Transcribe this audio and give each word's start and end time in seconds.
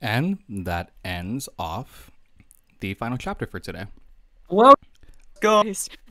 And 0.00 0.38
that 0.48 0.90
ends 1.04 1.48
off 1.58 2.10
the 2.80 2.94
final 2.94 3.18
chapter 3.18 3.46
for 3.46 3.58
today. 3.60 3.86
Well, 4.48 4.74
Go. 5.40 5.62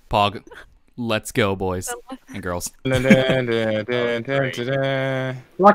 Pog, 0.09 0.43
let's 0.97 1.31
go, 1.31 1.55
boys 1.55 1.93
and 2.27 2.43
girls. 2.43 2.71
like 2.85 2.97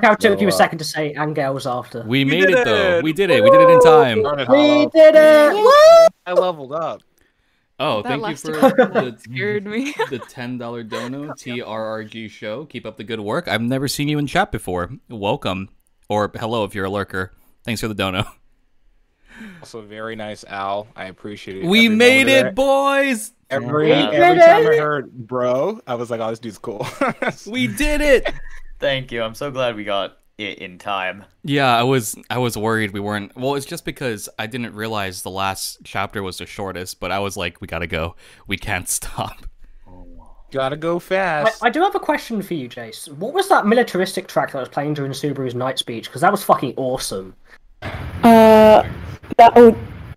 how 0.03 0.12
it 0.12 0.21
took 0.21 0.41
you 0.41 0.49
a 0.49 0.53
second 0.53 0.79
to 0.79 0.85
say 0.85 1.12
and 1.15 1.35
girls 1.35 1.67
after. 1.67 2.04
We 2.07 2.25
made 2.25 2.51
it 2.51 2.65
though. 2.65 3.01
We 3.01 3.12
did 3.12 3.31
it. 3.31 3.42
We 3.42 3.51
did 3.51 3.60
it 3.60 3.71
in 3.71 3.81
time. 3.81 4.19
We 4.49 4.87
did 4.87 5.15
it! 5.17 5.53
Woo! 5.53 6.06
I 6.27 6.33
leveled 6.33 6.72
up. 6.72 7.03
Oh, 7.81 8.03
That 8.03 8.21
thank 8.21 8.29
you 8.29 8.37
for 8.37 8.53
the, 8.53 9.17
Scared 9.21 9.65
me. 9.67 9.92
the 10.11 10.19
ten 10.19 10.58
dollar 10.58 10.83
dono 10.83 11.33
TRRG 11.33 12.31
show. 12.31 12.67
Keep 12.67 12.85
up 12.87 12.99
the 12.99 13.04
good 13.04 13.21
work. 13.21 13.49
I've 13.49 13.63
never 13.63 13.88
seen 13.88 14.06
you 14.08 14.19
in 14.19 14.27
chat 14.27 14.53
before. 14.53 14.90
Welcome 15.08 15.71
or 16.09 16.30
hello 16.38 16.65
if 16.65 16.74
you're 16.74 16.84
a 16.84 16.91
lurker. 16.91 17.33
Thanks 17.65 17.80
for 17.80 17.88
the 17.88 17.95
dono. 17.95 18.24
Also, 19.61 19.80
very 19.83 20.16
nice, 20.16 20.45
Al. 20.45 20.87
I 20.97 21.07
appreciate 21.07 21.59
it. 21.59 21.67
We 21.67 21.87
every 21.87 21.97
made 21.97 22.27
moment 22.27 22.41
of 22.41 22.47
it, 22.48 22.55
boys. 22.55 23.33
Every 23.48 23.89
Yeah. 23.89 24.11
every 24.11 24.39
time 24.41 24.62
did 24.65 24.75
I 24.75 24.77
heard 24.79 25.12
bro, 25.12 25.81
I 25.87 25.95
was 25.95 26.11
like, 26.11 26.20
oh, 26.20 26.31
this 26.31 26.39
dude's 26.39 26.59
cool. 26.59 26.87
We 27.47 27.67
did 27.67 28.01
it. 28.01 28.33
Thank 28.79 29.12
you. 29.12 29.23
I'm 29.23 29.34
so 29.34 29.51
glad 29.51 29.77
we 29.77 29.84
got 29.84 30.19
it 30.39 30.59
in 30.59 30.79
time. 30.79 31.25
Yeah, 31.43 31.75
I 31.77 31.83
was 31.83 32.17
I 32.29 32.39
was 32.39 32.57
worried 32.57 32.93
we 32.93 33.01
weren't. 33.01 33.37
Well, 33.37 33.55
it's 33.57 33.67
just 33.67 33.84
because 33.84 34.29
I 34.39 34.47
didn't 34.47 34.75
realize 34.75 35.23
the 35.23 35.31
last 35.31 35.79
chapter 35.84 36.23
was 36.23 36.39
the 36.39 36.47
shortest, 36.47 37.01
but 37.01 37.11
I 37.11 37.19
was 37.19 37.37
like, 37.37 37.61
we 37.61 37.67
gotta 37.67 37.87
go. 37.87 38.17
We 38.47 38.56
can't 38.56 38.89
stop. 38.98 39.47
Gotta 40.53 40.77
go 40.77 40.97
I, 40.97 41.01
fast. 41.01 41.65
I 41.65 41.70
do 41.70 41.81
have 41.81 41.95
a 41.95 42.01
question 42.01 42.42
for 42.42 42.55
you, 42.55 42.69
Jace. 42.69 43.09
What 43.12 43.33
was 43.34 43.48
that 43.48 43.67
militaristic 43.67 44.27
track 44.27 44.51
that 44.53 44.59
was 44.59 44.69
playing 44.69 44.95
during 44.95 45.12
Subaru's 45.12 45.55
night 45.55 45.79
speech? 45.79 46.06
Because 46.06 46.23
that 46.23 46.33
was 46.33 46.42
fucking 46.42 46.75
awesome. 46.77 47.37
Uh, 47.83 48.83
that 49.37 49.52
oh, 49.57 49.77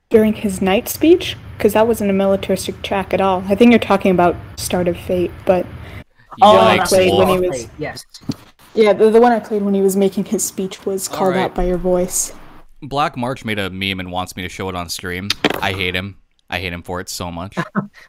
during 0.10 0.34
his 0.34 0.62
night 0.62 0.90
speech, 0.90 1.38
because 1.58 1.74
that 1.74 1.88
wasn't 1.88 2.10
a 2.10 2.14
militaristic 2.14 2.82
track 2.82 3.14
at 3.14 3.22
all. 3.22 3.44
I 3.48 3.56
think 3.56 3.72
you're 3.72 3.80
talking 3.80 4.12
about 4.12 4.36
Start 4.58 4.88
of 4.88 4.98
Fate, 4.98 5.32
but 5.46 5.66
Oh, 6.42 6.56
Yikes, 6.58 6.78
that's 6.78 6.90
played 6.90 7.14
when 7.14 7.28
he 7.44 7.48
was- 7.48 7.68
Yes. 7.78 8.06
yeah, 8.74 8.92
the, 8.94 9.10
the 9.12 9.22
one 9.22 9.32
I 9.32 9.40
played 9.40 9.62
when 9.62 9.74
he 9.76 9.82
was 9.82 9.96
making 9.96 10.26
his 10.26 10.44
speech 10.44 10.86
was 10.86 11.08
called 11.08 11.34
Alright. 11.34 11.52
out 11.52 11.56
by 11.56 11.64
your 11.66 11.78
voice. 11.78 12.34
Black 12.82 13.16
March 13.16 13.46
made 13.46 13.60
a 13.60 13.70
meme 13.70 14.00
and 14.00 14.12
wants 14.12 14.36
me 14.36 14.42
to 14.44 14.50
show 14.50 14.68
it 14.68 14.76
on 14.76 14.90
stream. 14.90 15.30
I 15.62 15.72
hate 15.74 15.96
him. 15.96 16.18
I 16.50 16.60
hate 16.60 16.74
him 16.74 16.82
for 16.84 17.00
it 17.00 17.10
so 17.10 17.32
much. 17.32 17.58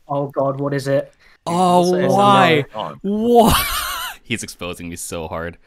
Oh 0.08 0.28
god, 0.28 0.60
what 0.60 0.72
is 0.74 0.86
it? 0.88 1.12
Oh, 1.46 1.92
Say 1.92 2.06
why? 2.06 2.64
On. 2.74 2.98
What? 3.02 3.56
He's 4.22 4.42
exposing 4.42 4.88
me 4.88 4.96
so 4.96 5.28
hard. 5.28 5.58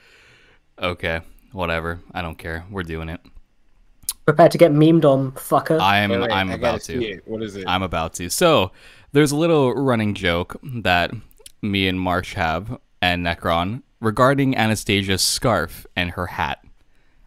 Okay, 0.80 1.21
whatever. 1.52 1.99
I 2.13 2.21
don't 2.21 2.38
care. 2.38 2.65
We're 2.71 2.83
doing 2.83 3.09
it. 3.09 3.19
Prepare 4.28 4.50
to 4.50 4.58
get 4.58 4.73
memed 4.73 5.06
on, 5.06 5.31
fucker. 5.31 5.80
I'm 5.80 6.09
Wait, 6.09 6.20
wait, 6.20 6.31
I'm 6.31 6.50
I 6.52 6.56
about 6.56 6.81
gotta 6.81 6.86
to. 6.94 7.00
see 7.00 7.06
it. 7.11 7.23
What 7.25 7.42
is 7.42 7.56
it? 7.56 7.64
I'm 7.66 7.81
about 7.81 8.14
to. 8.16 8.30
So, 8.30 8.73
there's 9.14 9.31
a 9.31 9.38
little 9.38 9.73
running 9.73 10.14
joke 10.16 10.58
that 10.64 11.11
me 11.61 11.88
and 11.88 11.97
Marsh 11.97 12.33
have 12.33 12.78
and 13.02 13.25
Necron 13.25 13.83
regarding 14.02 14.53
Anastasia's 14.58 15.22
scarf 15.23 15.88
and 15.95 16.11
her 16.11 16.25
hat. 16.28 16.59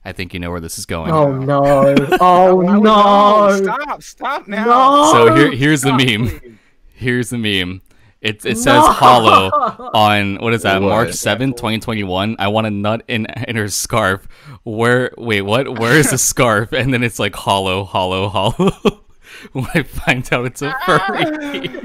I 0.05 0.13
think 0.13 0.35
you 0.35 0.41
know 0.41 0.51
where 0.51 0.61
this 0.61 0.79
is 0.79 0.85
going. 0.85 1.11
oh 1.11 1.33
no. 1.39 1.95
Oh 2.21 2.61
no. 2.61 3.57
Stop! 3.65 4.03
Stop 4.03 4.47
now! 4.47 4.67
No. 4.67 5.13
So 5.13 5.35
here, 5.35 5.53
here's 5.53 5.81
the 5.81 5.93
meme. 5.95 6.29
please. 6.29 6.53
Here's 6.93 7.31
the 7.31 7.39
meme. 7.39 7.81
It, 8.21 8.45
it 8.45 8.57
says 8.59 8.67
No. 8.67 8.83
hollow 8.93 9.49
on 9.95 10.37
what 10.37 10.53
is 10.53 10.63
that 10.63 10.83
What? 10.83 10.89
March 10.91 11.09
7th, 11.11 11.57
2021. 11.57 12.37
I 12.39 12.49
want 12.49 12.67
a 12.67 12.71
nut 12.71 13.03
in 13.09 13.27
in 13.49 13.57
her 13.57 13.69
scarf. 13.69 14.29
Where 14.63 15.11
wait, 15.17 15.41
what? 15.43 15.79
Where 15.79 15.97
is 15.97 16.11
the 16.11 16.19
scarf? 16.31 16.73
And 16.73 16.93
then 16.93 17.03
it's 17.03 17.19
like 17.19 17.35
hollow, 17.35 17.85
hollow, 17.85 18.29
hollow. 18.29 18.73
when 19.53 19.67
I 19.75 19.83
find 19.85 20.29
out 20.35 20.45
it's 20.45 20.61
a 20.61 20.75
furry. 20.85 21.81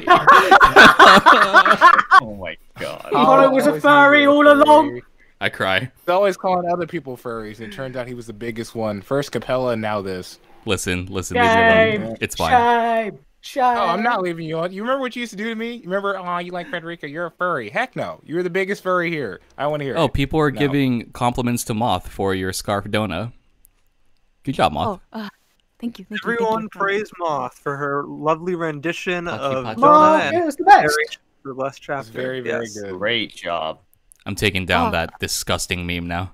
Oh 2.21 2.35
my 2.39 2.57
god. 2.79 3.05
You 3.11 3.17
thought 3.17 3.43
it 3.43 3.51
was 3.51 3.67
a 3.67 3.79
furry 3.79 4.25
all 4.27 4.47
along? 4.51 5.01
I 5.41 5.49
cry. 5.49 5.79
He's 5.79 6.09
always 6.09 6.37
calling 6.37 6.69
other 6.71 6.87
people 6.87 7.17
furries. 7.17 7.59
and 7.59 7.71
It 7.71 7.75
turned 7.75 7.95
out 7.97 8.07
he 8.07 8.13
was 8.13 8.27
the 8.27 8.33
biggest 8.33 8.73
one. 8.75 9.01
First 9.01 9.31
Capella, 9.31 9.75
now 9.75 10.01
this. 10.01 10.39
Listen, 10.65 11.05
listen, 11.07 11.37
leave 11.37 11.45
me 12.01 12.05
alone. 12.07 12.17
It's 12.21 12.35
fine. 12.35 12.51
Shame. 13.11 13.19
Shame. 13.45 13.63
Oh, 13.77 13.85
I'm 13.85 14.01
not 14.01 14.23
leaving 14.23 14.47
you 14.47 14.57
on. 14.57 14.71
You 14.73 14.81
remember 14.81 15.01
what 15.01 15.15
you 15.15 15.19
used 15.19 15.29
to 15.31 15.37
do 15.37 15.43
to 15.45 15.55
me? 15.55 15.73
You 15.75 15.83
remember? 15.83 16.17
Oh, 16.17 16.37
you 16.39 16.51
like 16.51 16.67
Frederica? 16.67 17.07
You're 17.07 17.27
a 17.27 17.31
furry. 17.31 17.69
Heck 17.69 17.95
no. 17.95 18.19
You're 18.25 18.41
the 18.41 18.49
biggest 18.49 18.81
furry 18.81 19.11
here. 19.11 19.39
I 19.57 19.67
want 19.67 19.81
to 19.81 19.85
hear. 19.85 19.95
Oh, 19.97 20.05
it. 20.05 20.13
people 20.13 20.39
are 20.39 20.49
No. 20.49 20.57
giving 20.59 21.11
compliments 21.11 21.63
to 21.65 21.75
Moth 21.75 22.07
for 22.07 22.33
your 22.33 22.51
scarf 22.51 22.89
dona. 22.89 23.33
Good 24.43 24.55
job, 24.55 24.73
Moth. 24.73 24.99
Oh, 25.13 25.19
uh, 25.19 25.29
thank 25.79 25.99
you. 25.99 26.05
Thank 26.05 26.23
you, 26.23 26.29
thank 26.29 26.35
Everyone 26.41 26.63
you. 26.63 26.69
praise 26.69 27.09
Moth 27.19 27.59
for 27.59 27.77
her 27.77 28.03
lovely 28.07 28.55
rendition 28.55 29.25
Pachi 29.25 29.37
of 29.37 29.65
Pachi. 29.65 29.75
Jonah 29.75 29.87
Oh, 29.87 30.15
and 30.17 30.33
yeah, 30.37 30.49
the 30.57 30.63
best. 30.63 31.17
The 31.43 31.53
last 31.53 31.81
chapter. 31.83 32.11
Very, 32.11 32.41
very 32.41 32.63
Yes. 32.65 32.79
good. 32.79 32.97
Great 32.97 33.35
job. 33.35 33.79
I'm 34.25 34.33
taking 34.33 34.65
down 34.65 34.87
Oh. 34.87 34.91
that 34.91 35.11
disgusting 35.19 35.85
meme 35.85 36.07
now. 36.07 36.31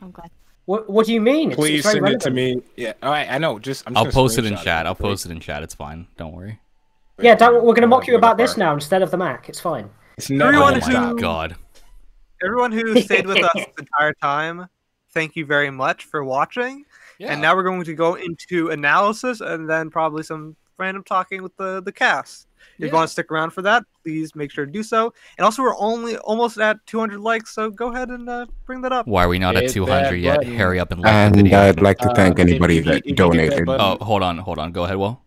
I'm 0.00 0.10
glad. 0.10 0.30
What, 0.66 0.90
what 0.90 1.06
do 1.06 1.14
you 1.14 1.20
mean? 1.20 1.50
It's, 1.52 1.56
Please 1.56 1.86
it's 1.86 1.94
very 1.94 2.10
send 2.10 2.14
it 2.16 2.20
to 2.22 2.30
me. 2.30 2.62
Yeah. 2.76 2.92
All 3.02 3.10
right. 3.10 3.28
I 3.30 3.38
know. 3.38 3.58
Just 3.58 3.84
I'm 3.86 3.94
just 3.94 4.06
I'll 4.06 4.12
post 4.12 4.38
it 4.38 4.44
in 4.44 4.56
chat. 4.56 4.86
I'll 4.86 4.94
real 4.94 5.10
post 5.10 5.24
it 5.24 5.32
in 5.32 5.40
chat. 5.40 5.62
It's 5.62 5.74
fine. 5.74 6.06
Don't 6.16 6.32
worry. 6.32 6.60
Yeah, 7.18 7.34
don't, 7.34 7.54
we're 7.64 7.72
going 7.72 7.82
to 7.82 7.86
mock 7.86 8.06
you 8.06 8.16
about 8.16 8.36
this 8.36 8.56
now 8.56 8.74
instead 8.74 9.00
of 9.00 9.10
the 9.10 9.16
Mac. 9.16 9.48
It's 9.48 9.60
fine. 9.60 9.88
It's 10.18 10.28
never 10.28 10.48
Everyone 10.48 10.74
Oh 10.74 10.80
my 10.80 10.90
stop. 10.90 11.18
god. 11.18 11.56
Everyone 12.44 12.72
who 12.72 13.00
stayed 13.02 13.26
with 13.26 13.42
us 13.42 13.52
the 13.54 13.68
entire 13.78 14.12
time, 14.14 14.68
thank 15.10 15.36
you 15.36 15.46
very 15.46 15.70
much 15.70 16.04
for 16.04 16.24
watching. 16.24 16.84
Yeah. 17.18 17.32
And 17.32 17.40
now 17.40 17.56
we're 17.56 17.62
going 17.62 17.82
to 17.84 17.94
go 17.94 18.14
into 18.16 18.68
analysis 18.68 19.40
and 19.40 19.68
then 19.68 19.88
probably 19.88 20.24
some 20.24 20.56
random 20.78 21.04
talking 21.04 21.42
with 21.42 21.56
the, 21.56 21.80
the 21.80 21.92
cast. 21.92 22.48
If 22.76 22.80
Yeah. 22.80 22.86
you 22.88 22.92
want 22.94 23.08
to 23.08 23.12
stick 23.12 23.30
around 23.32 23.50
for 23.50 23.62
that, 23.62 23.84
please 24.04 24.34
make 24.36 24.50
sure 24.50 24.66
to 24.66 24.70
do 24.70 24.82
so. 24.82 25.12
And 25.38 25.44
also, 25.44 25.62
we're 25.62 25.76
only 25.78 26.18
almost 26.18 26.58
at 26.58 26.76
200 26.86 27.18
likes, 27.20 27.54
so 27.54 27.70
go 27.70 27.88
ahead 27.92 28.10
and 28.10 28.28
uh, 28.28 28.46
bring 28.66 28.82
that 28.82 28.92
up. 28.92 29.06
Why 29.06 29.24
are 29.24 29.28
we 29.28 29.38
not 29.38 29.56
at 29.56 29.70
200 29.70 30.16
yet? 30.16 30.38
button. 30.40 30.54
Hurry 30.56 30.78
up 30.78 30.92
and 30.92 31.00
like 31.00 31.10
the 31.12 31.16
And 31.18 31.36
video. 31.36 31.58
I'd 31.60 31.80
like 31.80 31.98
to 31.98 32.10
Uh, 32.10 32.14
thank 32.14 32.38
if 32.38 32.46
anybody 32.46 32.76
you- 32.76 32.82
that 32.82 32.96
if 32.98 33.04
you 33.06 33.10
hit 33.10 33.16
that 33.16 33.22
donated. 33.22 33.66
button- 33.66 33.98
oh, 34.00 34.04
hold 34.04 34.22
on, 34.22 34.38
hold 34.38 34.58
on. 34.58 34.72
Go 34.72 34.84
ahead, 34.84 34.96
Will. 34.96 35.22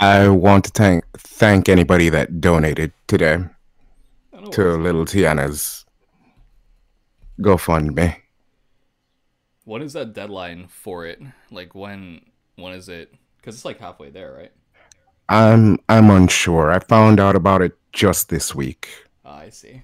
I 0.00 0.28
want 0.28 0.64
to 0.64 0.70
thank 0.70 1.04
thank 1.16 1.68
anybody 1.68 2.08
that 2.08 2.40
donated 2.40 2.92
today 3.08 3.38
to 4.52 4.76
Little 4.76 5.04
Tiana's 5.04 5.84
GoFundMe. 7.40 8.16
What 9.64 9.82
is 9.82 9.92
that 9.94 10.12
deadline 10.14 10.66
for 10.68 11.04
it? 11.04 11.20
Like 11.50 11.74
when? 11.74 12.22
When 12.56 12.72
is 12.74 12.88
it? 12.88 13.12
Because 13.36 13.54
it's 13.56 13.64
like 13.64 13.78
halfway 13.78 14.10
there, 14.10 14.32
right? 14.36 14.52
I'm 15.28 15.78
I'm 15.88 16.10
unsure. 16.10 16.70
I 16.70 16.78
found 16.78 17.20
out 17.20 17.36
about 17.36 17.62
it 17.62 17.76
just 17.92 18.28
this 18.28 18.54
week. 18.54 18.88
Ah, 19.24 19.38
I 19.40 19.50
see. 19.50 19.82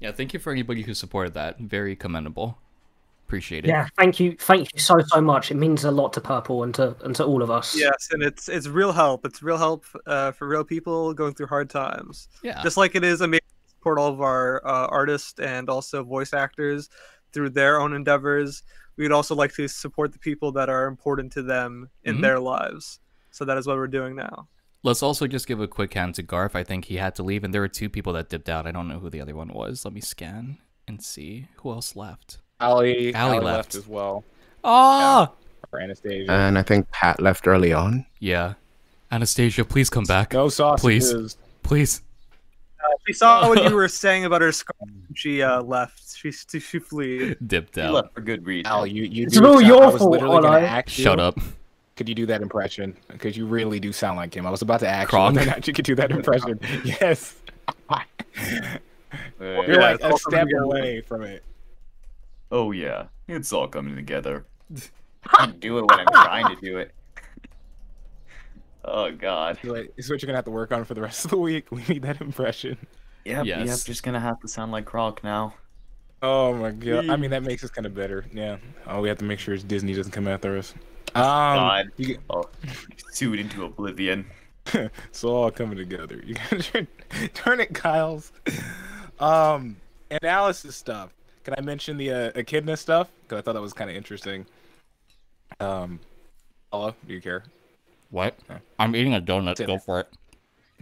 Yeah, 0.00 0.12
thank 0.12 0.32
you 0.34 0.40
for 0.40 0.52
anybody 0.52 0.82
who 0.82 0.94
supported 0.94 1.34
that. 1.34 1.58
Very 1.58 1.96
commendable. 1.96 2.58
Appreciate 3.26 3.64
it. 3.64 3.68
Yeah, 3.68 3.88
thank 3.98 4.20
you, 4.20 4.36
thank 4.38 4.72
you 4.74 4.78
so 4.78 4.94
so 5.06 5.20
much. 5.20 5.50
It 5.50 5.54
means 5.56 5.84
a 5.84 5.90
lot 5.90 6.12
to 6.12 6.20
Purple 6.20 6.62
and 6.62 6.74
to 6.74 6.94
and 7.04 7.16
to 7.16 7.24
all 7.24 7.42
of 7.42 7.50
us. 7.50 7.74
Yes, 7.76 8.08
and 8.12 8.22
it's 8.22 8.48
it's 8.48 8.66
real 8.66 8.92
help. 8.92 9.24
It's 9.24 9.42
real 9.42 9.56
help 9.56 9.84
uh, 10.06 10.32
for 10.32 10.46
real 10.46 10.64
people 10.64 11.14
going 11.14 11.34
through 11.34 11.46
hard 11.46 11.70
times. 11.70 12.28
Yeah. 12.42 12.62
Just 12.62 12.76
like 12.76 12.94
it 12.94 13.02
is 13.04 13.22
amazing 13.22 13.40
to 13.64 13.70
support 13.70 13.98
all 13.98 14.08
of 14.12 14.20
our 14.20 14.66
uh, 14.66 14.86
artists 14.88 15.38
and 15.40 15.70
also 15.70 16.04
voice 16.04 16.34
actors 16.34 16.90
through 17.32 17.50
their 17.50 17.80
own 17.80 17.94
endeavors. 17.94 18.62
We'd 18.96 19.10
also 19.10 19.34
like 19.34 19.54
to 19.54 19.68
support 19.68 20.12
the 20.12 20.18
people 20.18 20.52
that 20.52 20.68
are 20.68 20.86
important 20.86 21.32
to 21.32 21.42
them 21.42 21.88
in 22.04 22.18
Mhm. 22.18 22.20
their 22.22 22.38
lives. 22.38 23.00
So 23.34 23.44
that 23.46 23.58
is 23.58 23.66
what 23.66 23.76
we're 23.76 23.88
doing 23.88 24.14
now. 24.14 24.46
Let's 24.84 25.02
also 25.02 25.26
just 25.26 25.48
give 25.48 25.60
a 25.60 25.66
quick 25.66 25.94
hand 25.94 26.14
to 26.16 26.22
Garth. 26.22 26.54
I 26.54 26.62
think 26.62 26.84
he 26.84 26.98
had 26.98 27.16
to 27.16 27.22
leave, 27.24 27.42
and 27.42 27.52
there 27.52 27.60
were 27.62 27.68
two 27.68 27.88
people 27.88 28.12
that 28.12 28.28
dipped 28.28 28.48
out. 28.48 28.64
I 28.64 28.70
don't 28.70 28.86
know 28.86 29.00
who 29.00 29.10
the 29.10 29.20
other 29.20 29.34
one 29.34 29.48
was. 29.48 29.84
Let 29.84 29.92
me 29.92 30.00
scan 30.00 30.58
and 30.86 31.02
see 31.02 31.48
who 31.56 31.72
else 31.72 31.96
left. 31.96 32.38
Ali, 32.60 33.12
Ali 33.12 33.14
Ali 33.14 33.44
left. 33.44 33.44
left. 33.44 33.74
as 33.74 33.88
well. 33.88 34.24
Ah, 34.62 35.32
For 35.68 35.80
Anastasia. 35.80 36.30
And 36.30 36.56
I 36.56 36.62
think 36.62 36.88
Pat 36.92 37.20
left 37.20 37.48
early 37.48 37.72
on. 37.72 38.06
yeah. 38.20 38.54
Anastasia, 39.10 39.64
please 39.64 39.90
come 39.90 40.04
back. 40.04 40.32
no 40.32 40.48
sausages. 40.48 41.12
Please. 41.12 41.36
Please. 41.62 42.02
She 43.06 43.12
saw 43.14 43.48
what 43.48 43.62
you 43.64 43.74
were 43.74 43.88
saying 43.88 44.24
about 44.26 44.42
her 44.42 44.52
scarf. 44.52 44.76
and 44.82 45.16
She 45.18 45.42
uh, 45.42 45.60
left. 45.62 46.16
She 46.16 46.30
she, 46.30 46.60
she 46.60 46.78
fleed. 46.78 47.36
Dipped 47.46 47.76
You 47.76 47.82
out. 47.84 47.94
left 47.94 48.14
for 48.14 48.20
good 48.20 48.46
reason. 48.46 48.66
Al, 48.66 48.86
you 48.86 49.04
you. 49.04 49.24
It's 49.24 49.34
do 49.38 49.44
all 49.46 49.54
sound- 49.54 49.66
your 49.66 49.82
I 49.84 49.86
was 49.88 49.98
fault, 49.98 50.10
literally 50.12 50.42
gonna 50.42 50.66
Ollie. 50.66 50.82
Shut 50.86 51.18
up. 51.20 51.38
Could 51.96 52.08
you 52.08 52.14
do 52.14 52.26
that 52.26 52.42
impression? 52.42 52.96
Because 53.08 53.36
you 53.36 53.46
really 53.46 53.78
do 53.78 53.92
sound 53.92 54.16
like 54.16 54.34
him. 54.34 54.46
I 54.46 54.50
was 54.50 54.62
about 54.62 54.80
to 54.80 54.88
ask 54.88 55.10
Kronk? 55.10 55.34
you 55.34 55.40
whether 55.40 55.50
or 55.50 55.54
not 55.54 55.66
you 55.68 55.72
could 55.74 55.84
do 55.84 55.94
that 55.94 56.10
impression. 56.18 56.58
yes. 56.84 57.36
Uh, 59.40 59.44
You're 59.44 59.70
Yeah, 59.74 59.76
like 59.78 59.94
it's 59.96 60.04
a 60.04 60.10
all 60.10 60.18
step 60.18 60.48
away 60.60 61.00
from 61.00 61.22
it. 61.22 61.44
oh 62.50 62.72
yeah, 62.72 63.04
it's 63.28 63.52
all 63.52 63.68
coming 63.68 63.94
together. 63.94 64.44
I 65.38 65.46
do 65.46 65.78
it 65.78 65.82
when 65.82 66.00
I'm 66.00 66.06
trying 66.06 66.54
to 66.54 66.60
do 66.60 66.78
it. 66.78 66.92
Oh 68.84 69.12
god. 69.12 69.58
You're 69.62 69.76
like, 69.76 69.94
this 69.96 70.06
is 70.06 70.10
what 70.10 70.20
you're 70.20 70.26
gonna 70.26 70.38
have 70.38 70.44
to 70.46 70.50
work 70.50 70.72
on 70.72 70.84
for 70.84 70.94
the 70.94 71.00
rest 71.00 71.24
of 71.24 71.30
the 71.30 71.38
week. 71.38 71.70
We 71.70 71.84
need 71.88 72.02
that 72.02 72.20
impression. 72.20 72.76
Yep, 73.24 73.46
Yes. 73.46 73.66
yep, 73.68 73.78
just 73.86 74.02
gonna 74.02 74.18
have 74.20 74.40
to 74.40 74.48
sound 74.48 74.72
like 74.72 74.84
Kronk 74.84 75.22
now. 75.22 75.54
Oh 76.22 76.52
my 76.54 76.72
god! 76.72 77.08
I 77.08 77.16
mean, 77.16 77.30
that 77.30 77.44
makes 77.44 77.62
us 77.62 77.70
kind 77.70 77.86
of 77.86 77.94
better. 77.94 78.24
Yeah. 78.32 78.56
Oh, 78.86 79.00
we 79.00 79.08
have 79.08 79.18
to 79.18 79.24
make 79.24 79.38
sure 79.38 79.56
Disney 79.56 79.94
doesn't 79.94 80.12
come 80.12 80.26
after 80.26 80.56
us. 80.58 80.74
Um, 81.16 81.22
God. 81.22 81.90
you 81.96 82.06
get- 82.06 82.20
Oh, 82.30 82.48
sued 83.12 83.38
into 83.38 83.64
oblivion. 83.64 84.26
it's 84.72 85.22
all 85.24 85.50
coming 85.50 85.76
together. 85.76 86.20
You 86.24 86.34
got 86.34 86.74
your 86.74 86.86
Turnip 87.34 87.74
Kyle's 87.74 88.32
um 89.20 89.76
analysis 90.10 90.74
stuff. 90.76 91.12
Can 91.44 91.54
I 91.58 91.60
mention 91.60 91.96
the 91.98 92.10
uh, 92.10 92.30
echidna 92.34 92.76
stuff? 92.76 93.08
Because 93.22 93.38
I 93.38 93.42
thought 93.42 93.52
that 93.52 93.60
was 93.60 93.74
kind 93.74 93.90
of 93.90 93.96
interesting. 93.96 94.46
Um, 95.60 96.00
hello, 96.72 96.94
do 97.06 97.12
you 97.14 97.20
care? 97.20 97.44
What? 98.10 98.36
Huh. 98.48 98.58
I'm 98.78 98.96
eating 98.96 99.14
a 99.14 99.20
donut. 99.20 99.58
Sit 99.58 99.66
Go 99.66 99.78
for 99.78 100.00
it. 100.00 100.08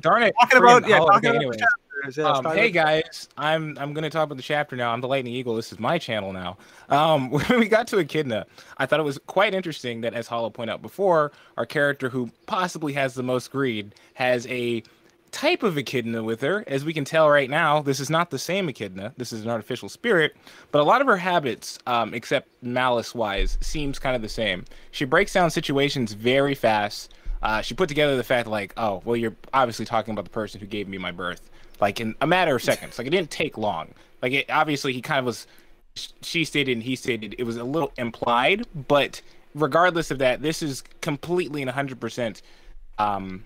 Darn 0.00 0.23
it! 0.23 0.35
Talking 0.40 0.58
about 0.58 0.88
yeah, 0.88 0.99
talking 0.99 1.17
Okay, 1.17 1.28
about 1.28 1.37
anyways. 1.37 1.61
The 2.06 2.12
chapters. 2.12 2.16
Yeah, 2.16 2.50
Um, 2.50 2.56
hey 2.56 2.64
with- 2.66 2.75
guys, 2.75 3.28
I'm 3.37 3.76
I'm 3.78 3.93
gonna 3.94 4.10
talk 4.10 4.25
about 4.25 4.37
the 4.37 4.43
chapter 4.43 4.76
now. 4.76 4.93
I'm 4.93 5.00
the 5.00 5.08
Lightning 5.08 5.34
Eagle. 5.34 5.54
This 5.56 5.72
is 5.72 5.78
my 5.81 5.99
channel 5.99 6.32
now. 6.32 6.56
Um, 6.88 7.31
when 7.31 7.60
we 7.60 7.69
got 7.69 7.87
to 7.88 7.99
Echidna, 7.99 8.46
I 8.78 8.87
thought 8.87 9.00
it 9.00 9.04
was 9.04 9.19
quite 9.26 9.54
interesting 9.54 10.00
that, 10.02 10.14
as 10.14 10.26
Hollow 10.26 10.50
pointed 10.50 10.72
out 10.72 10.82
before, 10.82 11.32
our 11.56 11.66
character 11.66 12.08
who 12.08 12.31
possibly 12.46 12.93
has 12.94 13.14
the 13.14 13.22
most 13.22 13.50
greed 13.50 13.94
has 14.14 14.46
a 14.49 14.82
type 15.31 15.62
of 15.62 15.78
Echidna 15.78 16.22
with 16.22 16.43
her. 16.43 16.62
As 16.66 16.84
we 16.84 16.93
can 16.93 17.06
tell 17.06 17.31
right 17.31 17.49
now, 17.49 17.81
this 17.81 18.00
is 18.00 18.10
not 18.10 18.28
the 18.31 18.38
same 18.38 18.69
Echidna. 18.69 19.14
This 19.16 19.32
is 19.32 19.43
an 19.44 19.50
artificial 19.50 19.88
spirit, 19.88 20.37
but 20.72 20.81
a 20.81 20.84
lot 20.84 21.00
of 21.00 21.06
her 21.06 21.16
habits, 21.16 21.78
um, 21.87 22.12
except 22.12 22.49
malice-wise, 22.62 23.56
seems 23.62 23.99
kind 23.99 24.14
of 24.14 24.20
the 24.20 24.28
same. 24.28 24.66
She 24.90 25.06
breaks 25.06 25.32
down 25.32 25.50
situations 25.50 26.12
very 26.12 26.54
fast. 26.54 27.14
Uh, 27.43 27.62
she 27.62 27.72
put 27.75 27.88
together 27.88 28.14
the 28.14 28.22
fact 28.22 28.46
like, 28.46 28.75
oh, 28.76 29.00
well, 29.06 29.16
you're 29.16 29.34
obviously 29.54 29.87
talking 29.87 30.12
about 30.12 30.25
the 30.25 30.31
person 30.31 30.60
who 30.60 30.66
gave 30.66 30.87
me 30.87 30.99
my 30.99 31.10
birth, 31.10 31.50
like 31.80 32.00
in 32.00 32.14
a 32.20 32.26
matter 32.26 32.56
of 32.56 32.62
seconds. 32.62 32.98
Like 32.98 33.06
it 33.06 33.10
didn't 33.10 33.30
take 33.30 33.56
long. 33.58 33.88
Like 34.20 34.32
it 34.32 34.50
obviously 34.50 34.92
he 34.92 35.00
kind 35.02 35.19
of 35.20 35.24
was. 35.26 35.46
She 36.22 36.44
stated 36.44 36.72
and 36.72 36.82
he 36.82 36.96
stated 36.96 37.34
it 37.38 37.44
was 37.44 37.56
a 37.58 37.64
little 37.64 37.92
implied, 37.98 38.66
but 38.88 39.20
regardless 39.54 40.10
of 40.10 40.19
that, 40.19 40.40
this 40.40 40.62
is 40.62 40.82
completely 41.02 41.60
and 41.60 41.69
100 41.69 42.00
percent. 42.00 42.40
Um, 42.98 43.44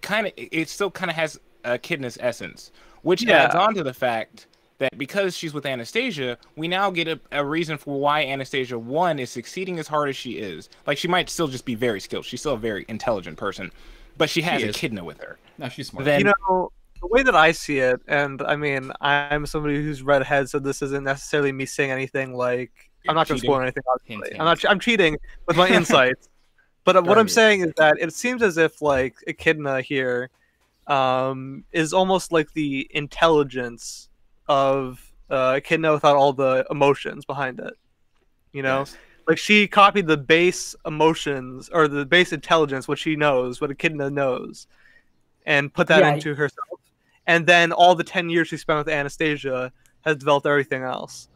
kind 0.00 0.26
of 0.26 0.32
it 0.36 0.68
still 0.68 0.90
kind 0.90 1.10
of 1.10 1.16
has 1.16 1.38
Echidna's 1.64 2.18
essence, 2.20 2.70
which 3.02 3.22
Yeah. 3.22 3.44
adds 3.44 3.54
on 3.54 3.74
to 3.74 3.82
the 3.82 3.94
fact 3.94 4.46
that 4.78 4.96
because 4.98 5.36
she's 5.36 5.54
with 5.54 5.64
Anastasia, 5.66 6.36
we 6.56 6.66
now 6.68 6.90
get 6.90 7.06
a, 7.06 7.20
a 7.30 7.44
reason 7.44 7.78
for 7.78 7.98
why 8.00 8.24
Anastasia 8.24 8.78
one 8.78 9.18
is 9.18 9.30
succeeding 9.30 9.78
as 9.78 9.86
hard 9.86 10.08
as 10.08 10.16
she 10.16 10.32
is. 10.32 10.68
Like 10.86 10.98
she 10.98 11.06
might 11.08 11.28
still 11.30 11.48
just 11.48 11.64
be 11.64 11.74
very 11.74 12.00
skilled. 12.00 12.24
She's 12.24 12.40
still 12.40 12.54
a 12.54 12.58
very 12.58 12.84
intelligent 12.88 13.36
person, 13.36 13.70
but 14.16 14.28
she 14.30 14.42
has 14.42 14.60
She 14.62 14.68
Echidna 14.68 15.04
with 15.04 15.20
her. 15.20 15.38
No, 15.58 15.68
she's 15.68 15.88
smart. 15.88 16.04
Then 16.06 16.20
you 16.20 16.32
know 16.48 16.72
the 17.02 17.08
way 17.08 17.22
that 17.24 17.34
I 17.34 17.52
see 17.52 17.78
it, 17.78 18.00
and 18.06 18.40
I 18.42 18.56
mean, 18.56 18.92
I'm 19.00 19.44
somebody 19.44 19.82
who's 19.82 20.02
read 20.02 20.22
ahead, 20.22 20.48
so 20.48 20.58
this 20.58 20.80
isn't 20.82 21.04
necessarily 21.04 21.52
me 21.52 21.66
saying 21.66 21.90
anything 21.90 22.32
like 22.34 22.70
I'm 23.08 23.16
not 23.16 23.26
going 23.28 23.40
to 23.40 23.44
spoil 23.46 23.60
anything. 23.60 23.82
Obviously. 23.92 24.28
Hint, 24.30 24.40
I'm 24.40 24.46
not. 24.46 24.64
I'm 24.64 24.78
cheating 24.80 25.18
with 25.46 25.56
my 25.56 25.68
insights. 25.68 26.28
But 26.84 26.96
uh, 26.96 27.02
what 27.02 27.16
I'm 27.16 27.26
you. 27.26 27.32
saying 27.32 27.60
is 27.60 27.72
that 27.76 27.98
it 28.00 28.12
seems 28.12 28.42
as 28.42 28.56
if 28.58 28.82
like 28.82 29.14
Echidna 29.28 29.82
here 29.82 30.30
um, 30.88 31.62
is 31.70 31.92
almost 31.92 32.32
like 32.32 32.52
the 32.54 32.88
intelligence 32.90 34.08
of 34.48 35.00
uh, 35.30 35.54
Echidna 35.58 35.92
without 35.92 36.16
all 36.16 36.32
the 36.32 36.66
emotions 36.72 37.24
behind 37.24 37.60
it. 37.60 37.74
You 38.52 38.62
know, 38.64 38.80
Yes. 38.80 38.96
like 39.28 39.38
she 39.38 39.68
copied 39.68 40.08
the 40.08 40.16
base 40.16 40.74
emotions 40.84 41.70
or 41.72 41.86
the 41.86 42.04
base 42.04 42.32
intelligence, 42.32 42.88
what 42.88 42.98
she 42.98 43.14
knows, 43.14 43.60
what 43.60 43.70
Echidna 43.70 44.10
knows, 44.10 44.66
and 45.46 45.72
put 45.72 45.86
that 45.86 46.00
Yeah. 46.00 46.14
into 46.14 46.34
herself. 46.34 46.71
And 47.26 47.46
then 47.46 47.72
all 47.72 47.94
the 47.94 48.04
ten 48.04 48.30
years 48.30 48.48
she 48.48 48.56
spent 48.56 48.78
with 48.78 48.88
Anastasia 48.88 49.72
has 50.04 50.16
developed 50.16 50.46
everything 50.46 50.82
else. 50.82 51.28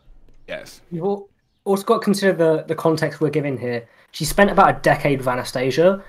yes, 0.48 0.80
You've 0.90 1.22
also 1.64 1.84
got 1.84 1.94
to 1.94 2.04
consider 2.04 2.32
the, 2.32 2.64
the 2.64 2.74
context 2.74 3.20
we're 3.20 3.30
giving 3.30 3.58
here. 3.58 3.88
She 4.12 4.24
spent 4.24 4.50
about 4.50 4.70
a 4.70 4.80
decade 4.80 5.18
with 5.18 5.28
Anastasia, 5.28 6.02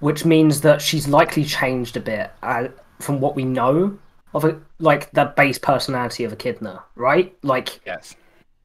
which 0.00 0.24
means 0.24 0.60
that 0.62 0.82
she's 0.82 1.08
likely 1.08 1.44
changed 1.44 1.96
a 1.96 2.00
bit 2.00 2.30
uh, 2.42 2.68
from 3.00 3.20
what 3.20 3.36
we 3.36 3.44
know 3.44 3.96
of 4.34 4.44
it, 4.44 4.56
like 4.78 5.10
the 5.12 5.26
base 5.36 5.58
personality 5.58 6.24
of 6.24 6.32
Echidna, 6.32 6.82
right? 6.96 7.34
Like, 7.42 7.80
yes. 7.86 8.16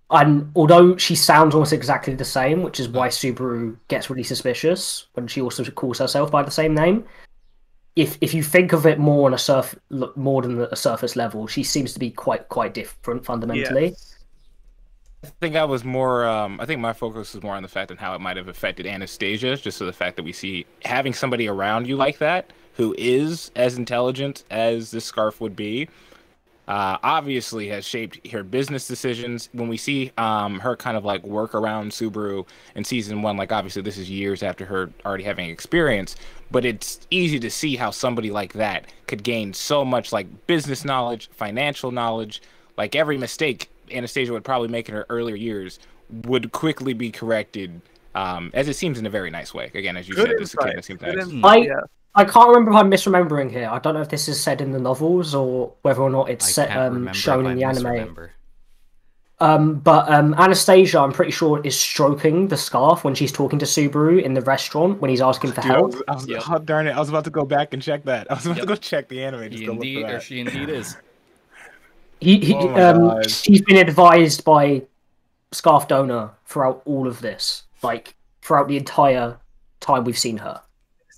and 0.09 0.51
although 0.55 0.97
she 0.97 1.15
sounds 1.15 1.53
almost 1.53 1.71
exactly 1.71 2.15
the 2.15 2.25
same, 2.25 2.63
which 2.63 2.79
is 2.79 2.89
why 2.89 3.09
Subaru 3.09 3.77
gets 3.87 4.09
really 4.09 4.23
suspicious 4.23 5.07
when 5.13 5.27
she 5.27 5.41
also 5.41 5.63
calls 5.65 5.99
herself 5.99 6.31
by 6.31 6.41
the 6.41 6.51
same 6.51 6.73
name. 6.73 7.05
If 7.95 8.17
if 8.21 8.33
you 8.33 8.43
think 8.43 8.71
of 8.71 8.85
it 8.85 8.99
more 8.99 9.27
on 9.27 9.33
a 9.33 9.37
surf 9.37 9.75
more 10.15 10.41
than 10.41 10.61
a 10.61 10.75
surface 10.75 11.15
level, 11.15 11.47
she 11.47 11.63
seems 11.63 11.93
to 11.93 11.99
be 11.99 12.11
quite 12.11 12.49
quite 12.49 12.73
different 12.73 13.25
fundamentally. 13.25 13.95
I 15.23 15.27
think 15.41 15.55
I 15.57 15.65
was 15.65 15.83
more. 15.83 16.25
Um, 16.25 16.59
I 16.61 16.65
think 16.65 16.79
my 16.79 16.93
focus 16.93 17.33
was 17.33 17.43
more 17.43 17.55
on 17.55 17.63
the 17.63 17.67
fact 17.67 17.91
and 17.91 17.99
how 17.99 18.15
it 18.15 18.21
might 18.21 18.37
have 18.37 18.47
affected 18.47 18.85
Anastasia, 18.85 19.57
just 19.57 19.77
so 19.77 19.85
the 19.85 19.93
fact 19.93 20.15
that 20.15 20.23
we 20.23 20.31
see 20.31 20.65
having 20.85 21.13
somebody 21.13 21.47
around 21.47 21.87
you 21.87 21.97
like 21.97 22.19
that 22.19 22.51
who 22.79 22.95
is 22.97 23.51
as 23.57 23.77
intelligent 23.77 24.45
as 24.49 24.91
this 24.91 25.03
scarf 25.03 25.41
would 25.41 25.53
be, 25.53 25.89
uh, 26.69 26.97
obviously 27.03 27.67
has 27.67 27.83
shaped 27.85 28.25
her 28.27 28.43
business 28.43 28.87
decisions. 28.87 29.49
When 29.53 29.67
we 29.67 29.75
see 29.75 30.11
um, 30.17 30.59
her 30.59 30.75
kind 30.77 30.95
of 30.95 31.03
like 31.03 31.23
work 31.23 31.53
around 31.55 31.91
Subaru 31.91 32.47
in 32.75 32.83
season 32.85 33.21
one, 33.21 33.35
like 33.35 33.51
obviously 33.51 33.81
this 33.81 33.97
is 33.97 34.09
years 34.09 34.41
after 34.43 34.65
her 34.65 34.89
already 35.05 35.23
having 35.25 35.49
experience, 35.49 36.15
but 36.51 36.63
it's 36.65 36.99
easy 37.09 37.39
to 37.39 37.49
see 37.49 37.75
how 37.75 37.91
somebody 37.91 38.31
like 38.31 38.53
that 38.53 38.85
could 39.07 39.23
gain 39.23 39.51
so 39.53 39.83
much 39.83 40.13
like 40.13 40.47
business 40.47 40.85
knowledge, 40.85 41.29
financial 41.31 41.91
knowledge, 41.91 42.41
like 42.77 42.95
every 42.95 43.17
mistake 43.17 43.69
Anastasia 43.91 44.31
would 44.31 44.43
probably 44.45 44.67
make 44.69 44.87
in 44.87 44.95
her 44.95 45.05
earlier 45.09 45.35
years 45.35 45.79
would 46.25 46.51
quickly 46.51 46.93
be 46.93 47.11
corrected. 47.11 47.81
Um, 48.15 48.51
as 48.53 48.67
it 48.67 48.75
seems 48.75 48.97
in 48.99 49.05
a 49.05 49.09
very 49.09 49.29
nice 49.31 49.53
way. 49.53 49.71
Again, 49.73 49.95
as 49.97 50.07
you 50.07 50.15
Good 50.15 50.27
said, 50.27 50.37
this 50.39 50.53
insight. 50.55 50.75
kid 50.75 50.85
seems 50.85 50.99
Good 51.01 51.15
nice. 51.33 51.43
I- 51.43 51.57
yeah. 51.57 51.81
I 52.15 52.25
can't 52.25 52.47
remember 52.49 52.71
if 52.71 52.77
I'm 52.77 52.89
misremembering 52.91 53.51
here. 53.51 53.69
I 53.71 53.79
don't 53.79 53.93
know 53.93 54.01
if 54.01 54.09
this 54.09 54.27
is 54.27 54.41
said 54.41 54.61
in 54.61 54.71
the 54.71 54.79
novels 54.79 55.35
or 55.35 55.73
whether 55.83 56.01
or 56.01 56.09
not 56.09 56.29
it's 56.29 56.49
set, 56.49 56.75
um, 56.75 57.11
shown 57.13 57.45
in 57.45 57.55
the 57.55 57.63
anime. 57.63 58.29
Um, 59.41 59.75
but 59.75 60.09
um, 60.11 60.33
Anastasia, 60.33 60.99
I'm 60.99 61.13
pretty 61.13 61.31
sure, 61.31 61.61
is 61.63 61.79
stroking 61.79 62.49
the 62.49 62.57
scarf 62.57 63.05
when 63.05 63.15
she's 63.15 63.31
talking 63.31 63.57
to 63.59 63.65
Subaru 63.65 64.21
in 64.21 64.33
the 64.33 64.41
restaurant 64.41 64.99
when 64.99 65.09
he's 65.09 65.21
asking 65.21 65.53
for 65.53 65.61
Dude, 65.61 65.71
I 65.71 65.75
help. 65.75 65.93
was, 65.93 66.03
I 66.09 66.13
was, 66.13 66.27
Yep. 66.27 66.43
oh, 66.49 66.59
darn 66.59 66.87
it! 66.87 66.91
I 66.91 66.99
was 66.99 67.07
about 67.07 67.23
to 67.23 67.29
go 67.29 67.45
back 67.45 67.73
and 67.73 67.81
check 67.81 68.03
that. 68.03 68.29
I 68.29 68.33
was 68.33 68.45
about 68.45 68.57
Yep. 68.57 68.63
to 68.63 68.67
go 68.67 68.75
check 68.75 69.07
the 69.07 69.23
anime 69.23 69.49
just 69.49 69.59
He 69.61 69.65
to 69.65 69.71
look 69.71 69.83
indeed, 69.83 70.01
for 70.01 70.09
or 70.09 70.13
that. 70.13 70.23
she 70.23 70.39
indeed 70.39 70.69
is. 70.69 70.97
He, 72.21 72.37
he 72.39 72.53
Oh 72.53 72.75
um, 72.75 73.23
she's 73.29 73.61
been 73.61 73.77
advised 73.77 74.43
by 74.43 74.81
Scarf 75.53 75.87
Donor 75.87 76.31
throughout 76.45 76.81
all 76.83 77.07
of 77.07 77.21
this, 77.21 77.63
like 77.81 78.13
throughout 78.41 78.67
the 78.67 78.75
entire 78.75 79.37
time 79.79 80.03
we've 80.03 80.19
seen 80.19 80.35
her. 80.35 80.61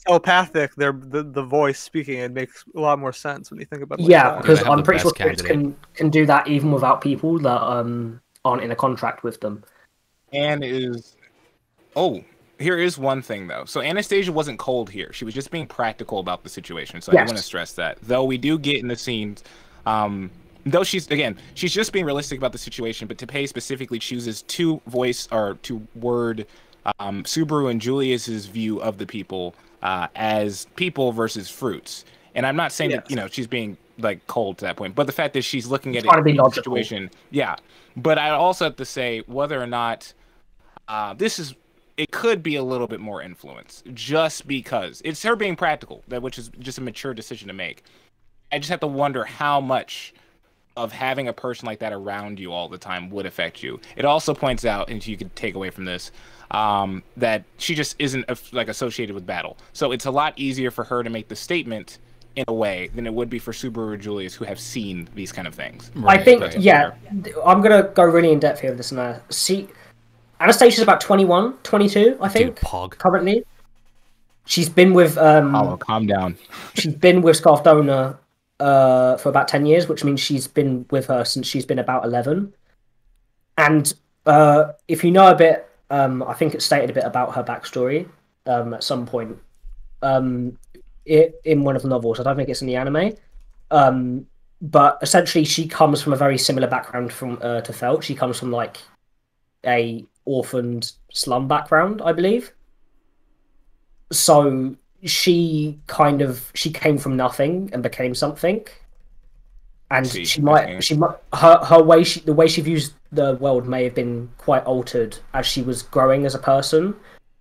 Telepathic. 0.08 0.74
They're 0.76 0.94
the, 0.94 1.24
the 1.24 1.44
voice 1.44 1.80
speaking. 1.80 2.18
It 2.18 2.32
makes 2.32 2.66
a 2.76 2.80
lot 2.80 3.00
more 3.00 3.14
sense 3.14 3.52
when 3.52 3.60
you 3.60 3.66
think 3.66 3.84
about 3.84 4.00
it. 4.00 4.10
Yeah, 4.10 4.32
that. 4.32 4.42
because 4.42 4.64
I'm 4.64 4.84
pretty 4.84 5.00
sure 5.00 5.12
best 5.12 5.16
spirits 5.16 5.42
can 5.42 5.76
can 5.94 6.10
do 6.10 6.26
that 6.26 6.48
even 6.48 6.72
without 6.72 7.02
people 7.02 7.38
that 7.40 7.62
um 7.62 8.20
aren't 8.44 8.64
in 8.64 8.72
a 8.72 8.76
contract 8.76 9.24
with 9.24 9.40
them. 9.42 9.64
Anne 10.34 10.64
is. 10.64 11.16
Oh, 11.96 12.24
here 12.58 12.78
is 12.78 12.98
one 12.98 13.22
thing 13.22 13.48
though. 13.48 13.66
So 13.66 13.82
Anastasia 13.82 14.32
wasn't 14.32 14.60
cold 14.60 14.90
here. 14.90 15.12
She 15.14 15.26
was 15.26 15.34
just 15.34 15.52
being 15.52 15.68
practical 15.68 16.20
about 16.20 16.44
the 16.44 16.50
situation. 16.50 17.02
So 17.02 17.12
I 17.12 17.16
want 17.24 17.38
to 17.38 17.38
stress 17.38 17.74
that. 17.74 17.98
Though 18.02 18.24
we 18.24 18.38
do 18.38 18.58
get 18.58 18.78
in 18.78 18.88
the 18.88 18.96
scenes, 18.96 19.44
um, 19.86 20.32
though 20.66 20.84
she's 20.84 21.10
again, 21.12 21.38
she's 21.54 21.74
just 21.74 21.92
being 21.92 22.06
realistic 22.06 22.38
about 22.38 22.54
the 22.54 22.58
situation. 22.58 23.08
But 23.08 23.18
Tappei 23.18 23.48
specifically 23.48 24.00
chooses 24.00 24.42
to 24.44 24.82
voice 24.88 25.28
or 25.32 25.56
to 25.64 25.86
word 25.96 26.48
um, 27.00 27.24
Subaru 27.24 27.70
and 27.70 27.80
Julius's 27.80 28.46
view 28.48 28.82
of 28.82 28.98
the 28.98 29.06
people 29.06 29.54
uh, 29.82 30.08
as 30.16 30.68
people 30.76 31.12
versus 31.12 31.50
fruits. 31.50 32.06
And 32.36 32.46
I'm 32.46 32.56
not 32.56 32.72
saying 32.72 32.92
that 32.92 33.10
you 33.10 33.16
know 33.16 33.28
she's 33.28 33.48
being 33.48 33.78
like 33.98 34.26
cold 34.28 34.58
to 34.60 34.66
that 34.66 34.78
point, 34.78 34.96
but 34.96 35.06
the 35.06 35.14
fact 35.14 35.34
that 35.34 35.44
she's 35.44 35.68
looking 35.68 35.98
at 35.98 36.06
it 36.06 36.28
in 36.28 36.36
the 36.38 36.50
situation, 36.50 37.10
yeah. 37.30 37.56
But 37.98 38.18
I 38.18 38.30
also 38.30 38.66
have 38.66 38.78
to 38.78 38.86
say 38.86 39.22
whether 39.28 39.62
or 39.62 39.68
not 39.68 40.14
uh, 40.88 41.14
this 41.14 41.40
is 41.40 41.56
it 41.98 42.12
could 42.12 42.42
be 42.42 42.56
a 42.56 42.64
little 42.64 42.88
bit 42.88 43.00
more 43.00 43.22
influence 43.22 43.84
just 43.94 44.48
because 44.48 45.02
it's 45.06 45.24
her 45.24 45.36
being 45.36 45.56
practical 45.56 46.04
that 46.08 46.22
which 46.22 46.38
is 46.38 46.50
just 46.60 46.78
a 46.78 46.82
mature 46.82 47.14
decision 47.14 47.48
to 47.48 47.54
make 47.54 47.84
i 48.52 48.58
just 48.58 48.70
have 48.70 48.80
to 48.80 48.88
wonder 48.88 49.24
how 49.24 49.62
much 49.62 50.14
of 50.78 50.92
having 50.92 51.28
a 51.28 51.34
person 51.34 51.66
like 51.66 51.80
that 51.80 51.94
around 51.94 52.40
you 52.40 52.52
all 52.52 52.70
the 52.70 52.78
time 52.78 53.10
would 53.10 53.26
affect 53.26 53.62
you 53.62 53.80
it 53.96 54.06
also 54.06 54.34
points 54.34 54.66
out 54.66 54.90
and 54.90 55.06
you 55.06 55.18
could 55.18 55.36
take 55.36 55.54
away 55.54 55.70
from 55.70 55.86
this 55.86 56.12
um, 56.52 57.02
that 57.18 57.44
she 57.58 57.74
just 57.76 57.96
isn't 58.00 58.26
like 58.54 58.68
associated 58.68 59.14
with 59.14 59.26
battle 59.26 59.58
so 59.74 59.92
it's 59.92 60.06
a 60.06 60.12
lot 60.12 60.34
easier 60.38 60.70
for 60.72 60.84
her 60.84 61.02
to 61.04 61.10
make 61.10 61.28
the 61.28 61.36
statement 61.36 61.98
in 62.36 62.46
a 62.48 62.54
way 62.54 62.90
than 62.96 63.06
it 63.06 63.14
would 63.14 63.30
be 63.30 63.40
for 63.40 63.52
subaru 63.52 63.94
or 63.94 63.98
julius 63.98 64.34
who 64.34 64.46
have 64.46 64.60
seen 64.60 65.08
these 65.16 65.32
kind 65.32 65.48
of 65.48 65.56
things 65.56 65.92
I 66.06 66.18
think, 66.18 66.42
right. 66.42 66.58
yeah, 66.60 66.92
I'm 67.46 67.62
gonna 67.62 67.84
go 67.94 68.04
really 68.04 68.32
in 68.32 68.40
depth 68.40 68.62
here 68.62 68.70
with 68.72 68.78
this 68.78 68.92
now. 68.92 69.20
See, 69.30 69.68
Anastasia's 70.40 70.82
about 70.82 71.02
21, 71.02 71.54
22, 71.64 72.18
I 72.20 72.28
Dude, 72.28 72.34
think, 72.34 72.60
Pog. 72.60 72.98
currently. 72.98 73.44
She's 74.46 74.70
been 74.70 74.94
with 74.94 75.18
um, 75.18 75.56
oh 75.56 75.78
calm 75.78 76.08
down 76.08 76.38
she's 76.74 76.96
been 76.96 77.22
with 77.22 77.38
Scarf 77.38 77.64
Donor 77.64 78.18
uh, 78.60 79.18
for 79.18 79.30
about 79.30 79.48
10 79.48 79.66
years, 79.66 79.88
which 79.88 80.04
means 80.04 80.20
she's 80.20 80.48
been 80.48 80.86
with 80.90 81.08
her 81.08 81.24
since 81.26 81.48
she's 81.48 81.66
been 81.66 81.80
about 81.80 82.06
11. 82.06 82.54
and 83.58 83.94
uh, 84.26 84.72
if 84.88 85.04
you 85.04 85.12
know 85.12 85.28
a 85.30 85.36
bit, 85.36 85.68
um, 85.92 86.24
I 86.24 86.34
think 86.34 86.56
it 86.56 86.62
stated 86.62 86.90
a 86.90 86.94
bit 86.94 87.04
about 87.04 87.36
her 87.36 87.44
backstory 87.44 88.08
um, 88.48 88.74
at 88.74 88.84
some 88.84 89.06
point 89.06 89.38
um, 90.02 90.58
it, 91.06 91.40
in 91.44 91.64
one 91.64 91.76
of 91.76 91.82
the 91.82 91.90
novels. 91.90 92.20
I 92.20 92.24
don't 92.24 92.38
think 92.38 92.50
it's 92.50 92.62
in 92.62 92.68
the 92.68 92.78
anime. 92.78 93.14
Um, 93.70 94.26
but 94.62 95.00
essentially, 95.02 95.44
she 95.44 95.68
comes 95.68 96.02
from 96.02 96.14
a 96.14 96.16
very 96.16 96.38
similar 96.38 96.68
background 96.68 97.12
from 97.12 97.38
uh, 97.42 97.62
to 97.62 97.74
Felt. 97.74 98.04
She 98.04 98.16
comes 98.16 98.40
from 98.40 98.52
like 98.52 98.78
a 99.66 100.06
orphaned 100.26 100.94
slum 101.12 101.48
background, 101.48 102.02
I 102.04 102.14
believe. 102.14 102.54
So 104.12 104.76
she 105.04 105.80
kind 105.88 106.22
of 106.22 106.52
she 106.54 106.72
came 106.72 106.98
from 106.98 107.18
nothing 107.18 107.70
and 107.74 107.84
became 107.84 108.16
something. 108.16 108.66
And 109.92 110.08
See, 110.08 110.24
she 110.24 110.40
might 110.40 110.82
she 110.82 110.96
might 110.96 111.18
her 111.34 111.58
her 111.66 111.84
way 111.84 112.06
she 112.06 112.22
the 112.22 112.34
way 112.34 112.48
she 112.48 112.62
views 112.62 112.94
the 113.12 113.36
world 113.36 113.68
may 113.68 113.84
have 113.84 113.94
been 113.94 114.30
quite 114.38 114.64
altered 114.64 115.18
as 115.34 115.46
she 115.46 115.62
was 115.62 115.84
growing 115.84 116.26
as 116.26 116.34
a 116.34 116.40
person 116.40 116.96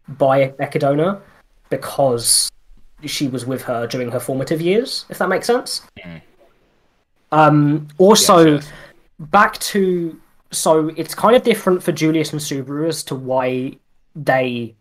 by 0.08 0.52
Echidna 0.58 1.20
because 1.68 2.50
she 3.04 3.28
was 3.28 3.46
with 3.46 3.62
her 3.62 3.86
during 3.86 4.10
her 4.10 4.18
formative 4.18 4.60
years, 4.60 5.04
if 5.08 5.18
that 5.18 5.28
makes 5.28 5.46
sense. 5.46 5.82
Mm. 6.04 6.20
Um 7.30 7.88
also 7.98 8.54
Yes, 8.56 8.64
yes. 8.64 8.72
back 9.30 9.56
to 9.58 10.20
so 10.50 10.88
it's 10.96 11.14
kind 11.14 11.36
of 11.36 11.44
different 11.44 11.80
for 11.84 11.92
Julius 11.92 12.32
and 12.32 12.40
Subaru 12.40 12.88
as 12.88 13.04
to 13.04 13.14
why 13.14 13.76
they 14.16 14.74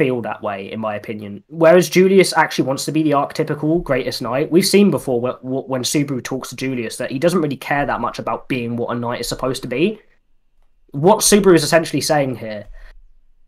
feel 0.00 0.22
that 0.22 0.42
way, 0.42 0.72
in 0.72 0.80
my 0.80 0.94
opinion. 0.94 1.44
Whereas 1.48 1.90
Julius 1.90 2.34
actually 2.34 2.64
wants 2.64 2.86
to 2.86 2.92
be 2.92 3.02
the 3.02 3.10
archetypical 3.10 3.82
greatest 3.82 4.22
knight. 4.22 4.50
We've 4.50 4.64
seen 4.64 4.90
before 4.90 5.20
wh- 5.20 5.40
wh- 5.42 5.68
when 5.68 5.82
Subaru 5.82 6.24
talks 6.24 6.48
to 6.48 6.56
Julius 6.56 6.96
that 6.96 7.10
he 7.10 7.18
doesn't 7.18 7.42
really 7.42 7.58
care 7.58 7.84
that 7.84 8.00
much 8.00 8.18
about 8.18 8.48
being 8.48 8.76
what 8.76 8.96
a 8.96 8.98
knight 8.98 9.20
is 9.20 9.28
supposed 9.28 9.60
to 9.60 9.68
be. 9.68 10.00
What 10.92 11.18
Subaru 11.18 11.54
is 11.54 11.62
essentially 11.62 12.00
saying 12.00 12.36
here 12.36 12.64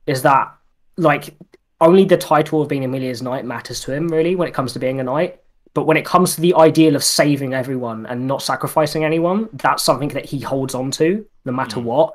is 0.07 0.21
that, 0.23 0.55
like, 0.99 1.35
only 1.81 2.05
the 2.05 2.19
title 2.19 2.61
of 2.61 2.69
being 2.69 2.85
Amelia's 2.85 3.23
knight 3.23 3.47
matters 3.47 3.81
to 3.85 3.95
him, 3.95 4.09
really, 4.09 4.37
when 4.37 4.47
it 4.47 4.53
comes 4.53 4.75
to 4.75 4.79
being 4.79 5.01
a 5.01 5.05
knight. 5.05 5.41
But 5.73 5.87
when 5.87 5.97
it 5.97 6.05
comes 6.05 6.35
to 6.35 6.43
the 6.43 6.55
ideal 6.55 6.97
of 6.97 7.03
saving 7.03 7.55
everyone 7.55 8.05
and 8.05 8.27
not 8.27 8.43
sacrificing 8.43 9.05
anyone, 9.07 9.49
that's 9.55 9.83
something 9.83 10.11
that 10.11 10.27
he 10.27 10.39
holds 10.39 10.75
on 10.75 10.91
to 10.93 11.25
no 11.47 11.53
matter 11.53 11.81
mm. 11.81 11.85
what. 11.85 12.13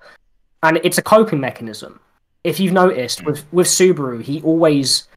And 0.62 0.80
it's 0.84 1.00
a 1.00 1.02
coping 1.02 1.40
mechanism. 1.40 2.00
If 2.48 2.60
you've 2.62 2.74
noticed 2.74 3.26
with 3.26 3.40
with 3.52 3.68
Subaru, 3.68 4.22
he 4.22 4.42
always 4.42 5.08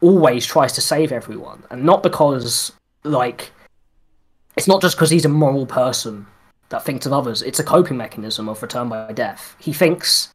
always 0.00 0.46
tries 0.46 0.72
to 0.74 0.80
save 0.80 1.10
everyone, 1.12 1.64
and 1.70 1.84
not 1.84 2.02
because 2.02 2.72
like 3.04 3.50
it's 4.56 4.68
not 4.68 4.80
just 4.82 4.96
because 4.96 5.10
he's 5.10 5.24
a 5.24 5.28
moral 5.44 5.66
person 5.66 6.26
that 6.68 6.84
thinks 6.84 7.04
of 7.06 7.12
others. 7.12 7.42
It's 7.42 7.58
a 7.58 7.64
coping 7.64 7.96
mechanism 7.96 8.48
of 8.48 8.62
return 8.62 8.88
by 8.88 9.12
death. 9.12 9.56
He 9.58 9.72
thinks 9.72 10.30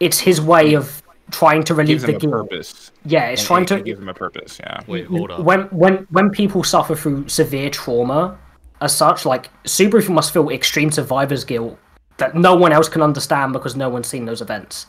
it's 0.00 0.18
his 0.20 0.40
way 0.40 0.74
of 0.74 1.02
trying 1.30 1.64
to 1.64 1.74
relieve 1.74 2.02
gives 2.02 2.02
the 2.04 2.10
him 2.12 2.16
a 2.16 2.20
guilt. 2.20 2.32
purpose. 2.32 2.92
Yeah, 3.04 3.26
it's 3.30 3.42
It- 3.42 3.46
trying 3.46 3.62
it- 3.64 3.68
to 3.68 3.76
it 3.78 3.84
gives 3.84 4.00
him 4.00 4.08
a 4.08 4.14
purpose. 4.14 4.58
Yeah. 4.60 4.80
Wait, 4.86 5.06
hold 5.06 5.30
up. 5.32 5.40
when 5.40 5.62
when 5.82 6.06
when 6.10 6.30
people 6.30 6.62
suffer 6.62 6.94
through 6.94 7.28
severe 7.28 7.70
trauma 7.70 8.38
as 8.80 8.94
such 8.94 9.24
like 9.26 9.50
Subaru 9.64 10.08
must 10.10 10.32
feel 10.32 10.48
extreme 10.50 10.90
survivor's 10.92 11.44
guilt 11.44 11.78
that 12.18 12.34
no 12.34 12.54
one 12.54 12.72
else 12.72 12.88
can 12.88 13.02
understand 13.02 13.52
because 13.52 13.74
no 13.74 13.88
one's 13.88 14.06
seen 14.06 14.24
those 14.26 14.40
events 14.40 14.86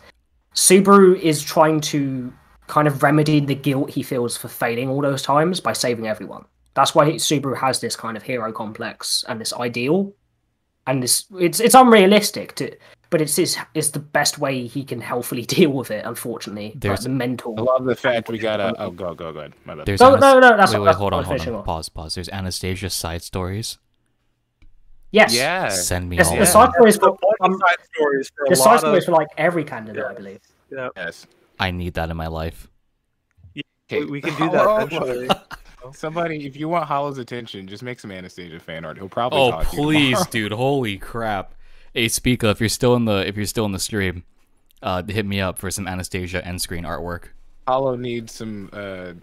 Subaru 0.58 1.20
is 1.20 1.44
trying 1.44 1.80
to 1.82 2.34
kind 2.66 2.88
of 2.88 3.04
remedy 3.04 3.40
the 3.40 3.54
guilt 3.56 3.92
he 3.92 4.02
feels 4.02 4.36
for 4.36 4.48
failing 4.48 4.90
all 4.90 5.02
those 5.02 5.22
times 5.22 5.60
by 5.62 5.72
saving 5.72 6.08
everyone 6.08 6.44
that's 6.74 6.94
why 6.96 7.12
Subaru 7.12 7.56
has 7.56 7.80
this 7.80 7.96
kind 7.96 8.18
of 8.18 8.24
hero 8.24 8.52
complex 8.52 9.24
and 9.30 9.40
this 9.40 9.54
ideal 9.54 10.12
and 10.88 11.02
this 11.04 11.26
it's 11.40 11.60
it's 11.60 11.76
unrealistic 11.76 12.56
to 12.56 12.76
but 13.12 13.22
it's 13.22 13.36
his 13.36 13.56
it's 13.76 13.92
the 13.92 14.00
best 14.00 14.40
way 14.40 14.66
he 14.66 14.84
can 14.84 15.00
healthily 15.00 15.44
deal 15.56 15.70
with 15.70 15.92
it 15.92 16.04
unfortunately 16.06 16.72
like 16.72 16.80
There's- 16.82 17.04
the 17.04 17.10
mental 17.10 17.54
I 17.58 17.62
love 17.62 17.86
the 17.86 17.96
fact 17.96 18.28
we 18.28 18.40
got 18.40 18.60
a. 18.60 18.74
Oh, 18.82 18.90
go, 18.90 19.14
go, 19.14 19.32
go 19.32 19.40
ahead. 19.40 19.54
My 19.64 19.76
bad. 19.76 19.86
There's 19.86 20.02
No, 20.02 20.08
Anas- 20.16 20.22
no, 20.22 20.34
no, 20.40 20.50
that's- 20.50 20.74
wait, 20.74 20.80
wait, 20.80 20.86
that's 20.88 20.98
hold 20.98 21.14
on, 21.14 21.24
hold 21.24 21.40
on. 21.48 21.56
off. 21.56 21.66
Pause, 21.66 21.90
pause. 21.90 22.16
There's 22.16 22.30
Anastasia's 22.30 22.94
side 22.96 23.22
stories. 23.22 23.78
Yes 25.12 25.34
Yeah. 25.34 25.70
Send 25.70 26.10
me 26.10 26.18
Yes, 26.18 26.28
all. 26.28 26.36
the 26.36 26.42
of 26.42 26.48
side 26.48 26.72
stories 26.74 26.98
for 26.98 27.12
One 27.12 27.52
um, 27.54 27.60
side 27.60 27.76
stories 27.96 28.32
for 28.36 28.46
a 28.46 28.50
the 28.50 28.56
side 28.56 28.66
lot 28.72 28.80
stories 28.80 29.04
of. 29.04 29.06
for 29.06 29.12
like 29.14 29.28
every 29.38 29.64
candidate, 29.64 30.04
I 30.06 30.14
believe. 30.14 30.40
Yeah, 30.72 30.90
Yes. 30.96 31.26
I 31.60 31.72
need 31.72 31.94
that 31.96 32.10
in 32.10 32.18
my 32.18 32.28
life. 32.28 32.68
we, 33.56 34.06
we 34.06 34.22
can 34.22 34.36
do 34.38 34.50
that 34.52 35.42
Somebody, 35.94 36.46
if 36.46 36.58
you 36.58 36.68
want 36.68 36.86
Hollow's 36.86 37.18
attention, 37.18 37.66
just 37.68 37.82
make 37.82 38.00
some 38.00 38.12
Anastasia 38.12 38.60
fan 38.60 38.84
art. 38.84 38.98
He'll 38.98 39.08
probably. 39.08 39.40
Oh 39.40 39.52
talk 39.52 39.70
to 39.70 39.76
you 39.78 39.82
please, 39.84 40.28
dude! 40.32 40.52
Holy 40.52 40.98
crap! 40.98 41.54
Hey, 41.94 42.08
Speaka, 42.08 42.52
if 42.52 42.60
you're 42.60 42.68
still 42.68 42.96
in 42.96 43.06
the 43.06 43.26
if 43.26 43.38
you're 43.38 43.46
still 43.46 43.64
in 43.66 43.72
the 43.72 43.80
stream, 43.80 44.24
uh, 44.84 45.02
hit 45.08 45.26
me 45.26 45.40
up 45.40 45.58
for 45.58 45.72
some 45.72 45.88
Anastasia 45.88 46.46
end 46.46 46.62
screen 46.62 46.84
artwork. 46.84 47.28
Hollow 47.68 47.96
needs 47.96 48.34
some. 48.34 48.70
uh 48.74 49.14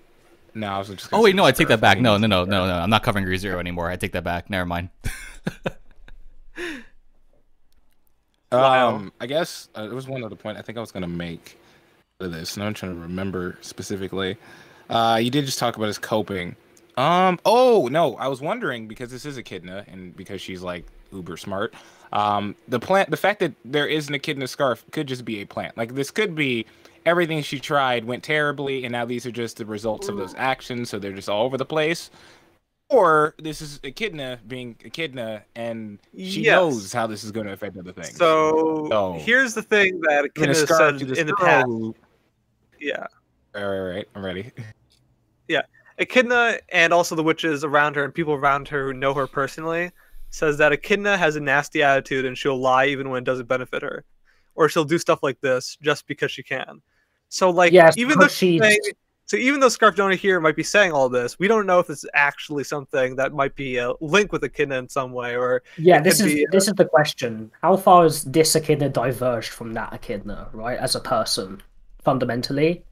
No, 0.54 0.68
I 0.68 0.78
was 0.78 0.88
just. 0.88 1.08
Oh 1.12 1.22
wait, 1.22 1.34
no, 1.34 1.44
I 1.44 1.52
take 1.52 1.68
that 1.68 1.80
back. 1.80 2.00
No, 2.00 2.16
no, 2.16 2.26
no, 2.26 2.44
no, 2.44 2.66
no. 2.66 2.74
I'm 2.74 2.90
not 2.90 3.02
covering 3.02 3.24
ReZero 3.24 3.58
anymore. 3.58 3.90
I 3.90 3.96
take 3.96 4.12
that 4.12 4.24
back. 4.24 4.50
Never 4.50 4.66
mind. 4.66 4.90
Um, 8.52 9.12
I 9.20 9.26
guess 9.26 9.68
uh, 9.74 9.86
there 9.86 9.94
was 9.94 10.06
one 10.06 10.22
other 10.22 10.36
point 10.36 10.58
I 10.58 10.62
think 10.62 10.78
I 10.78 10.80
was 10.80 10.92
gonna 10.92 11.08
make 11.08 11.58
of 12.20 12.32
this, 12.32 12.56
and 12.56 12.64
I'm 12.64 12.74
trying 12.74 12.94
to 12.94 13.00
remember 13.00 13.58
specifically. 13.60 14.36
Uh, 14.88 15.18
you 15.20 15.30
did 15.30 15.44
just 15.44 15.58
talk 15.58 15.76
about 15.76 15.86
his 15.86 15.98
coping. 15.98 16.54
Um, 16.96 17.40
oh 17.44 17.88
no, 17.90 18.16
I 18.16 18.28
was 18.28 18.40
wondering 18.40 18.86
because 18.86 19.10
this 19.10 19.26
is 19.26 19.38
Echidna, 19.38 19.84
and 19.88 20.16
because 20.16 20.40
she's 20.40 20.62
like 20.62 20.84
uber 21.12 21.36
smart. 21.36 21.74
Um, 22.12 22.54
the 22.68 22.78
plant, 22.78 23.10
the 23.10 23.16
fact 23.16 23.40
that 23.40 23.52
there 23.64 23.88
is 23.88 24.08
an 24.08 24.14
Echidna 24.14 24.46
scarf 24.46 24.84
could 24.92 25.08
just 25.08 25.24
be 25.24 25.40
a 25.40 25.46
plant. 25.46 25.76
Like 25.76 25.94
this 25.94 26.10
could 26.10 26.34
be 26.36 26.66
everything 27.06 27.42
she 27.42 27.58
tried 27.60 28.04
went 28.04 28.22
terribly, 28.22 28.84
and 28.84 28.92
now 28.92 29.04
these 29.04 29.26
are 29.26 29.30
just 29.32 29.56
the 29.58 29.66
results 29.66 30.08
of 30.08 30.16
those 30.16 30.34
actions, 30.36 30.90
so 30.90 30.98
they're 30.98 31.12
just 31.12 31.28
all 31.28 31.44
over 31.44 31.56
the 31.56 31.64
place. 31.66 32.10
Or 32.90 33.34
this 33.38 33.60
is 33.62 33.80
Echidna 33.82 34.40
being 34.46 34.76
Echidna, 34.84 35.42
and 35.56 35.98
she 36.16 36.42
Yes. 36.42 36.52
knows 36.52 36.92
how 36.92 37.06
this 37.06 37.24
is 37.24 37.32
going 37.32 37.46
to 37.46 37.52
affect 37.52 37.76
other 37.76 37.92
things. 37.92 38.16
So 38.16 38.88
Oh. 38.92 39.18
here's 39.18 39.54
the 39.54 39.62
thing 39.62 40.00
that 40.02 40.26
Echidna 40.26 40.54
said 40.54 41.00
in 41.02 41.26
the 41.26 41.36
past. 41.36 41.66
Yeah. 42.78 43.06
All 43.54 43.62
right, 43.62 43.78
all 43.78 43.86
right, 43.86 44.08
I'm 44.14 44.24
ready. 44.24 44.50
Yeah. 45.48 45.62
Echidna 45.98 46.58
and 46.70 46.92
also 46.92 47.14
the 47.14 47.22
witches 47.22 47.64
around 47.64 47.96
her 47.96 48.04
and 48.04 48.12
people 48.12 48.34
around 48.34 48.68
her 48.68 48.86
who 48.86 48.92
know 48.92 49.14
her 49.14 49.26
personally 49.26 49.90
says 50.30 50.58
that 50.58 50.72
Echidna 50.72 51.16
has 51.16 51.36
a 51.36 51.40
nasty 51.40 51.82
attitude 51.82 52.24
and 52.24 52.36
she'll 52.36 52.58
lie 52.58 52.86
even 52.86 53.10
when 53.10 53.22
it 53.22 53.24
doesn't 53.24 53.46
benefit 53.46 53.82
her. 53.82 54.04
Or 54.56 54.68
she'll 54.68 54.84
do 54.84 54.98
stuff 54.98 55.22
like 55.22 55.40
this 55.40 55.76
just 55.80 56.06
because 56.06 56.32
she 56.32 56.42
can. 56.42 56.82
So 57.28 57.50
like 57.50 57.72
Yes, 57.72 57.96
even 57.96 58.18
though 58.18 58.28
she's 58.28 58.60
she's- 58.60 58.62
saying, 58.62 58.80
so 59.26 59.38
even 59.38 59.58
though 59.58 59.70
Scarf 59.70 59.96
Donor 59.96 60.16
here 60.16 60.38
might 60.38 60.54
be 60.54 60.62
saying 60.62 60.92
all 60.92 61.08
this, 61.08 61.38
we 61.38 61.48
don't 61.48 61.66
know 61.66 61.78
if 61.78 61.88
it's 61.88 62.04
actually 62.12 62.62
something 62.62 63.16
that 63.16 63.32
might 63.32 63.54
be 63.56 63.78
a 63.78 63.92
link 64.02 64.32
with 64.32 64.44
Echidna 64.44 64.76
in 64.76 64.88
some 64.88 65.12
way 65.12 65.34
or 65.34 65.62
Yeah, 65.78 66.00
this 66.00 66.20
is 66.20 66.26
be, 66.34 66.46
uh, 66.46 66.50
this 66.52 66.68
is 66.68 66.74
the 66.74 66.84
question. 66.84 67.50
How 67.62 67.76
far 67.78 68.02
has 68.02 68.24
this 68.24 68.54
echidna 68.54 68.90
diverged 68.90 69.48
from 69.48 69.72
that 69.72 69.94
echidna, 69.94 70.48
right? 70.52 70.78
As 70.78 70.94
a 70.94 71.00
person, 71.00 71.62
fundamentally, 72.04 72.84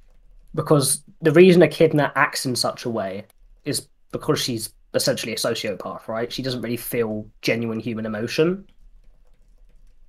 because 0.55 1.03
the 1.21 1.33
reason 1.33 1.62
echidna 1.62 2.11
acts 2.17 2.47
in 2.47 2.57
such 2.57 2.87
a 2.87 2.91
way 2.91 3.25
is 3.67 3.89
because 4.11 4.41
she's 4.41 4.73
essentially 4.95 5.33
a 5.33 5.37
sociopath, 5.37 6.09
right? 6.09 6.33
She 6.33 6.43
doesn't 6.43 6.62
really 6.62 6.77
feel 6.79 7.27
genuine 7.43 7.79
human 7.79 8.07
emotion, 8.07 8.67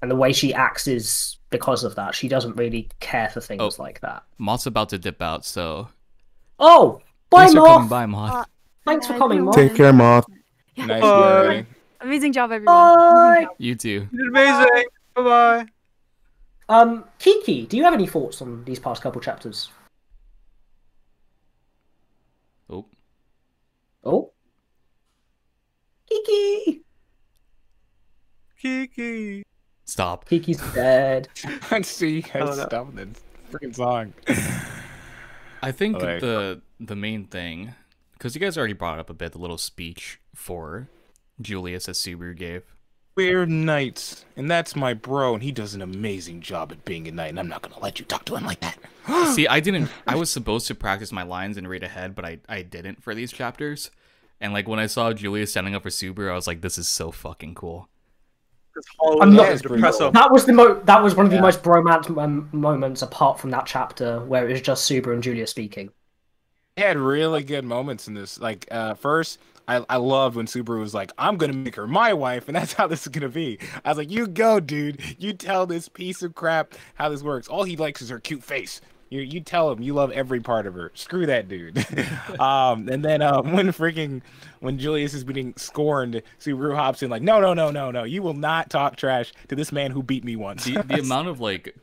and 0.03 0.11
the 0.11 0.15
way 0.17 0.33
she 0.33 0.53
acts 0.53 0.85
is 0.85 1.37
because 1.49 1.85
of 1.85 1.95
that. 1.95 2.13
She 2.13 2.27
doesn't 2.27 2.57
really 2.57 2.89
care 2.99 3.29
for 3.29 3.39
things 3.39 3.61
Oh. 3.61 3.81
like 3.81 4.01
that. 4.01 4.23
Moth's 4.37 4.65
about 4.65 4.89
to 4.89 4.97
dip 4.99 5.21
out, 5.21 5.45
so 5.45 5.87
Oh, 6.59 6.99
bye, 7.29 7.45
thanks 7.45 7.53
for 7.53 7.61
coming 7.65 7.81
Moth. 7.81 7.89
by, 7.89 8.05
Moth. 8.05 8.31
Uh, 8.33 8.45
Thanks 8.85 9.07
for 9.07 9.13
Yeah, 9.13 9.19
coming, 9.19 9.45
Moth. 9.45 9.55
Take 9.55 9.75
care, 9.75 9.93
Moth. 9.93 10.25
Yeah. 10.75 10.85
Nice 10.87 11.01
Bye. 11.01 11.65
Amazing 12.01 12.33
job, 12.33 12.51
everyone. 12.51 12.75
Bye. 12.75 13.29
Amazing 13.31 13.45
job. 13.47 13.55
You 13.59 13.75
too. 13.75 14.07
it's 14.11 14.21
amazing. 14.27 14.85
Bye 15.15 15.23
bye. 15.23 15.65
Um, 16.67 17.05
Kiki, 17.19 17.65
do 17.65 17.77
you 17.77 17.83
have 17.85 17.93
any 17.93 18.07
thoughts 18.07 18.41
on 18.41 18.65
these 18.65 18.79
past 18.79 19.01
couple 19.01 19.21
chapters? 19.21 19.69
Oh, 22.69 22.85
Oh, 24.03 24.31
Kiki. 26.09 26.81
Kiki. 28.59 29.43
Stop. 29.93 30.27
Kiki's 30.27 30.61
dead. 30.73 31.29
Let's 31.71 31.87
see 31.89 32.15
you 32.17 32.21
guys 32.23 32.57
no. 32.57 32.65
stop 32.65 32.93
that 32.95 33.07
freaking 33.51 33.75
song. 33.75 34.13
I 35.61 35.71
think 35.71 35.97
Okay. 35.97 36.19
the 36.19 36.61
the 36.79 36.95
main 36.95 37.25
thing, 37.25 37.75
because 38.13 38.35
you 38.35 38.41
guys 38.41 38.57
already 38.57 38.73
brought 38.73 38.99
up 38.99 39.09
a 39.09 39.13
bit, 39.13 39.31
the 39.31 39.37
little 39.37 39.57
speech 39.57 40.19
for 40.35 40.89
Julius 41.39 41.85
that 41.85 41.93
Subaru 41.93 42.35
gave. 42.35 42.63
We're 43.15 43.45
knights, 43.45 44.25
and 44.35 44.49
that's 44.49 44.75
my 44.75 44.95
bro, 44.95 45.35
and 45.35 45.43
he 45.43 45.51
does 45.51 45.75
an 45.75 45.83
amazing 45.83 46.41
job 46.41 46.71
at 46.71 46.83
being 46.83 47.07
a 47.07 47.11
knight, 47.11 47.29
and 47.29 47.39
I'm 47.39 47.47
not 47.47 47.61
gonna 47.61 47.79
let 47.79 47.99
you 47.99 48.05
talk 48.05 48.25
to 48.25 48.35
him 48.35 48.45
like 48.45 48.59
that. 48.61 48.77
See, 49.35 49.47
I 49.47 49.59
didn't. 49.59 49.89
I 50.07 50.15
was 50.15 50.29
supposed 50.31 50.67
to 50.67 50.75
practice 50.75 51.11
my 51.11 51.23
lines 51.23 51.55
and 51.55 51.69
read 51.69 51.83
ahead, 51.83 52.15
but 52.15 52.25
I 52.25 52.39
I 52.49 52.63
didn't 52.63 53.03
for 53.03 53.13
these 53.13 53.31
chapters. 53.31 53.91
And 54.41 54.51
like 54.51 54.67
when 54.67 54.79
I 54.79 54.87
saw 54.87 55.13
Julius 55.13 55.51
standing 55.51 55.75
up 55.75 55.83
for 55.83 55.89
Subaru, 55.89 56.31
I 56.31 56.35
was 56.35 56.47
like, 56.47 56.61
"This 56.61 56.77
is 56.77 56.87
so 56.87 57.11
fucking 57.11 57.53
cool." 57.55 57.87
Because 58.73 58.85
Hollow 58.99 59.21
I'm 59.21 59.35
not- 59.35 59.51
is 59.51 59.61
depressive. 59.61 60.13
That 60.13 60.31
was 60.31 60.45
the 60.45 60.53
mo- 60.53 60.81
that 60.85 61.03
was 61.03 61.15
one 61.15 61.25
of 61.25 61.29
the 61.31 61.37
Yeah. 61.37 61.41
most 61.43 61.61
bromance 61.61 62.53
moments 62.53 63.01
apart 63.01 63.39
from 63.39 63.51
that 63.51 63.65
chapter 63.65 64.19
where 64.21 64.47
it 64.47 64.51
was 64.51 64.61
just 64.61 64.89
Subaru 64.89 65.13
and 65.13 65.21
Julia 65.23 65.45
speaking. 65.47 65.91
They 66.75 66.81
had 66.83 66.97
really 66.97 67.43
good 67.43 67.65
moments 67.65 68.07
in 68.07 68.15
this. 68.15 68.39
Like 68.39 68.67
uh 68.71 68.95
first, 68.95 69.37
I, 69.67 69.85
I 69.87 69.97
loved 69.97 70.35
when 70.35 70.47
Subaru 70.47 70.79
was 70.79 70.93
like, 70.93 71.11
I'm 71.19 71.37
gonna 71.37 71.53
make 71.53 71.75
her 71.75 71.85
my 71.87 72.13
wife, 72.13 72.47
and 72.47 72.55
that's 72.57 72.73
how 72.73 72.87
this 72.87 73.03
is 73.03 73.09
gonna 73.09 73.29
be. 73.29 73.59
I 73.85 73.89
was 73.89 73.97
like, 73.99 74.09
You 74.09 74.25
go, 74.27 74.59
dude. 74.59 74.99
You 75.19 75.33
tell 75.33 75.67
this 75.67 75.87
piece 75.87 76.23
of 76.23 76.33
crap 76.33 76.73
how 76.95 77.09
this 77.09 77.21
works. 77.21 77.47
All 77.47 77.63
he 77.65 77.77
likes 77.77 78.01
is 78.01 78.09
her 78.09 78.19
cute 78.19 78.43
face. 78.43 78.81
You 79.13 79.21
you 79.21 79.41
tell 79.41 79.71
him 79.71 79.81
you 79.83 79.93
love 79.93 80.11
every 80.11 80.39
part 80.39 80.65
of 80.65 80.73
her. 80.73 80.91
Screw 80.95 81.27
that 81.27 81.47
dude. 81.47 81.77
um 82.39 82.89
and 82.89 83.05
then 83.05 83.21
uh, 83.21 83.41
when 83.43 83.67
freaking 83.67 84.21
when 84.59 84.79
Julius 84.79 85.13
is 85.13 85.23
being 85.23 85.53
scorned, 85.55 86.21
Subaru 86.39 86.75
hops 86.75 87.03
in 87.03 87.11
like, 87.11 87.21
No, 87.21 87.39
no, 87.39 87.53
no, 87.53 87.69
no, 87.69 87.91
no. 87.91 88.03
You 88.05 88.23
will 88.23 88.33
not 88.33 88.69
talk 88.71 88.95
trash 88.95 89.31
to 89.49 89.55
this 89.55 89.71
man 89.71 89.91
who 89.91 90.01
beat 90.01 90.23
me 90.23 90.35
once. 90.35 90.65
The, 90.65 90.81
the 90.87 90.99
amount 91.01 91.27
of 91.27 91.39
like, 91.39 91.75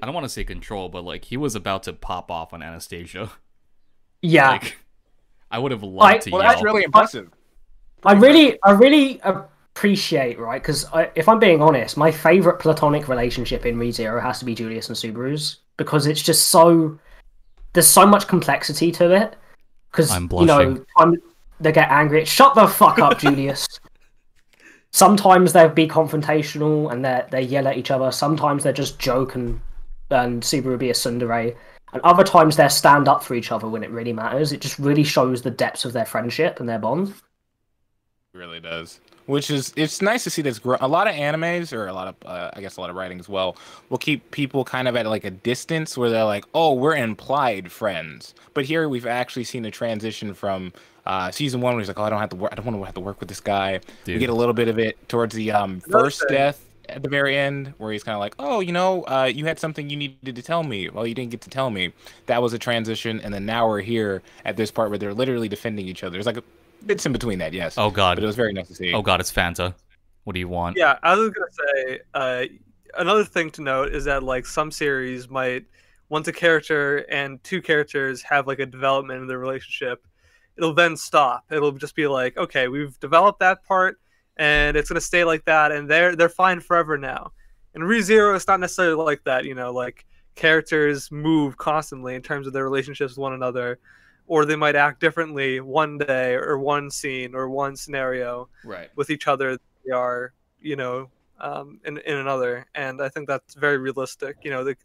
I 0.00 0.06
don't 0.06 0.14
want 0.14 0.24
to 0.24 0.30
say 0.30 0.44
control, 0.44 0.88
but 0.88 1.04
like 1.04 1.26
he 1.26 1.36
was 1.36 1.54
about 1.54 1.82
to 1.82 1.92
pop 1.92 2.30
off 2.30 2.54
on 2.54 2.62
Anastasia. 2.62 3.30
Yeah, 4.22 4.50
Like, 4.52 4.78
I 5.50 5.58
would 5.58 5.70
have 5.72 5.82
loved 5.82 6.14
I- 6.14 6.18
to 6.18 6.30
well, 6.30 6.42
yell. 6.42 6.50
that's 6.50 6.62
really 6.64 6.84
impressive. 6.84 7.30
I 8.04 8.12
really, 8.14 8.58
I 8.62 8.70
really 8.70 9.20
appreciate 9.22 10.38
right 10.38 10.62
because 10.62 10.86
if 11.14 11.28
I'm 11.28 11.38
being 11.38 11.60
honest, 11.60 11.96
my 11.96 12.10
favorite 12.10 12.58
platonic 12.60 13.08
relationship 13.08 13.66
in 13.66 13.76
ReZero 13.76 14.22
has 14.22 14.38
to 14.38 14.44
be 14.44 14.54
Julius 14.54 14.88
and 14.88 14.96
Subaru's 14.96 15.58
because 15.78 16.06
it's 16.06 16.20
just 16.20 16.48
so 16.48 16.98
there's 17.72 17.86
so 17.86 18.06
much 18.06 18.28
complexity 18.28 18.92
to 18.92 19.10
it. 19.14 19.36
Because 19.90 20.10
I'm 20.10 20.24
you 20.24 20.44
know, 20.44 20.58
blushing. 20.58 20.86
time 20.98 21.14
they 21.60 21.72
get 21.72 21.90
angry. 21.90 22.26
Shut 22.26 22.54
the 22.54 22.66
fuck 22.66 22.98
up, 22.98 23.18
Julius. 23.20 23.66
Sometimes 24.90 25.52
they'll 25.54 25.70
be 25.70 25.88
confrontational 25.88 26.92
and 26.92 27.02
they 27.02 27.24
they 27.30 27.42
yell 27.42 27.66
at 27.66 27.78
each 27.78 27.90
other. 27.90 28.12
Sometimes 28.12 28.64
they're 28.64 28.72
just 28.74 28.98
joke 28.98 29.34
and 29.34 29.60
and 30.10 30.42
Subaru 30.42 30.78
be 30.78 30.90
a 30.90 30.94
tsundere. 30.94 31.56
And 31.94 32.02
other 32.02 32.24
times 32.24 32.56
they 32.56 32.68
stand 32.68 33.08
up 33.08 33.22
for 33.22 33.34
each 33.34 33.50
other 33.50 33.66
when 33.66 33.82
it 33.82 33.90
really 33.90 34.12
matters. 34.12 34.52
It 34.52 34.60
just 34.60 34.78
really 34.78 35.04
shows 35.04 35.40
the 35.40 35.50
depths 35.50 35.86
of 35.86 35.94
their 35.94 36.04
friendship 36.04 36.60
and 36.60 36.68
their 36.68 36.78
bond. 36.78 37.14
really 38.34 38.60
does 38.60 39.00
which 39.28 39.50
is 39.50 39.72
it's 39.76 40.00
nice 40.00 40.24
to 40.24 40.30
see 40.30 40.42
this 40.42 40.58
grow 40.58 40.78
a 40.80 40.88
lot 40.88 41.06
of 41.06 41.14
animes 41.14 41.72
or 41.72 41.86
a 41.86 41.92
lot 41.92 42.08
of 42.08 42.14
uh, 42.26 42.50
i 42.54 42.60
guess 42.60 42.78
a 42.78 42.80
lot 42.80 42.88
of 42.88 42.96
writing 42.96 43.20
as 43.20 43.28
well 43.28 43.56
will 43.90 43.98
keep 43.98 44.30
people 44.30 44.64
kind 44.64 44.88
of 44.88 44.96
at 44.96 45.06
like 45.06 45.24
a 45.24 45.30
distance 45.30 45.96
where 45.96 46.08
they're 46.10 46.24
like 46.24 46.44
oh 46.54 46.72
we're 46.72 46.96
implied 46.96 47.70
friends. 47.70 48.34
But 48.54 48.64
here 48.64 48.88
we've 48.88 49.06
actually 49.06 49.44
seen 49.44 49.64
a 49.64 49.70
transition 49.70 50.34
from 50.34 50.72
uh, 51.06 51.30
season 51.30 51.60
one 51.60 51.74
where 51.74 51.80
he's 51.80 51.88
like 51.88 51.98
oh 51.98 52.02
i 52.02 52.10
don't 52.10 52.20
have 52.20 52.30
to 52.30 52.36
work 52.36 52.52
i 52.52 52.54
don't 52.54 52.64
want 52.64 52.76
to 52.76 52.84
have 52.84 52.94
to 52.94 53.00
work 53.00 53.20
with 53.20 53.28
this 53.28 53.40
guy. 53.40 53.80
We 54.06 54.18
get 54.18 54.30
a 54.30 54.34
little 54.34 54.54
bit 54.54 54.68
of 54.68 54.78
it 54.78 54.96
towards 55.08 55.34
the 55.34 55.52
um 55.52 55.80
first 55.80 56.24
death 56.28 56.64
at 56.88 57.02
the 57.02 57.08
very 57.08 57.36
end 57.36 57.74
where 57.76 57.92
he's 57.92 58.02
kind 58.02 58.14
of 58.14 58.20
like 58.20 58.34
oh 58.38 58.60
you 58.60 58.72
know 58.72 59.02
uh, 59.02 59.30
you 59.32 59.44
had 59.44 59.58
something 59.58 59.90
you 59.90 59.96
needed 59.96 60.36
to 60.36 60.42
tell 60.42 60.62
me. 60.62 60.88
Well 60.88 61.06
you 61.06 61.14
didn't 61.14 61.30
get 61.30 61.42
to 61.42 61.50
tell 61.50 61.70
me. 61.70 61.92
That 62.26 62.42
was 62.42 62.52
a 62.52 62.58
transition 62.58 63.20
and 63.20 63.32
then 63.32 63.44
now 63.44 63.68
we're 63.68 63.80
here 63.80 64.22
at 64.44 64.56
this 64.56 64.70
part 64.70 64.90
where 64.90 64.98
they're 64.98 65.14
literally 65.14 65.48
defending 65.48 65.86
each 65.86 66.02
other. 66.02 66.12
There's 66.12 66.26
like 66.26 66.42
a 66.80 66.84
bits 66.84 67.06
in 67.06 67.12
between 67.12 67.38
that 67.38 67.52
yes 67.52 67.76
Oh 67.78 67.90
god. 67.90 68.16
but 68.16 68.24
it 68.24 68.26
was 68.26 68.36
very 68.36 68.52
nice 68.52 68.68
to 68.68 68.74
see. 68.74 68.92
Oh 68.92 69.02
god, 69.02 69.20
it's 69.20 69.32
Fanta. 69.32 69.74
What 70.24 70.34
do 70.34 70.40
you 70.40 70.48
want? 70.48 70.76
Yeah, 70.76 70.98
I 71.02 71.14
was 71.14 71.30
gonna 71.30 71.74
say 71.74 72.00
uh, 72.14 72.44
another 72.98 73.24
thing 73.24 73.50
to 73.52 73.62
note 73.62 73.94
is 73.94 74.04
that 74.04 74.22
like 74.22 74.44
some 74.46 74.70
series 74.70 75.28
might 75.30 75.64
once 76.10 76.28
a 76.28 76.32
character 76.32 76.98
and 77.10 77.42
two 77.44 77.60
characters 77.62 78.22
have 78.22 78.46
like 78.46 78.58
a 78.58 78.66
development 78.66 79.20
in 79.20 79.26
their 79.26 79.38
relationship, 79.38 80.06
it'll 80.56 80.74
then 80.74 80.96
stop. 80.96 81.44
It'll 81.50 81.72
just 81.72 81.94
be 81.94 82.06
like, 82.06 82.36
okay, 82.36 82.68
we've 82.68 82.98
developed 83.00 83.40
that 83.40 83.62
part, 83.64 83.98
and 84.36 84.76
it's 84.76 84.88
gonna 84.88 85.00
stay 85.00 85.24
like 85.24 85.44
that, 85.46 85.72
and 85.72 85.88
they're 85.88 86.14
they're 86.16 86.28
fine 86.28 86.60
forever 86.60 86.98
now. 86.98 87.32
And 87.74 87.84
ReZero 87.84 88.34
is 88.34 88.46
not 88.48 88.60
necessarily 88.60 89.02
like 89.02 89.22
that. 89.24 89.44
You 89.44 89.54
know, 89.54 89.72
like 89.72 90.04
characters 90.34 91.10
move 91.10 91.56
constantly 91.56 92.14
in 92.14 92.22
terms 92.22 92.46
of 92.46 92.52
their 92.52 92.64
relationships 92.64 93.12
with 93.12 93.18
one 93.18 93.32
another. 93.34 93.78
Or 94.28 94.44
they 94.44 94.56
might 94.56 94.76
act 94.76 95.00
differently 95.00 95.60
one 95.60 95.98
day, 95.98 96.34
or 96.34 96.58
one 96.58 96.90
scene, 96.90 97.34
or 97.34 97.48
one 97.48 97.74
scenario 97.76 98.48
Right. 98.64 98.90
with 98.96 99.10
each 99.10 99.26
other 99.26 99.58
they 99.84 99.92
are 99.92 100.32
you 100.60 100.76
know 100.76 101.08
um, 101.40 101.80
in, 101.84 101.98
in 101.98 102.16
another. 102.16 102.66
And 102.74 103.00
i 103.02 103.08
think 103.08 103.26
that's 103.28 103.54
very 103.54 103.78
realistic 103.78 104.36
you 104.44 104.50
know 104.50 104.66
it 104.66 104.78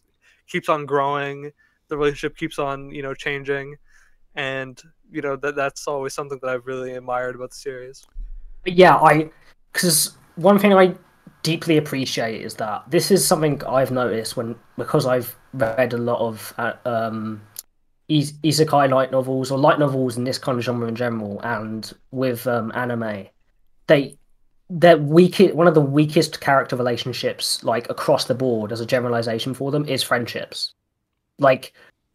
keeps 0.47 0.69
on 0.69 0.85
growing 0.85 1.51
the 1.89 1.97
relationship 1.97 2.37
keeps 2.37 2.57
on 2.59 2.89
you 2.91 3.03
know 3.03 3.13
changing. 3.13 3.75
And 4.35 4.81
you 5.11 5.21
know 5.21 5.35
that 5.37 5.55
that's 5.55 5.87
always 5.87 6.13
something 6.13 6.39
that 6.41 6.49
i've 6.49 6.65
really 6.65 6.93
admired 6.93 7.35
about 7.35 7.51
the 7.51 7.57
series. 7.57 8.03
Yeah, 8.65 8.95
I 8.97 9.29
because 9.71 10.17
one 10.35 10.57
thing 10.59 10.73
I 10.73 10.95
deeply 11.43 11.77
appreciate 11.77 12.41
is 12.41 12.55
that 12.55 12.83
this 12.89 13.11
is 13.11 13.27
something 13.27 13.61
I've 13.65 13.91
noticed 13.91 14.37
when 14.37 14.55
because 14.77 15.05
I've 15.05 15.35
read 15.53 15.93
a 15.93 15.97
lot 15.97 16.19
of 16.19 16.53
uh, 16.57 16.73
um 16.85 17.41
is- 18.07 18.33
isekai 18.43 18.89
light 18.89 19.11
novels 19.11 19.51
or 19.51 19.57
light 19.57 19.79
novels 19.79 20.17
in 20.17 20.23
this 20.23 20.37
kind 20.37 20.57
of 20.57 20.63
genre 20.63 20.87
in 20.87 20.95
general, 20.95 21.39
and 21.43 21.93
with 22.11 22.47
um, 22.47 22.71
anime, 22.75 23.27
they 23.87 24.17
their 24.69 24.97
weak 24.97 25.39
one 25.53 25.67
of 25.67 25.73
the 25.75 25.81
weakest 25.81 26.41
character 26.41 26.75
relationships 26.75 27.63
like 27.63 27.89
across 27.89 28.25
the 28.25 28.33
board 28.33 28.71
as 28.71 28.79
a 28.79 28.85
generalization 28.85 29.53
for 29.53 29.71
them 29.71 29.85
is 29.87 30.01
friendships. 30.01 30.73
Like 31.37 31.73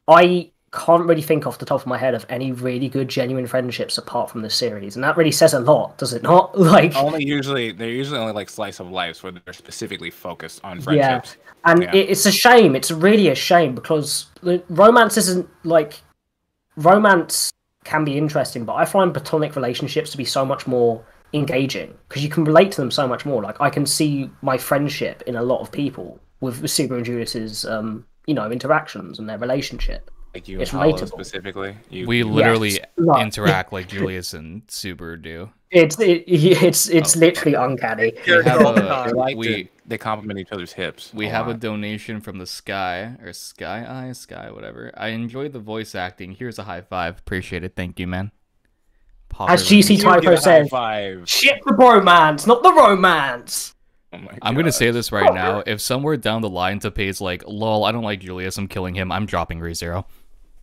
I 0.08 0.50
can't 0.72 1.06
really 1.06 1.22
think 1.22 1.46
off 1.46 1.58
the 1.58 1.64
top 1.64 1.80
of 1.80 1.86
my 1.86 1.96
head 1.96 2.14
of 2.14 2.26
any 2.28 2.52
really 2.52 2.88
good 2.88 3.08
genuine 3.08 3.46
friendships 3.46 3.96
apart 3.96 4.30
from 4.30 4.42
this 4.42 4.54
series, 4.54 4.96
and 4.96 5.02
that 5.04 5.16
really 5.16 5.32
says 5.32 5.54
a 5.54 5.60
lot, 5.60 5.96
does 5.98 6.12
it 6.12 6.22
not? 6.22 6.56
Like, 6.58 6.94
Only 6.94 7.24
usually 7.24 7.72
they're 7.72 7.88
usually 7.88 8.18
only 8.18 8.32
like 8.34 8.50
slice 8.50 8.78
of 8.80 8.90
lives 8.90 9.22
where 9.22 9.32
they're 9.32 9.54
specifically 9.54 10.10
focused 10.10 10.60
on 10.64 10.78
Yeah. 10.78 10.82
friendships. 11.20 11.36
and 11.64 11.82
Yeah. 11.84 11.96
it, 11.96 12.10
it's 12.10 12.26
a 12.26 12.32
shame. 12.32 12.76
It's 12.76 12.90
really 12.90 13.28
a 13.28 13.34
shame 13.34 13.74
because 13.74 14.26
the 14.42 14.62
romance 14.68 15.16
isn't 15.16 15.48
like 15.64 16.00
romance 16.76 17.50
can 17.84 18.04
be 18.04 18.18
interesting, 18.18 18.64
but 18.64 18.74
I 18.74 18.84
find 18.84 19.12
platonic 19.12 19.56
relationships 19.56 20.10
to 20.10 20.16
be 20.18 20.24
so 20.24 20.44
much 20.44 20.66
more 20.66 21.02
engaging 21.32 21.94
because 22.08 22.22
you 22.22 22.28
can 22.28 22.44
relate 22.44 22.72
to 22.72 22.80
them 22.80 22.90
so 22.90 23.06
much 23.08 23.24
more. 23.26 23.42
Like 23.42 23.60
I 23.60 23.70
can 23.70 23.86
see 23.86 24.30
my 24.42 24.58
friendship 24.58 25.22
in 25.26 25.36
a 25.36 25.42
lot 25.42 25.60
of 25.60 25.72
people 25.72 26.20
with 26.40 26.68
Super 26.68 26.96
and 26.96 27.04
Julius's, 27.04 27.64
um, 27.64 28.04
you 28.26 28.34
know, 28.34 28.50
interactions 28.50 29.18
and 29.18 29.28
their 29.28 29.38
relationship. 29.38 30.10
Like 30.38 30.46
you 30.46 30.60
It's 30.60 30.72
and 30.72 30.80
relatable. 30.82 31.08
specifically. 31.08 31.76
You, 31.90 32.06
We 32.06 32.22
literally 32.22 32.70
Yes, 32.70 32.86
right. 32.96 33.22
interact 33.22 33.72
like 33.72 33.88
Julius 33.94 34.34
and 34.34 34.64
Subaru 34.68 35.20
do. 35.20 35.50
It's 35.72 35.98
it, 35.98 36.22
it's 36.28 36.88
it's 36.88 37.16
Oh. 37.16 37.20
literally 37.20 37.54
uncanny. 37.54 38.12
We 38.16 38.22
Character 38.22 38.50
have 38.50 38.64
all 38.64 38.72
the 38.72 38.84
a- 39.02 39.06
they 39.08 39.12
like 39.12 39.36
we- 39.36 39.64
to, 39.64 39.68
they 39.84 39.98
compliment 39.98 40.38
each 40.38 40.52
other's 40.52 40.72
hips. 40.74 41.10
We 41.12 41.26
a 41.26 41.30
have 41.30 41.48
a 41.48 41.54
donation 41.54 42.20
from 42.20 42.38
the 42.38 42.46
Sky 42.46 43.16
or 43.20 43.32
Sky 43.32 43.84
Eye, 44.08 44.12
Sky, 44.12 44.52
whatever. 44.52 44.92
I 44.96 45.08
enjoyed 45.08 45.52
the 45.52 45.58
voice 45.58 45.96
acting. 45.96 46.32
Here's 46.32 46.58
a 46.60 46.62
high 46.64 46.82
five. 46.82 47.18
Appreciate 47.18 47.64
it. 47.64 47.74
Thank 47.74 47.98
you, 47.98 48.06
man. 48.06 48.30
As 49.40 49.64
GC 49.68 49.96
You 49.96 50.02
Typo 50.02 50.20
get 50.20 50.32
a 50.32 50.36
high 50.36 50.40
says, 50.42 50.68
five. 50.68 51.28
shit 51.28 51.60
the 51.66 51.72
bromance, 51.72 52.46
not 52.46 52.62
the 52.62 52.72
romance. 52.72 53.74
Oh 54.12 54.18
I'm 54.40 54.54
gonna 54.54 54.72
say 54.72 54.90
this 54.90 55.12
right 55.12 55.28
oh. 55.30 55.34
now. 55.34 55.62
If 55.66 55.82
somewhere 55.82 56.16
down 56.16 56.40
the 56.40 56.48
line 56.48 56.78
to 56.80 56.90
pays 56.90 57.20
like, 57.20 57.44
lol, 57.46 57.84
I 57.84 57.92
don't 57.92 58.04
like 58.04 58.20
Julius, 58.20 58.56
I'm 58.56 58.68
killing 58.68 58.94
him. 58.94 59.12
I'm 59.12 59.26
dropping 59.26 59.60
ReZero. 59.60 60.06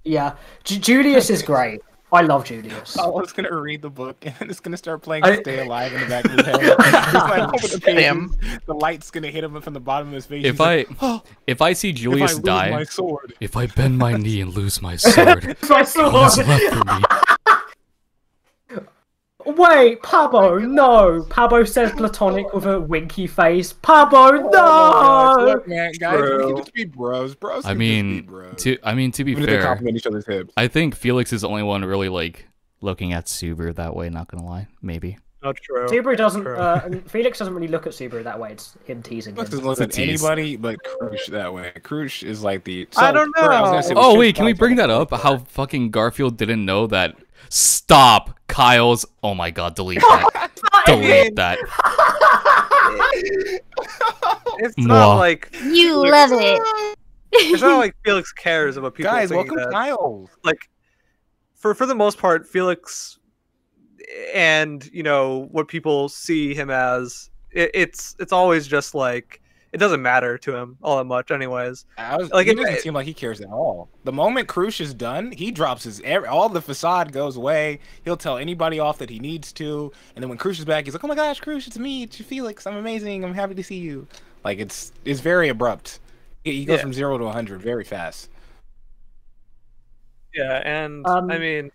Yeah, 0.06 0.36
Ju- 0.64 0.80
Julius 0.80 1.30
is 1.30 1.42
great. 1.52 1.82
I 2.12 2.22
love 2.22 2.46
Julius. 2.46 2.98
I 2.98 3.08
was 3.08 3.34
gonna 3.34 3.54
read 3.60 3.82
the 3.82 3.90
book 3.90 4.16
and 4.40 4.50
it's 4.50 4.60
gonna 4.62 4.78
start 4.78 5.02
playing 5.02 5.24
I- 5.26 5.42
"Stay 5.42 5.66
Alive" 5.66 5.92
in 5.92 6.02
the 6.02 6.08
back 6.08 6.24
of 6.26 6.32
his 6.32 6.46
head. 6.46 6.56
Like 7.16 7.50
oh, 7.54 7.68
the 7.68 7.80
pages, 7.82 8.04
Damn. 8.04 8.36
the 8.68 8.74
light's 8.76 9.10
gonna 9.12 9.32
hit 9.32 9.44
him 9.44 9.60
from 9.60 9.74
the 9.74 9.80
bottom 9.80 10.10
of 10.10 10.14
his 10.14 10.26
face. 10.28 10.46
If 10.46 10.54
He's 10.54 10.60
like, 10.60 10.90
I 10.92 10.96
"Oh, 11.02 11.24
if 11.48 11.62
I 11.62 11.74
see 11.74 11.92
Julius 11.92 12.34
if 12.34 12.38
I 12.38 12.42
Julius 12.42 12.46
lose 12.46 12.46
die, 12.46 12.70
my 12.72 12.84
sword. 12.84 13.34
if 13.42 13.58
I 13.58 13.66
bend 13.68 13.98
my 13.98 14.14
knee 14.14 14.40
and 14.42 14.54
lose 14.54 14.82
my 14.82 14.96
sword, 14.96 15.58
My 15.68 15.84
sword. 15.84 16.14
what's 16.14 16.38
left 16.38 16.64
for 16.76 16.86
me? 16.86 17.04
Wait, 19.46 20.02
Pablo, 20.02 20.58
no. 20.58 21.24
Pablo 21.30 21.64
says 21.64 21.92
platonic 21.92 22.52
with 22.54 22.66
a 22.66 22.80
winky 22.80 23.28
face. 23.28 23.74
Pablo, 23.74 24.50
Oh 24.54 25.36
no. 25.38 25.46
Look, 25.46 25.68
man, 25.68 25.92
guys, 26.00 26.20
we 26.20 26.46
can 26.46 26.58
just 26.58 26.74
be 26.74 26.86
bros. 26.86 27.36
Bros. 27.36 27.66
I 27.66 27.70
can 27.70 27.80
just 27.80 27.80
be 27.80 28.02
mean, 28.02 28.26
bros. 28.26 28.56
to 28.64 28.78
I 28.84 28.96
mean 28.96 29.12
to 29.14 29.24
be 29.24 29.32
Even 29.32 29.44
if 29.44 29.50
they 29.50 29.56
fair, 29.58 29.64
compliment 29.64 29.98
each 29.98 30.08
other's 30.08 30.26
hips. 30.26 30.54
I 30.58 30.68
think 30.68 30.96
Felix 30.96 31.32
is 31.32 31.42
the 31.42 31.50
only 31.50 31.64
one 31.64 31.86
really 31.86 32.10
like 32.10 32.48
looking 32.82 33.14
at 33.14 33.26
Subaru 33.26 33.76
that 33.76 33.96
way. 33.96 34.10
Not 34.10 34.28
gonna 34.28 34.46
lie, 34.46 34.68
maybe. 34.82 35.18
Not 35.44 35.58
true 35.58 35.88
Subaru 35.88 36.18
doesn't. 36.18 36.42
True. 36.42 36.58
Uh, 36.58 36.90
Felix 37.08 37.38
doesn't 37.38 37.54
really 37.54 37.68
look 37.68 37.86
at 37.86 37.94
Subaru 37.94 38.24
that 38.24 38.40
way. 38.40 38.54
It's 38.54 38.76
him 38.86 39.04
teasing 39.04 39.36
Felix 39.36 39.52
him. 39.54 39.60
doesn't 39.60 39.70
look 39.70 39.82
at 39.82 40.00
anybody 40.00 40.56
but 40.56 40.78
Crusch 40.84 41.28
that 41.28 41.54
way. 41.54 41.72
Crusch 41.84 42.24
is 42.24 42.42
like 42.42 42.64
the. 42.64 42.88
I 42.98 43.12
don't 43.12 43.36
sorry, 43.38 43.50
was 43.62 43.70
gonna 43.70 43.76
know. 43.76 43.82
say 43.82 43.94
Oh 43.96 44.18
wait, 44.18 44.36
can 44.36 44.46
we 44.46 44.54
bring 44.54 44.76
that 44.78 44.90
up? 44.90 45.12
How 45.14 45.38
fucking 45.50 45.92
Garfiel 45.92 46.36
didn't 46.36 46.66
know 46.66 46.88
that? 46.88 47.16
Stop, 47.50 48.40
Kyle's. 48.48 49.06
Oh 49.22 49.36
my 49.36 49.52
god, 49.52 49.76
delete 49.76 50.00
that. 50.02 50.52
delete 50.88 51.36
that. 51.36 51.60
it's 54.60 54.76
Mwah. 54.78 54.88
not 54.88 55.16
like 55.18 55.56
You 55.64 56.10
love 56.10 56.32
it. 56.34 56.62
it's 57.32 57.62
not 57.62 57.78
like 57.78 57.96
felix 58.04 58.32
cares 58.32 58.78
about 58.78 58.96
people 58.96 59.12
Guys, 59.12 59.30
thinking 59.30 59.54
welcome 59.56 59.72
that. 59.72 59.72
Kyle. 59.74 60.30
like 60.44 60.70
for 61.54 61.74
for 61.76 61.86
the 61.86 61.96
most 61.96 62.18
part 62.18 62.48
felix 62.48 63.20
and 64.34 64.90
you 64.94 65.04
know 65.04 65.48
what 65.52 65.68
people 65.68 66.10
see 66.10 66.54
him 66.54 66.70
as 66.70 67.30
it, 67.52 67.72
it's 67.74 68.16
it's 68.20 68.32
always 68.32 68.68
just 68.68 68.94
like 68.96 69.42
it 69.74 69.78
doesn't 69.78 70.02
matter 70.02 70.38
to 70.38 70.56
him 70.56 70.78
all 70.82 70.98
that 71.00 71.04
much, 71.04 71.32
anyways. 71.32 71.86
I 71.98 72.16
was, 72.16 72.32
Like, 72.32 72.46
he 72.46 72.54
it- 72.54 72.56
doesn't 72.56 72.74
it- 72.76 72.82
seem 72.82 72.94
like 72.94 73.06
he 73.06 73.14
cares 73.14 73.42
at 73.42 73.50
all. 73.50 73.90
The 74.06 74.14
moment 74.14 74.48
Crusch 74.48 74.80
is 74.80 74.94
done, 74.94 75.34
he 75.34 75.52
drops 75.52 75.84
his 75.84 76.02
all 76.30 76.48
the 76.48 76.62
facade 76.62 77.12
goes 77.12 77.36
away. 77.36 77.80
He'll 78.06 78.16
tell 78.16 78.38
anybody 78.38 78.80
off 78.80 79.00
that 79.00 79.10
he 79.10 79.20
needs 79.20 79.52
to, 79.54 79.92
and 80.16 80.24
then 80.24 80.30
when 80.30 80.38
Crusch 80.38 80.60
is 80.60 80.66
back, 80.66 80.86
he's 80.86 80.94
like, 80.94 81.04
"Oh 81.04 81.08
my 81.08 81.16
gosh, 81.16 81.42
Crusch, 81.42 81.68
it's 81.68 81.78
me, 81.78 82.04
it's 82.04 82.16
Felix. 82.18 82.66
I'm 82.66 82.78
amazing. 82.78 83.26
I'm 83.26 83.34
happy 83.34 83.56
to 83.56 83.64
see 83.64 83.80
you." 83.80 84.08
Like 84.46 84.60
it's 84.60 84.94
it's 85.04 85.20
very 85.20 85.50
abrupt. 85.50 86.00
He, 86.46 86.52
he 86.60 86.66
goes 86.66 86.78
Yeah. 86.78 86.82
from 86.84 86.94
zero 86.94 87.18
to 87.18 87.26
100 87.26 87.62
very 87.62 87.84
fast. 87.84 88.30
Yeah, 90.34 90.62
and 90.66 91.06
Um, 91.08 91.32
I 91.32 91.38
mean, 91.38 91.72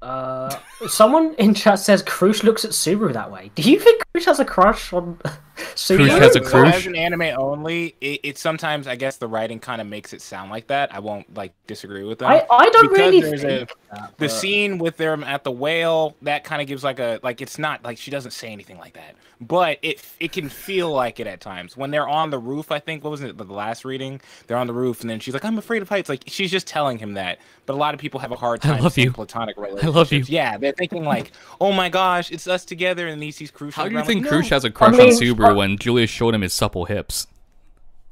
Uh, 0.00 0.54
someone 0.86 1.34
in 1.34 1.54
chat 1.54 1.78
says 1.80 2.02
Crusch 2.02 2.42
looks 2.42 2.64
at 2.64 2.70
Subaru 2.70 3.12
that 3.12 3.32
way. 3.32 3.50
Do 3.54 3.68
you 3.68 3.80
think 3.80 4.02
Crusch 4.14 4.26
has 4.26 4.38
a 4.38 4.44
crush 4.44 4.92
on 4.92 5.18
Subaru? 5.74 6.08
Crusch 6.08 6.18
has 6.20 6.36
a 6.36 6.44
So 6.44 6.64
As 6.64 6.86
an 6.86 6.96
anime 6.96 7.22
only, 7.38 7.94
it, 8.00 8.20
it 8.22 8.38
sometimes 8.38 8.86
I 8.86 8.96
guess 8.96 9.16
the 9.16 9.28
writing 9.28 9.58
kind 9.60 9.80
of 9.80 9.86
makes 9.86 10.12
it 10.12 10.22
sound 10.22 10.50
like 10.50 10.66
that. 10.68 10.94
I 10.94 11.00
won't 11.00 11.32
like 11.36 11.52
disagree 11.66 12.04
with 12.04 12.18
them. 12.20 12.30
I, 12.30 12.46
I 12.50 12.68
don't 12.70 12.88
Because 12.90 12.98
really 12.98 13.20
there's 13.20 13.42
think 13.42 13.70
a- 13.70 13.94
that, 13.94 14.18
the 14.18 14.28
scene 14.28 14.78
with 14.78 14.96
them 14.96 15.24
at 15.24 15.44
the 15.44 15.50
whale 15.50 16.14
that 16.22 16.44
kind 16.44 16.60
of 16.60 16.68
gives 16.68 16.84
like 16.84 16.98
a 16.98 17.20
like 17.22 17.40
it's 17.40 17.58
not 17.58 17.82
like 17.84 17.96
she 17.98 18.10
doesn't 18.10 18.32
say 18.32 18.48
anything 18.52 18.76
like 18.78 18.92
that 18.94 19.14
but 19.40 19.78
it 19.82 20.04
it 20.20 20.30
can 20.32 20.48
feel 20.48 20.90
like 20.92 21.20
it 21.20 21.26
at 21.26 21.40
times 21.40 21.74
when 21.76 21.90
they're 21.90 22.08
on 22.08 22.28
the 22.28 22.38
roof 22.38 22.70
i 22.72 22.78
think 22.78 23.02
what 23.04 23.10
was 23.10 23.22
it 23.22 23.38
the 23.38 23.44
last 23.44 23.84
reading 23.86 24.20
they're 24.46 24.56
on 24.58 24.66
the 24.66 24.72
roof 24.74 25.00
and 25.00 25.08
then 25.08 25.20
she's 25.20 25.32
like 25.32 25.44
i'm 25.44 25.56
afraid 25.56 25.80
of 25.80 25.88
heights 25.88 26.08
like 26.10 26.22
she's 26.26 26.50
just 26.50 26.66
telling 26.66 26.98
him 26.98 27.14
that 27.14 27.38
but 27.64 27.72
a 27.72 27.76
lot 27.76 27.94
of 27.94 28.00
people 28.00 28.20
have 28.20 28.32
a 28.32 28.36
hard 28.36 28.58
I 28.66 28.70
time 28.74 28.82
love 28.82 28.92
seeing 28.92 29.06
you. 29.06 29.12
platonic 29.12 29.56
I 29.58 29.86
love 29.86 30.12
you. 30.12 30.22
yeah 30.26 30.58
they're 30.58 30.72
thinking 30.72 31.04
like 31.04 31.30
oh 31.60 31.72
my 31.72 31.88
gosh 31.88 32.30
it's 32.30 32.46
us 32.48 32.64
together 32.66 33.06
and 33.08 33.22
he 33.22 33.30
sees 33.30 33.50
crucial 33.50 33.82
How 33.82 33.88
do 33.88 33.94
you 33.94 34.04
think 34.04 34.26
Crusch 34.26 34.50
has 34.50 34.64
a 34.64 34.70
crush 34.70 34.92
mean, 34.92 35.00
on 35.02 35.06
Subaru 35.12 35.47
when 35.54 35.78
Julius 35.78 36.10
showed 36.10 36.34
him 36.34 36.42
his 36.42 36.52
supple 36.52 36.84
hips? 36.84 37.26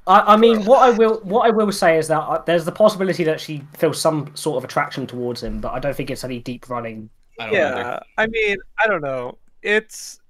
I, 0.06 0.34
I 0.34 0.36
mean, 0.36 0.64
what 0.64 0.82
I 0.82 0.90
will 0.90 1.20
what 1.24 1.46
I 1.46 1.50
will 1.50 1.72
say 1.72 1.98
is 1.98 2.08
that 2.08 2.20
uh, 2.20 2.42
there's 2.46 2.64
the 2.64 2.72
possibility 2.72 3.24
that 3.24 3.40
she 3.40 3.62
feels 3.76 4.00
some 4.00 4.30
sort 4.36 4.58
of 4.58 4.64
attraction 4.64 5.06
towards 5.06 5.42
him, 5.42 5.60
but 5.60 5.72
I 5.72 5.78
don't 5.80 5.96
think 5.96 6.10
it's 6.10 6.22
any 6.24 6.38
deep 6.38 6.68
running. 6.70 7.10
I 7.40 7.44
don't 7.46 7.54
yeah, 7.54 7.70
know. 7.70 8.00
I 8.16 8.26
mean, 8.28 8.56
I 8.82 8.86
don't 8.86 9.02
know. 9.02 9.38
It's 9.62 10.20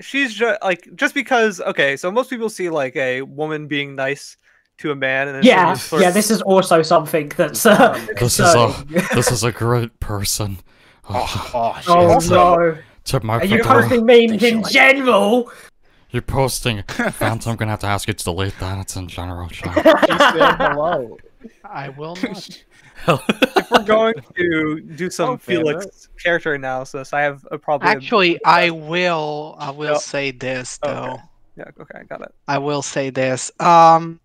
she's 0.00 0.34
just 0.34 0.62
like 0.62 0.88
just 0.94 1.14
because 1.14 1.60
okay, 1.60 1.96
so 1.96 2.10
most 2.10 2.30
people 2.30 2.48
see 2.48 2.70
like 2.70 2.96
a 2.96 3.22
woman 3.22 3.66
being 3.66 3.94
nice 3.94 4.36
to 4.78 4.92
a 4.92 4.96
man, 4.96 5.28
and 5.28 5.44
Yeah, 5.44 5.56
someone 5.58 5.76
sort 5.76 6.02
yeah. 6.02 6.08
of- 6.08 6.14
This 6.14 6.30
is 6.30 6.40
also 6.42 6.80
something 6.80 7.28
that's. 7.36 7.66
Uh, 7.66 7.98
This 8.18 8.40
is 8.40 8.54
a 8.54 8.84
this 9.14 9.30
is 9.30 9.44
a 9.44 9.52
great 9.52 10.00
person. 10.00 10.58
oh, 11.10 11.50
oh. 11.54 11.82
Oh 11.86 12.18
no! 12.30 12.78
to 13.04 13.20
my 13.24 13.38
Are 13.38 13.44
you 13.44 13.58
figure. 13.58 13.64
posting 13.64 14.06
memes 14.06 14.42
in 14.42 14.62
like- 14.62 14.72
general? 14.72 15.52
You're 16.12 16.22
posting. 16.22 16.82
Phantom, 16.84 17.52
I'm 17.52 17.56
gonna 17.56 17.70
have 17.70 17.80
to 17.80 17.86
ask 17.86 18.08
you 18.08 18.14
to 18.14 18.24
delete 18.24 18.58
that. 18.58 18.78
It's 18.80 18.96
in 18.96 19.08
general 19.08 19.48
chat. 19.48 19.76
He 20.08 20.18
said 20.18 20.56
hello. 20.56 21.18
I 21.64 21.88
will 21.90 22.16
not. 22.16 22.48
if 23.56 23.70
we're 23.70 23.82
going 23.84 24.14
to 24.36 24.80
do 24.80 25.08
some 25.10 25.30
Oh, 25.30 25.36
fair 25.36 25.56
Felix 25.56 26.08
character 26.22 26.54
analysis, 26.54 27.12
I 27.12 27.20
have 27.22 27.46
a 27.50 27.58
problem. 27.58 27.90
Actually, 27.90 28.44
I 28.44 28.70
will. 28.70 29.54
I 29.58 29.70
will 29.70 29.92
Yep. 29.94 30.00
say 30.02 30.30
this 30.32 30.78
Okay. 30.84 30.92
though. 30.94 31.20
yeah, 31.56 31.64
okay, 31.80 32.00
I 32.00 32.04
got 32.04 32.22
it. 32.22 32.34
I 32.48 32.58
will 32.58 32.82
say 32.82 33.10
this. 33.10 33.50
Um, 33.60 34.20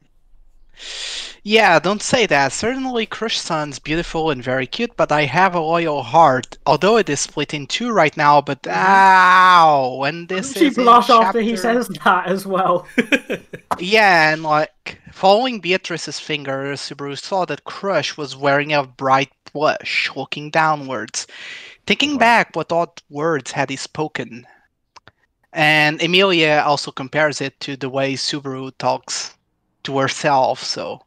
yeah, 1.43 1.77
don't 1.79 2.01
say 2.01 2.25
that. 2.25 2.53
Certainly, 2.53 3.05
Crusch 3.05 3.38
Sun's 3.38 3.77
beautiful 3.77 4.31
and 4.31 4.43
very 4.43 4.65
cute, 4.65 4.97
but 4.97 5.11
I 5.11 5.25
have 5.25 5.53
a 5.53 5.59
loyal 5.59 6.01
heart. 6.01 6.57
Although 6.65 6.97
it 6.97 7.07
is 7.07 7.19
split 7.19 7.53
in 7.53 7.67
two 7.67 7.91
right 7.91 8.15
now, 8.17 8.41
but 8.41 8.63
mm-hmm. 8.63 8.75
ow! 8.75 10.03
And 10.03 10.27
this 10.27 10.53
She 10.53 10.65
is 10.65 10.77
in 10.77 10.83
blushed 10.83 11.09
after 11.11 11.41
he 11.41 11.55
says 11.55 11.88
that 12.03 12.27
as 12.27 12.45
well. 12.45 12.88
Yeah, 13.79 14.31
and 14.33 14.43
like 14.43 15.01
following 15.11 15.59
Beatrice's 15.59 16.19
finger, 16.19 16.73
Subaru 16.73 17.17
saw 17.17 17.45
that 17.45 17.65
Crusch 17.65 18.17
was 18.17 18.35
wearing 18.35 18.73
a 18.73 18.83
bright 18.83 19.31
blush, 19.53 20.09
looking 20.15 20.49
downwards, 20.49 21.27
thinking 21.85 22.17
back 22.17 22.55
what 22.55 22.71
odd 22.71 23.01
words 23.09 23.51
had 23.51 23.69
he 23.69 23.75
spoken. 23.75 24.47
And 25.53 26.01
Emilia 26.01 26.63
also 26.65 26.91
compares 26.91 27.39
it 27.39 27.59
to 27.61 27.77
the 27.77 27.89
way 27.89 28.15
Subaru 28.15 28.71
talks 28.77 29.35
to 29.86 29.98
herself, 29.98 30.63
so 30.63 31.02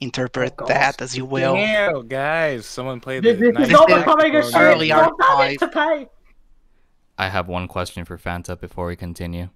interpret 0.00 0.54
Oh, 0.58 0.66
that 0.66 1.00
as 1.00 1.16
you 1.16 1.24
will. 1.24 1.54
Damn, 1.54 2.08
guys, 2.08 2.66
someone 2.66 3.00
played 3.00 3.22
the 3.22 3.32
This, 3.32 3.40
this 3.40 3.54
nice 3.54 3.66
is 3.68 3.72
not 3.72 3.88
This 3.88 3.96
is 3.96 4.02
becoming 4.04 4.36
a 4.36 4.42
saxophone. 4.42 4.62
early 4.62 4.92
archive. 4.92 6.08
I 7.16 7.28
have 7.28 7.48
one 7.48 7.68
question 7.68 8.04
for 8.04 8.18
Fanta 8.18 8.58
before 8.58 8.86
we 8.86 8.96
continue. 8.96 9.48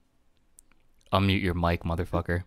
Unmute 1.13 1.43
your 1.43 1.55
mic, 1.55 1.83
motherfucker. 1.85 2.45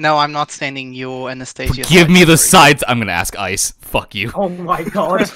No, 0.00 0.16
I'm 0.18 0.30
not 0.30 0.52
standing 0.52 0.94
you, 0.94 1.26
Anastasia. 1.28 1.82
Give 1.82 2.08
me 2.08 2.22
the 2.22 2.36
side. 2.38 2.78
sides. 2.78 2.84
I'm 2.86 3.00
gonna 3.00 3.10
ask 3.12 3.36
Ice. 3.36 3.72
Fuck 3.80 4.14
you. 4.14 4.30
Oh 4.32 4.48
my 4.48 4.84
god. 4.84 5.28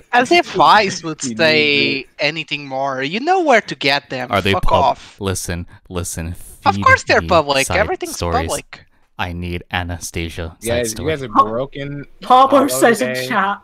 As 0.12 0.32
if 0.32 0.58
Ice 0.58 1.04
would 1.04 1.20
say 1.20 2.06
anything 2.18 2.66
more. 2.66 3.02
You 3.02 3.20
know 3.20 3.42
where 3.42 3.60
to 3.60 3.74
get 3.74 4.08
them. 4.08 4.32
Are 4.32 4.40
they 4.40 4.52
Fuck 4.54 4.62
pub? 4.62 4.72
off. 4.84 5.20
Listen, 5.20 5.66
listen. 5.90 6.34
Of 6.64 6.80
course 6.80 7.04
they're 7.04 7.20
public. 7.20 7.70
Everything's 7.70 8.16
stories. 8.16 8.48
public. 8.48 8.86
I 9.18 9.32
need 9.32 9.64
Anastasia 9.70 10.56
side 10.60 10.68
Guys, 10.68 10.90
you 10.90 10.96
story. 10.96 11.12
guys 11.12 11.22
are 11.22 11.28
broken. 11.28 12.06
Pablo 12.20 12.68
Follow 12.68 12.80
says 12.80 13.00
in 13.00 13.28
chat, 13.28 13.60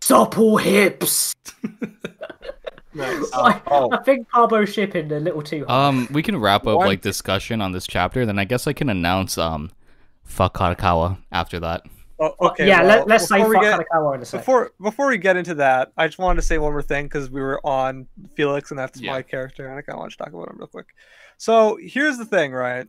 supple 0.00 0.56
hips. 0.56 1.34
Nice. 2.94 3.30
I, 3.32 3.60
oh. 3.68 3.90
I 3.92 4.02
think 4.02 4.28
Pablo's 4.28 4.72
shipping 4.72 5.12
a 5.12 5.20
little 5.20 5.42
too 5.42 5.64
hard. 5.66 5.94
Um, 5.94 6.08
we 6.10 6.22
can 6.22 6.36
wrap 6.36 6.66
up 6.66 6.78
One- 6.78 6.86
like 6.88 7.00
discussion 7.00 7.60
on 7.60 7.70
this 7.70 7.86
chapter. 7.86 8.26
Then 8.26 8.38
I 8.38 8.44
guess 8.44 8.66
I 8.66 8.72
can 8.72 8.88
announce 8.88 9.38
um, 9.38 9.70
fuck 10.24 10.54
Harakawa 10.54 11.18
after 11.30 11.60
that. 11.60 11.82
Oh, 12.18 12.34
okay. 12.40 12.66
yeah, 12.66 12.82
well, 12.82 13.06
let, 13.06 13.20
us 13.20 13.28
say 13.28 13.38
before 13.38 13.54
fuck 13.54 13.62
we 13.62 13.68
get, 13.68 13.78
Hanakawa 13.78 14.14
in 14.16 14.22
a 14.22 14.24
second. 14.24 14.40
before 14.40 14.72
before 14.82 15.06
we 15.06 15.18
get 15.18 15.36
into 15.36 15.54
that, 15.56 15.92
I 15.96 16.08
just 16.08 16.18
wanted 16.18 16.40
to 16.40 16.46
say 16.46 16.58
one 16.58 16.72
more 16.72 16.82
thing 16.82 17.04
because 17.04 17.30
we 17.30 17.40
were 17.40 17.64
on 17.64 18.08
Felix 18.34 18.70
and 18.72 18.78
that's 18.78 19.00
Yeah. 19.00 19.12
my 19.12 19.22
character, 19.22 19.68
and 19.68 19.78
I 19.78 19.82
kind 19.82 19.94
of 19.94 20.00
want 20.00 20.10
to 20.12 20.16
talk 20.18 20.32
about 20.32 20.50
him 20.50 20.56
real 20.58 20.66
quick. 20.66 20.86
So 21.36 21.78
here's 21.80 22.18
the 22.18 22.24
thing, 22.24 22.50
right? 22.50 22.88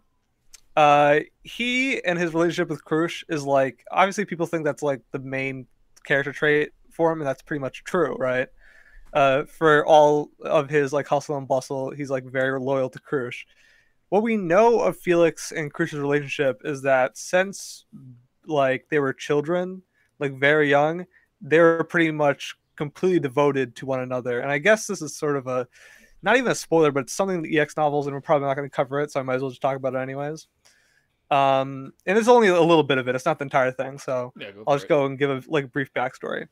Uh, 0.79 1.19
he 1.43 2.01
and 2.05 2.17
his 2.17 2.33
relationship 2.33 2.69
with 2.69 2.85
Crusch 2.85 3.25
is 3.27 3.43
like 3.43 3.83
obviously 3.91 4.23
people 4.23 4.45
think 4.45 4.63
that's 4.63 4.81
like 4.81 5.01
the 5.11 5.19
main 5.19 5.67
character 6.05 6.31
trait 6.31 6.69
for 6.89 7.11
him, 7.11 7.19
and 7.19 7.27
that's 7.27 7.41
pretty 7.41 7.59
much 7.59 7.83
true, 7.83 8.15
right? 8.15 8.47
Uh, 9.11 9.43
for 9.43 9.85
all 9.85 10.31
of 10.39 10.69
his 10.69 10.93
like 10.93 11.05
hustle 11.05 11.35
and 11.35 11.49
bustle, 11.49 11.91
he's 11.91 12.09
like 12.09 12.23
very 12.23 12.57
loyal 12.57 12.89
to 12.91 12.99
Crusch. 12.99 13.43
What 14.07 14.23
we 14.23 14.37
know 14.37 14.79
of 14.79 14.95
Felix 14.95 15.51
and 15.51 15.73
Crusch's 15.73 15.99
relationship 15.99 16.61
is 16.63 16.83
that 16.83 17.17
since 17.17 17.83
like 18.45 18.85
they 18.89 18.99
were 18.99 19.11
children, 19.11 19.81
like 20.17 20.39
very 20.39 20.69
young, 20.69 21.05
they 21.41 21.59
were 21.59 21.83
pretty 21.83 22.11
much 22.11 22.55
completely 22.77 23.19
devoted 23.19 23.75
to 23.75 23.85
one 23.85 23.99
another. 23.99 24.39
And 24.39 24.49
I 24.49 24.59
guess 24.59 24.87
this 24.87 25.01
is 25.01 25.13
sort 25.13 25.35
of 25.35 25.45
a 25.47 25.67
not 26.21 26.37
even 26.37 26.51
a 26.51 26.55
spoiler, 26.55 26.91
but 26.91 27.01
it's 27.01 27.13
something 27.13 27.37
in 27.37 27.43
the 27.43 27.59
EX 27.59 27.77
novels, 27.77 28.07
and 28.07 28.13
we're 28.13 28.21
probably 28.21 28.47
not 28.47 28.55
going 28.55 28.69
to 28.69 28.75
cover 28.75 28.99
it, 29.01 29.11
so 29.11 29.19
I 29.19 29.23
might 29.23 29.35
as 29.35 29.41
well 29.41 29.51
just 29.51 29.61
talk 29.61 29.75
about 29.75 29.95
it 29.95 29.99
anyways. 29.99 30.47
Um, 31.31 31.93
and 32.05 32.17
it's 32.17 32.27
only 32.27 32.47
a 32.47 32.59
little 32.59 32.83
bit 32.83 32.97
of 32.97 33.07
it; 33.07 33.15
it's 33.15 33.25
not 33.25 33.39
the 33.39 33.45
entire 33.45 33.71
thing. 33.71 33.99
So 33.99 34.33
I'll 34.67 34.75
just 34.75 34.87
go 34.87 35.05
and 35.05 35.17
give 35.17 35.29
a 35.29 35.43
like 35.47 35.65
a 35.65 35.67
brief 35.67 35.93
backstory. 35.93 36.47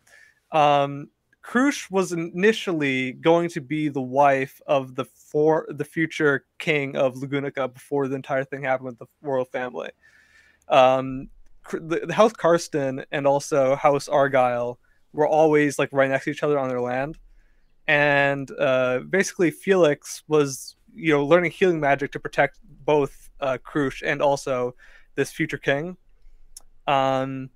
Um, 0.52 1.10
Crusch 1.48 1.90
was 1.90 2.12
initially 2.12 3.13
going 3.13 3.50
to 3.50 3.62
be 3.62 3.88
the 3.88 4.02
wife 4.02 4.62
of 4.68 4.96
the 4.96 5.06
for 5.06 5.66
the 5.70 5.86
future 5.86 6.46
king 6.60 6.96
of 6.98 7.16
Lugunica 7.16 7.74
before 7.74 8.08
the 8.08 8.16
entire 8.16 8.44
thing 8.44 8.63
happened 8.63 8.88
with 8.88 9.00
the 9.00 9.06
royal 9.22 9.46
family. 9.46 9.90
Um, 10.68 11.30
the, 11.72 12.02
the 12.06 12.13
House 12.13 12.34
Karsten 12.34 13.06
and 13.12 13.26
also 13.26 13.76
House 13.76 14.08
Argyle 14.10 14.78
were 15.13 15.28
always 15.28 15.80
like 15.80 15.90
right 15.94 16.10
next 16.10 16.26
to 16.26 16.32
each 16.32 16.44
other 16.44 16.60
on 16.60 16.68
their 16.68 16.82
land, 16.82 17.18
and 17.88 18.52
uh, 18.60 19.00
basically 19.10 19.50
Felix 19.50 20.24
was 20.28 20.76
you 20.94 21.13
know 21.13 21.26
learning 21.26 21.52
healing 21.52 21.80
magic 21.80 22.12
to 22.12 22.20
protect 22.20 22.60
both 22.86 23.27
uh, 23.39 23.58
Crusch 23.63 24.02
and 24.06 24.21
also 24.21 24.76
this 25.15 25.32
future 25.32 25.58
king. 25.58 25.97
Um, 26.88 27.50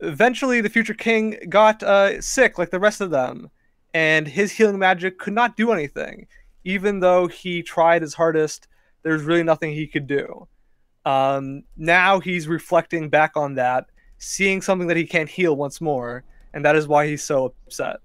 eventually, 0.00 0.60
the 0.60 0.68
future 0.68 0.94
king 0.94 1.38
got 1.48 1.82
uh, 1.82 2.20
sick 2.20 2.58
like 2.58 2.70
the 2.70 2.80
rest 2.80 3.00
of 3.00 3.10
them, 3.10 3.50
and 3.94 4.28
his 4.28 4.52
healing 4.52 4.78
magic 4.78 5.18
could 5.18 5.32
not 5.32 5.56
do 5.56 5.72
anything, 5.72 6.26
even 6.64 7.00
though 7.00 7.26
he 7.26 7.62
tried 7.62 8.02
his 8.02 8.14
hardest. 8.14 8.68
There's 9.02 9.22
really 9.22 9.42
nothing 9.42 9.72
he 9.72 9.86
could 9.86 10.06
do. 10.06 10.48
Um, 11.04 11.62
now 11.76 12.18
he's 12.18 12.48
reflecting 12.48 13.08
back 13.08 13.36
on 13.36 13.54
that, 13.54 13.86
seeing 14.18 14.60
something 14.60 14.88
that 14.88 14.96
he 14.96 15.06
can't 15.06 15.28
heal 15.28 15.54
once 15.56 15.80
more, 15.80 16.24
and 16.52 16.64
that 16.64 16.74
is 16.74 16.88
why 16.88 17.06
he's 17.06 17.22
so 17.22 17.54
upset. 17.66 17.98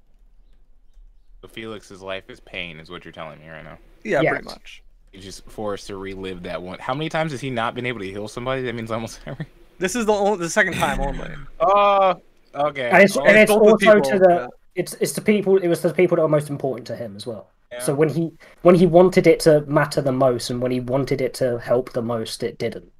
So 1.41 1.47
Felix's 1.47 2.03
life 2.03 2.29
is 2.29 2.39
pain, 2.39 2.79
is 2.79 2.91
what 2.91 3.03
you're 3.03 3.11
telling 3.11 3.39
me 3.39 3.49
right 3.49 3.63
now. 3.63 3.79
Yeah, 4.03 4.21
Yes. 4.21 4.29
pretty 4.29 4.45
much. 4.45 4.83
He's 5.11 5.23
just 5.23 5.45
forced 5.49 5.87
to 5.87 5.97
relive 5.97 6.43
that 6.43 6.61
one. 6.61 6.79
How 6.79 6.93
many 6.93 7.09
times 7.09 7.31
has 7.31 7.41
he 7.41 7.49
not 7.49 7.75
been 7.75 7.85
able 7.85 7.99
to 7.99 8.05
heal 8.09 8.27
somebody? 8.27 8.61
That 8.63 8.75
means 8.75 8.91
almost 8.91 9.19
every. 9.25 9.45
This 9.77 9.95
is 9.95 10.05
the 10.05 10.13
only, 10.13 10.37
the 10.39 10.49
second 10.49 10.73
time 10.75 10.99
only. 11.01 11.29
Oh, 11.59 12.21
okay. 12.55 12.89
and 12.89 13.03
it's, 13.03 13.17
and 13.17 13.37
it's 13.37 13.51
both 13.51 13.61
also 13.63 13.77
people, 13.77 14.01
to 14.11 14.19
the 14.19 14.49
it's 14.75 14.93
it's 15.01 15.11
the 15.13 15.21
people 15.21 15.57
it 15.57 15.67
was 15.67 15.81
the 15.81 15.93
people 15.93 16.15
that 16.15 16.21
were 16.21 16.29
most 16.29 16.49
important 16.49 16.87
to 16.87 16.95
him 16.95 17.15
as 17.15 17.25
well. 17.25 17.47
So 17.79 17.93
when 17.95 18.09
he 18.09 18.31
when 18.63 18.75
he 18.75 18.85
wanted 18.85 19.27
it 19.27 19.39
to 19.41 19.61
matter 19.61 20.01
the 20.01 20.11
most, 20.11 20.49
and 20.49 20.61
when 20.61 20.71
he 20.71 20.81
wanted 20.81 21.21
it 21.21 21.33
to 21.35 21.57
help 21.59 21.93
the 21.93 22.01
most, 22.01 22.43
it 22.43 22.57
didn't. 22.57 22.91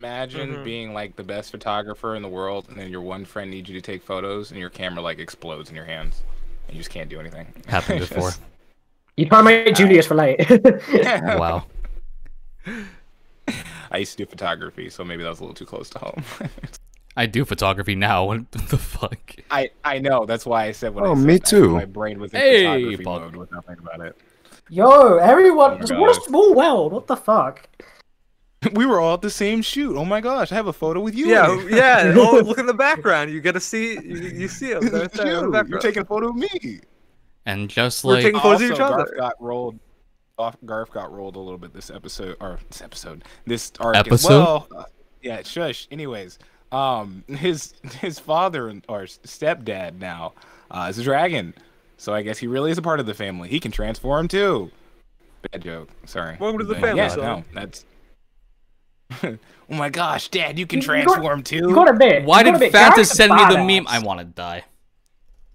Imagine 0.00 0.56
Mhm. 0.56 0.64
being 0.64 0.92
like 0.94 1.16
the 1.16 1.22
best 1.22 1.50
photographer 1.50 2.14
in 2.14 2.22
the 2.22 2.28
world, 2.28 2.66
and 2.68 2.76
then 2.78 2.90
your 2.90 3.00
one 3.00 3.24
friend 3.24 3.50
needs 3.50 3.70
you 3.70 3.74
to 3.74 3.80
take 3.80 4.02
photos, 4.02 4.50
and 4.50 4.60
your 4.60 4.68
camera 4.68 5.00
like 5.02 5.18
explodes 5.18 5.70
in 5.70 5.76
your 5.76 5.86
hands, 5.86 6.22
and 6.68 6.76
you 6.76 6.80
just 6.80 6.90
can't 6.90 7.08
do 7.08 7.20
anything. 7.20 7.46
Happened 7.68 8.00
before. 8.08 8.30
just- 8.30 8.40
You 9.16 9.26
try 9.26 9.38
to 9.38 9.44
make 9.44 9.74
Julius 9.74 10.10
relate. 10.10 10.46
Oh, 10.50 11.38
wow. 11.38 11.64
I 13.90 13.98
used 13.98 14.12
to 14.16 14.24
do 14.24 14.26
photography, 14.30 14.88
so 14.88 15.04
maybe 15.04 15.22
that 15.22 15.28
was 15.28 15.40
a 15.40 15.42
little 15.42 15.54
too 15.54 15.66
close 15.66 15.90
to 15.90 15.98
home. 15.98 16.24
I 17.16 17.26
do 17.26 17.44
photography 17.44 17.94
now. 17.94 18.24
What 18.24 18.50
the 18.52 18.78
fuck? 18.78 19.34
I 19.50 19.70
I 19.84 19.98
know 19.98 20.24
that's 20.24 20.46
why 20.46 20.64
I 20.64 20.72
said 20.72 20.94
what 20.94 21.04
Oh, 21.04 21.12
I 21.12 21.14
said. 21.16 21.24
me 21.26 21.38
too. 21.38 21.68
My 21.74 21.84
brain 21.84 22.18
was 22.18 22.32
in 22.32 22.40
Hey, 22.40 22.64
photography 22.64 23.04
Bug. 23.04 23.20
mode 23.22 23.36
with 23.36 23.52
nothing 23.52 23.76
about 23.78 24.00
it. 24.00 24.16
Yo, 24.70 25.18
everyone, 25.18 25.84
Oh 25.92 26.00
what 26.00 26.16
a 26.16 26.20
small 26.22 26.54
world. 26.54 26.92
What 26.92 27.06
the 27.06 27.16
fuck? 27.16 27.68
We 28.74 28.86
were 28.86 29.00
all 29.00 29.14
at 29.14 29.22
the 29.22 29.28
same 29.30 29.60
shoot. 29.60 29.96
Oh 29.96 30.04
my 30.04 30.20
gosh, 30.20 30.52
I 30.52 30.54
have 30.54 30.68
a 30.68 30.72
photo 30.72 31.00
with 31.00 31.16
you. 31.16 31.26
Yeah, 31.26 31.60
yeah. 31.68 32.14
Oh, 32.16 32.40
look 32.46 32.58
in 32.58 32.66
the 32.66 32.72
background. 32.72 33.30
You 33.32 33.40
get 33.40 33.52
to 33.52 33.60
see. 33.60 33.94
You, 33.94 34.16
you 34.16 34.46
see 34.48 34.70
him. 34.70 34.86
Right 34.86 35.10
there 35.12 35.26
you. 35.44 35.64
You're 35.68 35.80
taking 35.80 36.02
a 36.02 36.04
photo 36.06 36.28
of 36.28 36.36
me. 36.36 36.80
And 37.46 37.68
just 37.68 38.04
We're 38.04 38.14
like 38.14 38.22
taking 38.24 38.40
photos 38.40 38.62
of 38.62 38.70
also, 38.70 38.74
each 38.74 38.80
other. 38.80 38.96
Garth 39.04 39.16
got 39.18 39.42
rolled. 39.42 39.78
Off, 40.38 40.56
Garth 40.64 40.90
got 40.92 41.12
rolled 41.12 41.36
a 41.36 41.38
little 41.38 41.58
bit 41.58 41.74
this 41.74 41.90
episode, 41.90 42.36
or 42.40 42.58
this 42.68 42.80
episode, 42.80 43.22
this 43.46 43.70
arc 43.80 43.96
as 43.96 44.06
Episode? 44.06 44.28
well. 44.28 44.68
Uh, 44.76 44.84
yeah, 45.22 45.42
shush. 45.42 45.86
Anyways, 45.90 46.38
um, 46.72 47.22
his 47.28 47.74
his 48.00 48.18
father 48.18 48.68
and- 48.68 48.84
or 48.88 49.02
stepdad 49.02 49.98
now 49.98 50.32
uh, 50.70 50.86
is 50.88 50.98
a 50.98 51.02
dragon, 51.02 51.52
so 51.98 52.14
I 52.14 52.22
guess 52.22 52.38
he 52.38 52.46
really 52.46 52.70
is 52.70 52.78
a 52.78 52.82
part 52.82 52.98
of 52.98 53.06
the 53.06 53.14
family. 53.14 53.48
He 53.50 53.60
can 53.60 53.70
transform 53.72 54.26
too. 54.26 54.70
Bad 55.52 55.62
joke. 55.62 55.88
Sorry. 56.06 56.36
Welcome 56.40 56.60
to 56.60 56.64
the 56.64 56.76
family, 56.76 56.96
Yeah, 57.02 57.08
son. 57.08 57.20
no, 57.20 57.44
that's. 57.52 57.84
oh 59.22 59.36
my 59.68 59.90
gosh, 59.90 60.28
Dad, 60.28 60.58
you 60.58 60.66
can 60.66 60.80
You- 60.80 60.82
you 60.82 61.04
got- 61.04 61.14
transform 61.14 61.42
too. 61.42 61.56
You 61.56 61.74
gotta 61.74 61.92
bed. 61.92 62.24
why 62.24 62.38
you 62.42 62.56
did 62.58 62.72
gotta 62.72 63.02
Fanta 63.02 63.06
send 63.06 63.34
me 63.34 63.44
the 63.54 63.62
meme? 63.62 63.86
I 63.88 63.98
want 63.98 64.20
to 64.20 64.24
die. 64.24 64.64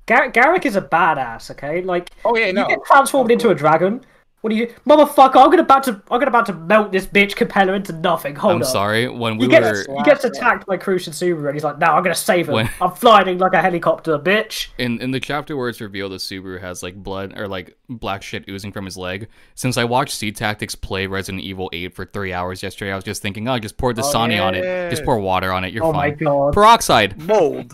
Gar- 0.08 0.30
Garrick 0.30 0.65
is 0.65 0.76
a 0.76 0.82
badass. 0.82 1.52
Okay, 1.52 1.82
like 1.84 2.10
oh 2.26 2.36
yeah, 2.36 2.52
no. 2.52 2.63
you 2.63 2.76
get 2.76 2.86
transformed 2.86 3.30
into 3.30 3.50
a 3.50 3.56
dragon. 3.56 4.04
What 4.41 4.52
do 4.52 4.56
you, 4.56 4.67
motherfucker? 4.86 5.36
I'm 5.43 5.50
gonna 5.50 5.63
about 5.63 5.84
to, 5.86 5.93
I'm 6.12 6.20
gonna 6.20 6.28
about 6.28 6.46
to 6.46 6.54
melt 6.54 6.91
this 6.91 7.08
bitch 7.08 7.36
Capella 7.36 7.74
into 7.74 7.91
nothing. 7.91 8.36
Hold 8.36 8.52
on. 8.52 8.56
I'm 8.58 8.62
up. 8.62 8.67
sorry. 8.70 9.10
When 9.10 9.38
we 9.38 9.46
He 9.46 9.50
gets, 9.50 9.88
were 9.88 9.98
he 9.98 10.04
gets 10.04 10.24
attacked 10.24 10.67
by 10.67 10.78
Crucian 10.78 11.12
Subaru, 11.12 11.48
and 11.48 11.56
he's 11.56 11.63
like, 11.63 11.80
"No, 11.80 11.88
I'm 11.88 12.04
gonna 12.04 12.15
save 12.15 12.48
him. 12.48 12.54
When- 12.54 12.70
I'm 12.80 12.91
flying 12.91 13.39
like 13.39 13.54
a 13.54 13.62
helicopter, 13.62 14.17
bitch." 14.20 14.67
in 14.78 15.02
in 15.02 15.10
the 15.12 15.20
chapter 15.20 15.58
where 15.58 15.70
it's 15.70 15.82
revealed 15.82 16.12
that 16.12 16.22
Subaru 16.22 16.62
has 16.62 16.84
like 16.84 16.96
blood 16.96 17.38
or 17.38 17.48
like 17.48 17.76
black 17.89 18.22
shit 18.22 18.48
oozing 18.48 18.72
from 18.72 18.86
his 18.86 18.96
leg. 18.96 19.28
Since 19.56 19.76
I 19.76 19.86
watched 19.86 20.13
Sea 20.13 20.32
Tactics 20.32 20.76
play 20.76 21.08
Resident 21.08 21.43
Evil 21.43 21.70
8 21.74 21.96
for 21.96 22.06
three 22.06 22.32
hours 22.32 22.62
yesterday, 22.62 22.91
I 22.91 22.96
was 22.96 23.04
just 23.04 23.24
thinking, 23.24 23.50
oh, 23.50 23.58
just 23.58 23.76
pour 23.76 23.91
Dasani 23.91 24.41
on 24.41 24.54
it. 24.54 24.91
Just 24.91 25.04
pour 25.04 25.20
water 25.20 25.52
on 25.52 25.65
it. 25.65 25.74
You're 25.74 25.84
oh 25.84 25.91
my 25.91 26.12
fine. 26.12 26.17
god. 26.20 26.54
Peroxide. 26.54 27.22
Mold. 27.22 27.74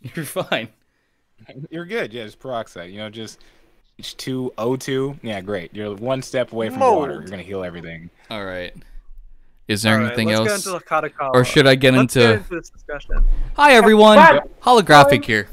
You're 0.14 0.24
fine. 0.24 0.70
You're 1.70 1.84
good. 1.86 2.12
Yeah, 2.12 2.24
just 2.24 2.38
peroxide. 2.38 2.90
You 2.90 2.98
know, 2.98 3.10
just 3.10 3.40
H2O2. 4.00 5.18
Yeah, 5.22 5.40
great. 5.40 5.74
You're 5.74 5.94
one 5.94 6.22
step 6.22 6.52
away 6.52 6.68
from 6.70 6.80
Mold. 6.80 6.98
water. 6.98 7.14
You're 7.14 7.24
gonna 7.24 7.42
heal 7.42 7.64
everything. 7.64 8.10
All 8.30 8.44
right. 8.44 8.74
Is 9.68 9.82
there 9.82 9.94
All 9.94 10.00
right, 10.00 10.06
anything 10.06 10.28
let's 10.28 10.38
else? 10.38 10.64
get 10.64 10.74
into 10.74 11.10
the 11.18 11.24
Or 11.34 11.44
should 11.44 11.66
I 11.66 11.74
get 11.74 11.92
Let's 11.94 12.14
into? 12.16 12.28
get 12.28 12.36
into 12.42 12.54
this 12.54 12.70
discussion. 12.70 13.24
Hi 13.54 13.72
everyone. 13.74 14.16
What? 14.16 14.60
Holographic 14.60 15.24
here. 15.24 15.48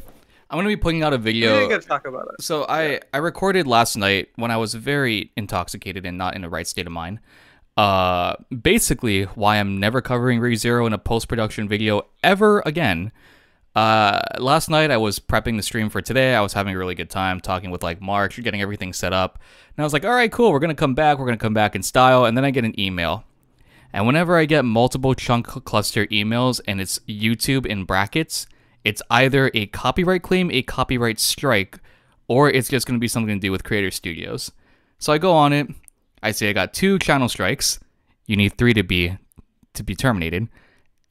I'm 0.50 0.58
gonna 0.60 0.70
be 0.70 0.76
putting 0.76 1.02
out 1.02 1.14
a 1.14 1.18
We 1.18 1.24
video. 1.24 1.54
didn't 1.56 1.70
get 1.70 1.82
to 1.82 1.88
talk 1.88 2.06
about 2.06 2.28
it. 2.34 2.44
So 2.44 2.66
I 2.70 3.00
I 3.12 3.18
recorded 3.18 3.66
last 3.66 3.96
night 3.98 4.30
when 4.36 4.52
I 4.52 4.58
was 4.58 4.76
very 4.76 5.32
intoxicated 5.36 6.06
and 6.06 6.18
not 6.18 6.36
in 6.36 6.42
the 6.44 6.50
right 6.50 6.68
state 6.68 6.86
of 6.86 6.94
mind. 6.94 7.20
Uh, 7.76 8.36
basically, 8.62 9.24
why 9.24 9.58
I'm 9.58 9.80
never 9.80 10.00
covering 10.00 10.40
ReZero 10.40 10.86
in 10.86 10.94
a 10.94 11.00
post 11.00 11.28
production 11.28 11.68
video 11.68 12.04
ever 12.24 12.62
again. 12.68 13.12
Uh, 13.76 14.22
last 14.38 14.70
night 14.70 14.92
I 14.92 14.98
was 14.98 15.20
prepping 15.20 15.58
the 15.58 15.64
stream 15.64 15.90
for 15.90 16.02
today. 16.02 16.36
I 16.36 16.42
was 16.42 16.54
having 16.54 16.76
a 16.76 16.78
really 16.78 16.96
good 16.96 17.10
time 17.10 17.40
talking 17.40 17.72
with 17.72 17.82
like 17.82 18.02
Mark, 18.02 18.36
getting 18.36 18.62
everything 18.62 18.94
set 18.94 19.14
up, 19.14 19.40
and 19.76 19.84
I 19.84 19.86
was 19.86 19.94
like, 19.94 20.06
all 20.06 20.14
right, 20.14 20.32
cool. 20.32 20.52
We're 20.52 20.60
gonna 20.60 20.76
come 20.76 20.94
back. 20.94 21.18
We're 21.18 21.26
gonna 21.26 21.38
come 21.38 21.54
back 21.54 21.76
in 21.76 21.84
style. 21.84 22.26
And 22.26 22.38
then 22.38 22.46
I 22.46 22.52
get 22.52 22.66
an 22.66 22.80
email, 22.80 23.24
and 23.94 24.08
whenever 24.08 24.38
I 24.38 24.46
get 24.46 24.66
multiple 24.66 25.14
chunk 25.14 25.48
cluster 25.48 26.08
emails 26.08 26.60
and 26.68 26.82
it's 26.82 27.00
YouTube 27.08 27.66
in 27.66 27.86
brackets, 27.86 28.48
it's 28.84 29.04
either 29.10 29.52
a 29.54 29.68
copyright 29.68 30.24
claim, 30.24 30.50
a 30.52 30.64
copyright 30.64 31.20
strike, 31.20 31.80
or 32.28 32.50
it's 32.50 32.70
just 32.70 32.88
going 32.88 32.98
to 32.98 33.02
be 33.02 33.08
something 33.08 33.36
to 33.36 33.40
do 33.40 33.52
with 33.52 33.64
Creator 33.64 33.92
Studios. 33.92 34.52
So 34.98 35.14
I 35.14 35.20
go 35.20 35.32
on 35.34 35.54
it. 35.54 35.68
I 36.24 36.32
say 36.32 36.50
I 36.50 36.54
got 36.54 36.74
two 36.74 36.98
channel 36.98 37.30
strikes. 37.30 37.80
You 38.26 38.36
need 38.36 38.58
three 38.58 38.74
to 38.74 38.84
be 38.84 39.18
to 39.74 39.84
be 39.84 39.96
terminated. 39.96 40.48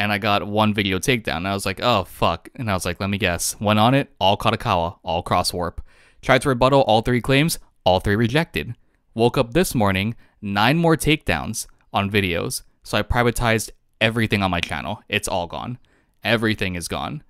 And 0.03 0.13
I 0.13 0.19
got 0.19 0.49
one 0.49 0.75
video 0.75 0.99
takedown. 0.99 1.37
And 1.37 1.49
I 1.49 1.55
was 1.55 1.65
like, 1.65 1.79
oh 1.81 2.03
fuck. 2.03 2.49
And 2.57 2.69
I 2.69 2.75
was 2.75 2.85
like, 2.85 2.99
let 2.99 3.09
me 3.09 3.19
guess. 3.19 3.55
Went 3.61 3.79
on 3.79 3.95
it, 3.95 4.13
all 4.19 4.37
Kadokawa, 4.37 4.97
all 5.05 5.23
cross 5.23 5.53
warp. 5.53 5.81
Tried 6.23 6.43
to 6.43 6.49
rebuttal 6.49 6.81
all 6.81 7.03
three 7.03 7.21
claims, 7.21 7.61
all 7.85 8.01
three 8.01 8.17
rejected. 8.17 8.75
Woke 9.15 9.39
up 9.39 9.53
this 9.53 9.77
morning, 9.77 10.17
nine 10.41 10.77
more 10.77 10.97
takedowns 10.97 11.69
on 11.93 12.11
videos. 12.11 12.63
So 12.83 12.99
I 12.99 13.03
privatized 13.03 13.71
everything 14.01 14.43
on 14.43 14.51
my 14.51 14.59
channel. 14.59 15.01
It's 15.09 15.29
all 15.29 15.47
gone. 15.47 15.79
Everything 16.25 16.75
is 16.75 16.89
gone. 16.89 17.23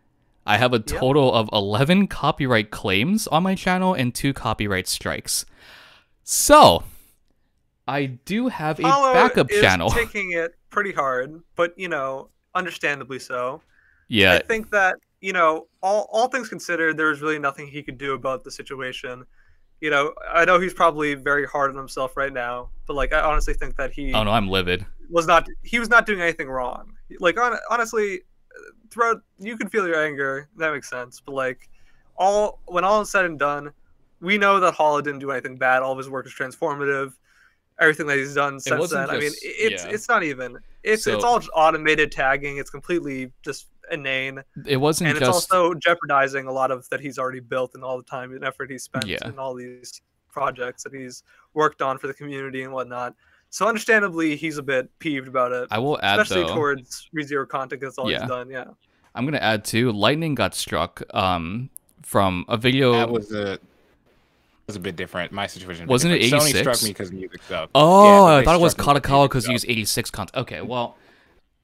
I 0.46 0.56
have 0.56 0.72
a 0.72 0.78
total 0.78 1.30
of 1.30 1.50
11 1.52 2.06
copyright 2.06 2.70
claims 2.70 3.26
on 3.26 3.42
my 3.42 3.54
channel 3.54 3.92
and 3.92 4.14
two 4.14 4.32
copyright 4.32 4.88
strikes. 4.88 5.44
So, 6.24 6.84
I 7.86 8.06
do 8.06 8.48
have 8.48 8.80
a 8.80 8.88
Hollow 8.88 9.12
backup 9.12 9.52
is 9.52 9.60
channel. 9.60 9.90
taking 9.90 10.32
it 10.32 10.54
pretty 10.70 10.92
hard, 10.92 11.42
but 11.54 11.78
you 11.78 11.88
know, 11.88 12.30
understandably 12.54 13.18
so. 13.18 13.62
yeah, 14.08 14.34
I 14.34 14.38
think 14.40 14.70
that 14.70 14.96
you 15.22 15.32
know, 15.32 15.68
all 15.82 16.08
all 16.12 16.28
things 16.28 16.48
considered, 16.48 16.98
there 16.98 17.06
was 17.06 17.22
really 17.22 17.38
nothing 17.38 17.66
he 17.66 17.82
could 17.82 17.96
do 17.96 18.12
about 18.12 18.44
the 18.44 18.50
situation. 18.50 19.24
You 19.80 19.90
know, 19.90 20.12
I 20.32 20.44
know 20.44 20.60
he's 20.60 20.74
probably 20.74 21.14
very 21.14 21.46
hard 21.46 21.70
on 21.70 21.76
himself 21.76 22.16
right 22.16 22.32
now, 22.32 22.68
but 22.86 22.94
like, 22.94 23.12
I 23.12 23.20
honestly 23.20 23.54
think 23.54 23.76
that 23.76 23.92
he 23.92 24.12
oh 24.12 24.24
no, 24.24 24.30
I'm 24.30 24.48
livid. 24.48 24.84
was 25.08 25.26
not 25.26 25.46
he 25.62 25.78
was 25.78 25.88
not 25.88 26.06
doing 26.06 26.20
anything 26.20 26.48
wrong. 26.48 26.92
Like, 27.20 27.38
on, 27.38 27.56
honestly, 27.70 28.22
throughout 28.90 29.22
you 29.38 29.56
can 29.56 29.68
feel 29.68 29.86
your 29.86 30.04
anger. 30.04 30.48
That 30.56 30.72
makes 30.72 30.90
sense, 30.90 31.20
but 31.24 31.32
like, 31.32 31.70
all 32.16 32.60
when 32.66 32.84
all 32.84 33.00
is 33.00 33.10
said 33.10 33.24
and 33.24 33.38
done, 33.38 33.72
we 34.20 34.38
know 34.38 34.58
that 34.58 34.74
Hollow 34.74 35.00
didn't 35.00 35.20
do 35.20 35.30
anything 35.30 35.56
bad. 35.56 35.82
All 35.82 35.92
of 35.92 35.98
his 35.98 36.10
work 36.10 36.26
is 36.26 36.32
transformative. 36.32 37.12
Everything 37.80 38.06
that 38.08 38.18
he's 38.18 38.34
done 38.34 38.58
since 38.60 38.90
then. 38.90 39.08
I 39.08 39.18
mean, 39.18 39.32
it's 39.42 39.84
yeah. 39.84 39.90
it's 39.90 40.08
not 40.08 40.24
even. 40.24 40.58
It's 40.82 41.06
it's 41.06 41.24
all 41.24 41.40
automated 41.54 42.10
tagging. 42.12 42.56
It's 42.58 42.70
completely 42.70 43.32
just 43.42 43.66
inane, 43.90 44.42
It 44.66 44.76
wasn't 44.78 45.08
and 45.10 45.18
it's 45.18 45.26
just 45.26 45.52
also 45.52 45.74
jeopardizing 45.74 46.46
a 46.46 46.52
lot 46.52 46.70
of 46.70 46.88
that 46.88 47.00
he's 47.00 47.18
already 47.18 47.40
built 47.40 47.74
and 47.74 47.84
all 47.84 47.98
the 47.98 48.04
time 48.04 48.32
and 48.32 48.42
effort 48.44 48.70
he's 48.70 48.84
spent 48.84 49.06
Yeah. 49.06 49.18
in 49.26 49.38
all 49.38 49.54
these 49.54 50.00
projects 50.30 50.82
that 50.84 50.94
he's 50.94 51.22
worked 51.52 51.82
on 51.82 51.98
for 51.98 52.06
the 52.06 52.14
community 52.14 52.62
and 52.62 52.72
whatnot. 52.72 53.14
So 53.50 53.66
understandably, 53.68 54.34
he's 54.36 54.56
a 54.56 54.62
bit 54.62 54.88
peeved 54.98 55.28
about 55.28 55.52
it, 55.52 55.68
I 55.70 55.78
will 55.78 55.98
add 56.02 56.20
especially 56.20 56.46
though. 56.46 56.54
towards 56.54 57.10
ReZero 57.14 57.46
content. 57.46 57.82
That's 57.82 57.98
all 57.98 58.10
Yeah. 58.10 58.20
he's 58.20 58.28
done. 58.28 58.48
Yeah. 58.48 58.64
I'm 59.14 59.26
gonna 59.26 59.38
add 59.38 59.64
too. 59.64 59.92
Lightning 59.92 60.34
got 60.34 60.54
struck 60.54 61.02
um 61.14 61.68
from 62.02 62.46
a 62.48 62.56
video. 62.56 62.92
That 62.92 63.10
was 63.10 63.30
a 63.32 63.58
was 64.66 64.76
a 64.76 64.80
bit 64.80 64.96
different. 64.96 65.32
My 65.32 65.46
situation 65.46 65.86
was 65.86 65.90
Wasn't 65.90 66.14
it 66.14 66.18
different. 66.18 66.44
Sony 66.44 66.48
86? 66.50 66.60
struck 66.78 66.82
me 66.86 66.90
because 66.90 67.12
music 67.12 67.42
stuff. 67.42 67.70
oh, 67.74 68.28
Yeah, 68.28 68.36
I 68.36 68.44
thought 68.44 68.54
it 68.54 68.60
was 68.60 68.72
struck 68.72 68.94
me 68.94 69.00
'cause 69.00 69.02
Kadokawa 69.10 69.24
because 69.28 69.48
you 69.48 69.58
stuff. 69.58 69.68
use 69.68 69.76
86 69.78 70.10
content. 70.10 70.36
Okay, 70.42 70.60
well, 70.62 70.96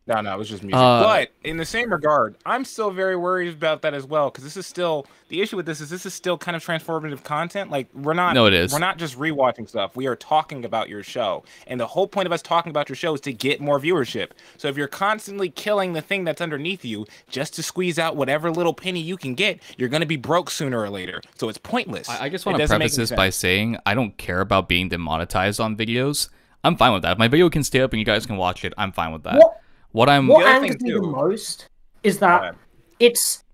No, 0.09 0.23
no, 0.23 0.35
it 0.35 0.39
was 0.39 0.49
just 0.49 0.63
music. 0.63 0.79
Uh, 0.79 1.03
but 1.03 1.31
in 1.45 1.59
the 1.59 1.67
same 1.67 1.93
regard, 1.93 2.37
I'm 2.47 2.65
still 2.65 2.91
very 2.91 3.15
worried 3.15 3.53
about 3.53 3.83
that 3.83 3.93
as 3.93 4.07
well 4.07 4.31
because 4.31 4.43
this 4.43 4.57
is 4.57 4.67
still 4.67 5.07
the 5.29 5.43
issue 5.43 5.57
with 5.57 5.67
this 5.67 5.83
is 5.83 5.91
this 5.91 6.07
is 6.07 6.15
still 6.15 6.39
kind 6.39 6.57
of 6.57 6.65
transformative 6.65 7.23
content. 7.23 7.71
Like 7.71 7.89
we're 7.95 8.15
not. 8.15 8.35
No, 8.35 8.47
it 8.47 8.55
is. 8.55 8.73
We're 8.73 8.79
not 8.79 8.97
just 8.97 9.19
rewatching 9.19 9.69
stuff. 9.69 9.97
We 9.97 10.07
are 10.07 10.17
talking 10.17 10.65
about 10.65 10.89
your 10.89 11.03
show, 11.03 11.45
and 11.67 11.79
the 11.79 11.87
whole 11.87 12.09
point 12.09 12.25
of 12.25 12.33
us 12.33 12.41
talking 12.41 12.71
about 12.71 12.89
your 12.89 12.97
show 12.97 13.15
is 13.15 13.21
to 13.23 13.35
get 13.35 13.61
more 13.61 13.79
viewership. 13.79 14.31
So 14.57 14.69
if 14.69 14.79
you're 14.79 14.89
constantly 14.89 15.51
killing 15.51 15.93
the 15.93 16.01
thing 16.01 16.25
that's 16.25 16.41
underneath 16.41 16.87
you 16.87 17.07
just 17.29 17.53
to 17.55 17.63
squeeze 17.63 17.99
out 17.99 18.17
whatever 18.17 18.51
little 18.51 18.73
penny 18.73 19.01
you 19.01 19.19
can 19.19 19.35
get, 19.35 19.61
you're 19.77 19.91
gonna 19.91 20.07
be 20.07 20.17
broke 20.17 20.51
sooner 20.51 20.81
or 20.81 20.89
later. 20.89 21.21
So 21.37 21.51
it's 21.51 21.59
pointless. 21.59 22.09
I, 22.09 22.25
I 22.25 22.29
just 22.31 22.47
want 22.47 22.57
to 22.59 22.67
preface 22.67 22.97
this 22.97 23.13
by 23.13 23.29
saying 23.29 23.77
I 23.85 23.93
don't 23.95 24.17
care 24.17 24.41
about 24.41 24.69
being 24.69 24.89
demonetized 24.89 25.61
on 25.61 25.77
videos. 25.77 26.31
I'm 26.65 26.77
fine 26.77 26.93
with 26.93 27.03
that. 27.03 27.13
If 27.13 27.19
my 27.19 27.29
video 27.29 27.49
can 27.51 27.63
stay 27.63 27.81
up 27.81 27.93
and 27.93 28.01
you 28.01 28.05
guys 28.05 28.27
can 28.27 28.37
watch 28.37 28.65
it, 28.65 28.73
I'm 28.77 28.93
fine 28.93 29.13
with 29.13 29.23
that. 29.23 29.37
What 29.37 29.58
What 29.93 30.09
I'm 30.09 30.27
what 30.29 30.47
angers 30.47 30.81
me 30.81 30.93
the 30.93 31.01
most 31.03 31.69
is 32.03 32.19
that 32.19 32.55
it's 32.99 33.45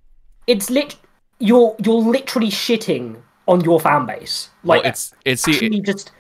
it's 0.47 0.70
lit. 0.70 0.97
You're 1.38 1.75
you're 1.85 2.03
literally 2.03 2.49
shitting 2.51 3.16
on 3.47 3.61
your 3.62 3.81
fan 3.81 4.07
base. 4.07 4.51
well, 4.62 4.79
Like 4.79 4.87
it's 4.88 5.14
it's 5.25 5.42
see, 5.42 5.53
actually 5.53 5.81
just 5.81 6.12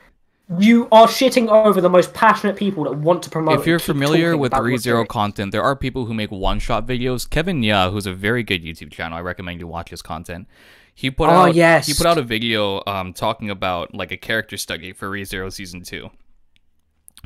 you 0.58 0.88
are 0.92 1.06
shitting 1.06 1.48
over 1.48 1.80
the 1.80 1.88
most 1.88 2.12
passionate 2.12 2.56
people 2.56 2.84
that 2.84 2.92
want 2.98 3.22
to 3.22 3.30
promote. 3.30 3.58
if 3.58 3.66
you're 3.66 3.78
familiar 3.78 4.36
with 4.36 4.52
ReZero 4.52 5.08
content, 5.08 5.52
there 5.52 5.62
are 5.62 5.74
people 5.74 6.04
who 6.04 6.12
make 6.12 6.30
one-shot 6.30 6.86
videos. 6.86 7.28
Kevin 7.28 7.62
Ya, 7.62 7.90
who's 7.90 8.04
a 8.06 8.12
very 8.12 8.42
good 8.42 8.62
YouTube 8.62 8.92
channel, 8.92 9.16
I 9.16 9.22
recommend 9.22 9.60
you 9.60 9.66
watch 9.66 9.88
his 9.88 10.02
content. 10.02 10.46
He 10.94 11.10
put 11.10 11.30
Oh, 11.30 11.32
out 11.32 11.54
yes. 11.54 11.86
he 11.86 11.94
put 11.94 12.06
out 12.06 12.18
a 12.18 12.22
video 12.22 12.82
um, 12.86 13.14
talking 13.14 13.48
about 13.50 13.94
like 13.94 14.12
a 14.12 14.18
character 14.18 14.56
study 14.58 14.92
for 14.92 15.08
ReZero 15.08 15.50
season 15.52 15.82
two. 15.82 16.10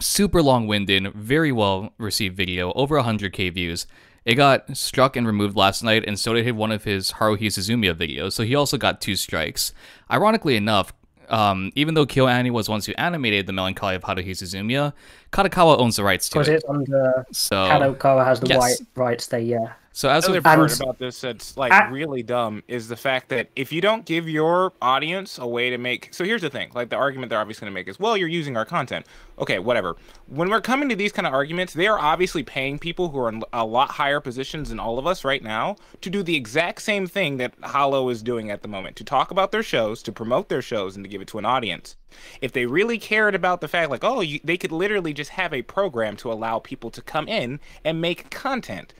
Super 0.01 0.43
long-winded, 0.43 1.13
very 1.15 1.53
well 1.53 1.93
received 1.99 2.37
video, 2.37 2.73
over 2.73 3.01
100k 3.01 3.53
views. 3.53 3.87
It 4.25 4.35
got 4.35 4.77
struck 4.77 5.17
and 5.17 5.27
removed 5.27 5.57
last 5.57 5.83
night, 5.83 6.05
and 6.07 6.19
so 6.19 6.35
did 6.35 6.51
one 6.53 6.71
of 6.71 6.85
his 6.85 7.13
Haruhi 7.13 7.47
Suzumiya 7.47 7.95
videos. 7.95 8.33
So 8.33 8.43
he 8.45 8.55
also 8.55 8.77
got 8.77 9.01
two 9.01 9.17
strikes. 9.17 9.73
Ironically 10.11 10.55
enough, 10.55 10.93
um, 11.29 11.73
even 11.75 11.95
though 11.95 12.07
Kyo 12.07 12.27
KyoAni 12.27 12.51
was 12.51 12.69
once 12.69 12.87
who 12.87 12.93
animated 12.97 13.47
the 13.47 13.53
Melancholy 13.53 13.95
of 13.95 14.03
Haruhi 14.03 14.31
Suzumiya, 14.31 14.93
Kadokawa 15.33 15.79
owns 15.79 15.97
the 15.97 16.05
rights 16.05 16.29
to 16.31 16.39
it. 16.39 16.45
because 16.45 16.49
it's 16.55 16.65
under 16.69 17.27
So 17.33 17.57
Kadokawa 17.57 18.25
has 18.25 18.41
the 18.41 18.49
yes. 18.49 18.59
white 18.59 18.79
rights 18.95 19.27
there. 19.27 19.41
Yeah. 19.41 19.73
So 19.93 20.09
as 20.09 20.27
Another 20.27 20.39
of 20.39 20.45
part 20.45 20.71
And- 20.71 20.81
about 20.81 20.99
this 21.01 21.21
that's 21.21 21.57
like 21.57 21.73
I- 21.73 21.89
really 21.89 22.23
dumb 22.23 22.63
is 22.69 22.87
the 22.87 22.95
fact 22.97 23.31
that 23.31 23.49
if 23.57 23.73
you 23.73 23.81
don't 23.81 24.05
give 24.05 24.29
your 24.29 24.73
audience 24.81 25.39
a 25.39 25.47
way 25.47 25.71
to 25.71 25.79
make 25.79 26.15
so 26.15 26.23
here's 26.25 26.43
the 26.43 26.51
thing 26.51 26.71
like 26.73 26.89
the 26.91 26.95
argument 26.97 27.31
they're 27.31 27.41
obviously 27.41 27.65
going 27.65 27.73
to 27.73 27.75
make 27.75 27.89
is 27.89 27.99
well 27.99 28.17
you're 28.17 28.29
using 28.29 28.57
our 28.57 28.65
content 28.65 29.05
okay 29.41 29.59
whatever 29.59 29.97
when 30.29 30.51
we're 30.51 30.61
coming 30.61 30.89
to 30.89 30.95
these 30.95 31.11
kind 31.11 31.27
of 31.27 31.35
arguments 31.35 31.73
they 31.75 31.89
are 31.89 31.99
obviously 31.99 32.45
paying 32.45 32.79
people 32.79 33.09
who 33.09 33.19
are 33.19 33.29
in 33.29 33.43
a 33.53 33.65
lot 33.67 33.91
higher 33.91 34.21
positions 34.21 34.69
than 34.69 34.79
all 34.79 35.01
of 35.01 35.07
us 35.07 35.25
right 35.25 35.43
now 35.43 35.75
to 36.01 36.09
do 36.09 36.23
the 36.23 36.37
exact 36.37 36.81
same 36.81 37.09
thing 37.09 37.37
that 37.39 37.53
hollow 37.65 38.09
is 38.09 38.23
doing 38.23 38.53
at 38.53 38.63
the 38.63 38.69
moment 38.69 38.95
to 38.95 39.03
talk 39.03 39.33
about 39.33 39.51
their 39.51 39.65
shows 39.65 40.01
to 40.01 40.13
promote 40.13 40.49
their 40.49 40.63
shows 40.63 40.95
and 40.95 41.05
to 41.05 41.09
give 41.09 41.21
it 41.21 41.27
to 41.27 41.39
an 41.39 41.45
audience 41.45 41.97
if 42.41 42.53
they 42.53 42.67
really 42.67 42.99
cared 42.99 43.35
about 43.35 43.61
the 43.61 43.69
fact 43.69 43.91
like 43.91 44.05
oh 44.05 44.21
you, 44.21 44.41
they 44.45 44.57
could 44.57 44.73
literally 44.73 45.13
just 45.13 45.31
have 45.31 45.53
a 45.53 45.63
program 45.63 46.17
to 46.17 46.33
allow 46.33 46.59
people 46.59 46.91
to 46.91 47.03
come 47.03 47.29
in 47.29 47.61
and 47.85 48.01
make 48.01 48.31
content 48.31 48.93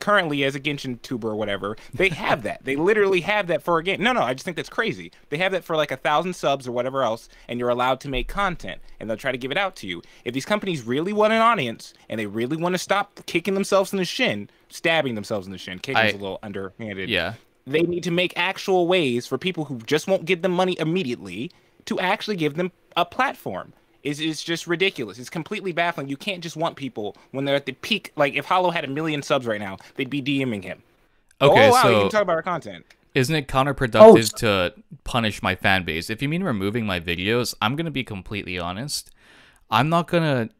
currently 0.00 0.44
as 0.44 0.54
a 0.54 0.60
Genshin 0.60 1.00
tuber 1.02 1.28
or 1.28 1.36
whatever, 1.36 1.76
they 1.94 2.08
have 2.08 2.42
that. 2.42 2.64
They 2.64 2.76
literally 2.76 3.20
have 3.20 3.46
that 3.48 3.62
for 3.62 3.78
a 3.78 3.82
game. 3.82 4.02
No, 4.02 4.12
no, 4.12 4.22
I 4.22 4.34
just 4.34 4.44
think 4.44 4.56
that's 4.56 4.68
crazy. 4.68 5.12
They 5.30 5.36
have 5.38 5.52
that 5.52 5.64
for 5.64 5.76
like 5.76 5.90
a 5.90 5.96
thousand 5.96 6.34
subs 6.34 6.66
or 6.66 6.72
whatever 6.72 7.02
else, 7.02 7.28
and 7.46 7.58
you're 7.58 7.68
allowed 7.68 8.00
to 8.00 8.08
make 8.08 8.28
content, 8.28 8.80
and 8.98 9.08
they'll 9.08 9.16
try 9.16 9.32
to 9.32 9.38
give 9.38 9.50
it 9.50 9.56
out 9.58 9.76
to 9.76 9.86
you. 9.86 10.02
If 10.24 10.34
these 10.34 10.44
companies 10.44 10.82
really 10.82 11.12
want 11.12 11.32
an 11.32 11.40
audience 11.40 11.94
and 12.08 12.18
they 12.18 12.26
really 12.26 12.56
want 12.56 12.74
to 12.74 12.78
stop 12.78 13.20
kicking 13.26 13.54
themselves 13.54 13.92
in 13.92 13.98
the 13.98 14.04
shin, 14.04 14.50
stabbing 14.70 15.14
themselves 15.14 15.46
in 15.46 15.52
the 15.52 15.58
shin, 15.58 15.78
kicking's 15.78 16.14
I- 16.14 16.16
a 16.16 16.18
little 16.18 16.40
underhanded. 16.42 17.08
yeah, 17.08 17.34
They 17.66 17.82
need 17.82 18.02
to 18.04 18.10
make 18.10 18.32
actual 18.36 18.88
ways 18.88 19.26
for 19.26 19.38
people 19.38 19.66
who 19.66 19.78
just 19.78 20.08
won't 20.08 20.24
give 20.24 20.42
them 20.42 20.52
money 20.52 20.76
immediately 20.80 21.50
to 21.88 22.00
actually 22.00 22.36
give 22.36 22.54
them 22.54 22.72
a 22.96 23.04
platform. 23.04 23.72
Is 24.04 24.20
is 24.20 24.42
just 24.42 24.66
ridiculous. 24.68 25.18
It's 25.18 25.28
completely 25.28 25.72
baffling. 25.72 26.08
You 26.08 26.16
can't 26.16 26.40
just 26.42 26.56
want 26.56 26.76
people 26.76 27.16
when 27.32 27.44
they're 27.44 27.56
at 27.56 27.66
the 27.66 27.72
peak. 27.72 28.12
Like 28.14 28.34
if 28.34 28.44
Hollow 28.44 28.70
had 28.70 28.84
a 28.84 28.88
million 28.88 29.22
subs 29.22 29.44
right 29.44 29.60
now, 29.60 29.76
they'd 29.96 30.08
be 30.08 30.22
DMing 30.22 30.62
him. 30.62 30.82
Okay, 31.40 31.68
oh 31.68 31.72
wow, 31.72 31.76
you 31.88 31.94
so- 31.94 32.00
can 32.02 32.10
talk 32.10 32.22
about 32.22 32.36
our 32.36 32.42
content. 32.42 32.86
isn't 33.14 33.34
it 33.34 33.46
Oh, 33.52 33.52
counterproductive 33.52 34.32
to 34.36 34.74
punish 35.02 35.42
my 35.42 35.56
fan 35.56 35.84
base? 35.84 36.10
If 36.10 36.22
you 36.22 36.28
mean 36.28 36.44
removing 36.44 36.86
my 36.86 37.00
videos, 37.00 37.54
I'm 37.60 37.74
gonna 37.74 37.90
be 37.90 38.04
completely 38.04 38.56
honest. 38.58 39.10
I'm 39.70 39.88
not 39.88 40.06
gonna 40.06 40.50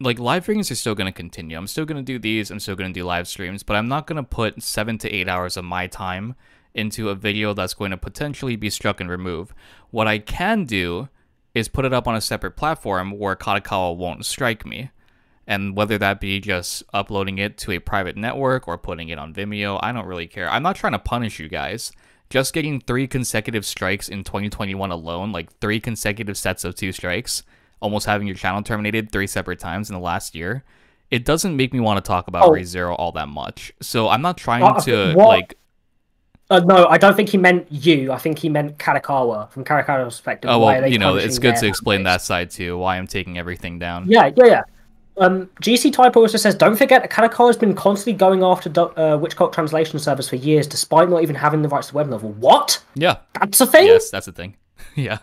like 0.00 0.18
live 0.18 0.42
streams 0.42 0.70
are 0.70 0.74
still 0.74 0.96
gonna 0.96 1.12
continue. 1.12 1.56
I'm 1.56 1.68
still 1.68 1.84
gonna 1.84 2.02
do 2.02 2.18
these. 2.18 2.50
I'm 2.50 2.58
still 2.60 2.74
gonna 2.76 2.92
do 2.92 3.04
live 3.04 3.28
streams, 3.28 3.62
but 3.62 3.76
I'm 3.76 3.88
not 3.88 4.06
gonna 4.08 4.24
put 4.24 4.60
seven 4.62 4.98
to 4.98 5.10
eight 5.10 5.28
hours 5.28 5.56
of 5.56 5.64
my 5.64 5.86
time 5.86 6.34
into 6.78 7.10
a 7.10 7.14
video 7.14 7.52
that's 7.52 7.74
going 7.74 7.90
to 7.90 7.96
potentially 7.96 8.56
be 8.56 8.70
struck 8.70 9.00
and 9.00 9.10
removed. 9.10 9.52
What 9.90 10.06
I 10.06 10.18
can 10.18 10.64
do 10.64 11.08
is 11.54 11.68
put 11.68 11.84
it 11.84 11.92
up 11.92 12.06
on 12.06 12.14
a 12.14 12.20
separate 12.20 12.52
platform 12.56 13.18
where 13.18 13.34
Kadokawa 13.36 13.96
won't 13.96 14.24
strike 14.24 14.64
me. 14.64 14.90
And 15.46 15.74
whether 15.76 15.96
that 15.98 16.20
be 16.20 16.40
just 16.40 16.82
uploading 16.92 17.38
it 17.38 17.56
to 17.58 17.72
a 17.72 17.78
private 17.78 18.16
network 18.16 18.68
or 18.68 18.76
putting 18.76 19.08
it 19.08 19.18
on 19.18 19.32
Vimeo, 19.32 19.80
I 19.82 19.92
don't 19.92 20.04
really 20.06 20.26
care. 20.26 20.48
I'm 20.50 20.62
not 20.62 20.76
trying 20.76 20.92
to 20.92 20.98
punish 20.98 21.38
you 21.40 21.48
guys. 21.48 21.90
Just 22.30 22.52
getting 22.52 22.80
three 22.82 23.06
consecutive 23.06 23.64
strikes 23.64 24.08
in 24.10 24.24
2021 24.24 24.90
alone, 24.90 25.32
like 25.32 25.50
three 25.60 25.80
consecutive 25.80 26.36
sets 26.36 26.64
of 26.64 26.74
two 26.74 26.92
strikes, 26.92 27.42
almost 27.80 28.04
having 28.04 28.26
your 28.26 28.36
channel 28.36 28.62
terminated 28.62 29.10
three 29.10 29.26
separate 29.26 29.58
times 29.58 29.88
in 29.88 29.94
the 29.94 30.00
last 30.00 30.34
year, 30.34 30.64
it 31.10 31.24
doesn't 31.24 31.56
make 31.56 31.72
me 31.72 31.80
want 31.80 31.96
to 32.04 32.06
talk 32.06 32.28
about 32.28 32.44
Oh. 32.44 32.50
ReZero 32.50 32.94
all 32.98 33.12
that 33.12 33.28
much. 33.28 33.72
So 33.80 34.10
I'm 34.10 34.20
not 34.20 34.36
trying 34.36 34.62
Uh, 34.64 34.80
to 34.80 35.14
what- 35.14 35.28
like 35.28 35.54
Uh, 36.50 36.60
no, 36.60 36.86
I 36.86 36.96
don't 36.96 37.14
think 37.14 37.28
he 37.28 37.36
meant 37.36 37.66
you. 37.70 38.10
I 38.10 38.16
think 38.18 38.38
he 38.38 38.48
meant 38.48 38.78
Kadokawa 38.78 39.50
From 39.50 39.64
Kadokawa's 39.64 40.14
perspective. 40.14 40.50
Oh 40.50 40.58
well, 40.58 40.86
you 40.86 40.98
know, 40.98 41.16
it's 41.16 41.38
good 41.38 41.56
to 41.56 41.66
explain 41.66 42.04
that 42.04 42.22
side 42.22 42.50
too. 42.50 42.78
Why 42.78 42.96
I'm 42.96 43.06
taking 43.06 43.36
everything 43.38 43.78
down. 43.78 44.08
Yeah, 44.08 44.30
yeah, 44.36 44.44
yeah. 44.46 44.62
Um, 45.18 45.50
GC 45.60 45.92
Typo 45.92 46.20
also 46.20 46.38
says, 46.38 46.54
don't 46.54 46.76
forget 46.76 47.02
that 47.02 47.10
Kadokawa 47.10 47.48
has 47.48 47.56
been 47.56 47.74
constantly 47.74 48.12
going 48.16 48.42
after 48.44 48.70
uh, 48.98 49.16
Witch 49.16 49.34
Cult 49.36 49.52
Translation 49.52 49.98
Service 49.98 50.28
for 50.28 50.36
years, 50.36 50.66
despite 50.66 51.10
not 51.10 51.22
even 51.22 51.34
having 51.34 51.60
the 51.62 51.68
rights 51.68 51.88
to 51.88 51.92
the 51.92 51.96
web 51.96 52.08
novel. 52.08 52.30
What? 52.34 52.82
Yeah. 52.94 53.16
That's 53.40 53.60
a 53.60 53.66
thing? 53.66 53.86
Yes, 53.88 54.10
that's 54.10 54.28
a 54.28 54.32
thing. 54.32 54.56
yeah. 54.94 55.18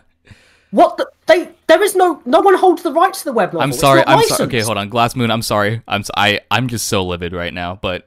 What? 0.70 0.96
The- 0.98 1.10
they? 1.26 1.48
There 1.66 1.82
is 1.82 1.96
no. 1.96 2.22
No 2.24 2.40
one 2.40 2.54
holds 2.56 2.82
the 2.84 2.92
rights 2.92 3.20
to 3.20 3.24
the 3.24 3.32
web 3.32 3.48
novel. 3.48 3.62
I'm 3.62 3.72
sorry. 3.72 4.04
I'm 4.06 4.22
sorry. 4.24 4.46
Okay, 4.46 4.60
hold 4.60 4.76
on. 4.78 4.88
Glass 4.90 5.16
Moon. 5.16 5.30
I'm 5.30 5.42
sorry. 5.42 5.82
I'm 5.88 6.00
s- 6.02 6.10
I 6.16 6.40
I'm 6.50 6.68
just 6.68 6.86
so 6.86 7.04
livid 7.04 7.32
right 7.32 7.52
now. 7.52 7.74
But 7.80 8.06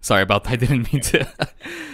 sorry 0.00 0.22
about 0.22 0.44
that. 0.44 0.52
I 0.52 0.56
didn't 0.56 0.92
mean 0.92 1.02
to. 1.02 1.26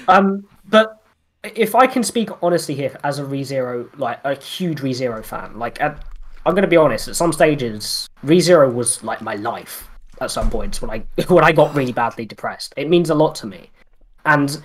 Um, 0.08 0.46
but 0.68 1.02
if 1.42 1.74
I 1.74 1.86
can 1.86 2.02
speak 2.02 2.30
honestly 2.42 2.74
here, 2.74 2.98
as 3.04 3.18
a 3.18 3.24
ReZero, 3.24 3.96
like 3.98 4.20
a 4.24 4.34
huge 4.34 4.80
ReZero 4.80 5.24
fan, 5.24 5.58
like 5.58 5.80
at, 5.80 6.04
I'm 6.44 6.54
going 6.54 6.62
to 6.62 6.68
be 6.68 6.76
honest. 6.76 7.08
At 7.08 7.16
some 7.16 7.32
stages, 7.32 8.08
ReZero 8.24 8.72
was 8.72 9.02
like 9.02 9.20
my 9.20 9.34
life. 9.36 9.88
At 10.20 10.30
some 10.30 10.50
points, 10.50 10.80
when 10.80 10.90
I 10.90 11.04
when 11.28 11.44
I 11.44 11.52
got 11.52 11.74
really 11.74 11.92
badly 11.92 12.24
depressed, 12.24 12.72
it 12.76 12.88
means 12.88 13.10
a 13.10 13.14
lot 13.14 13.34
to 13.36 13.46
me. 13.46 13.70
And 14.24 14.60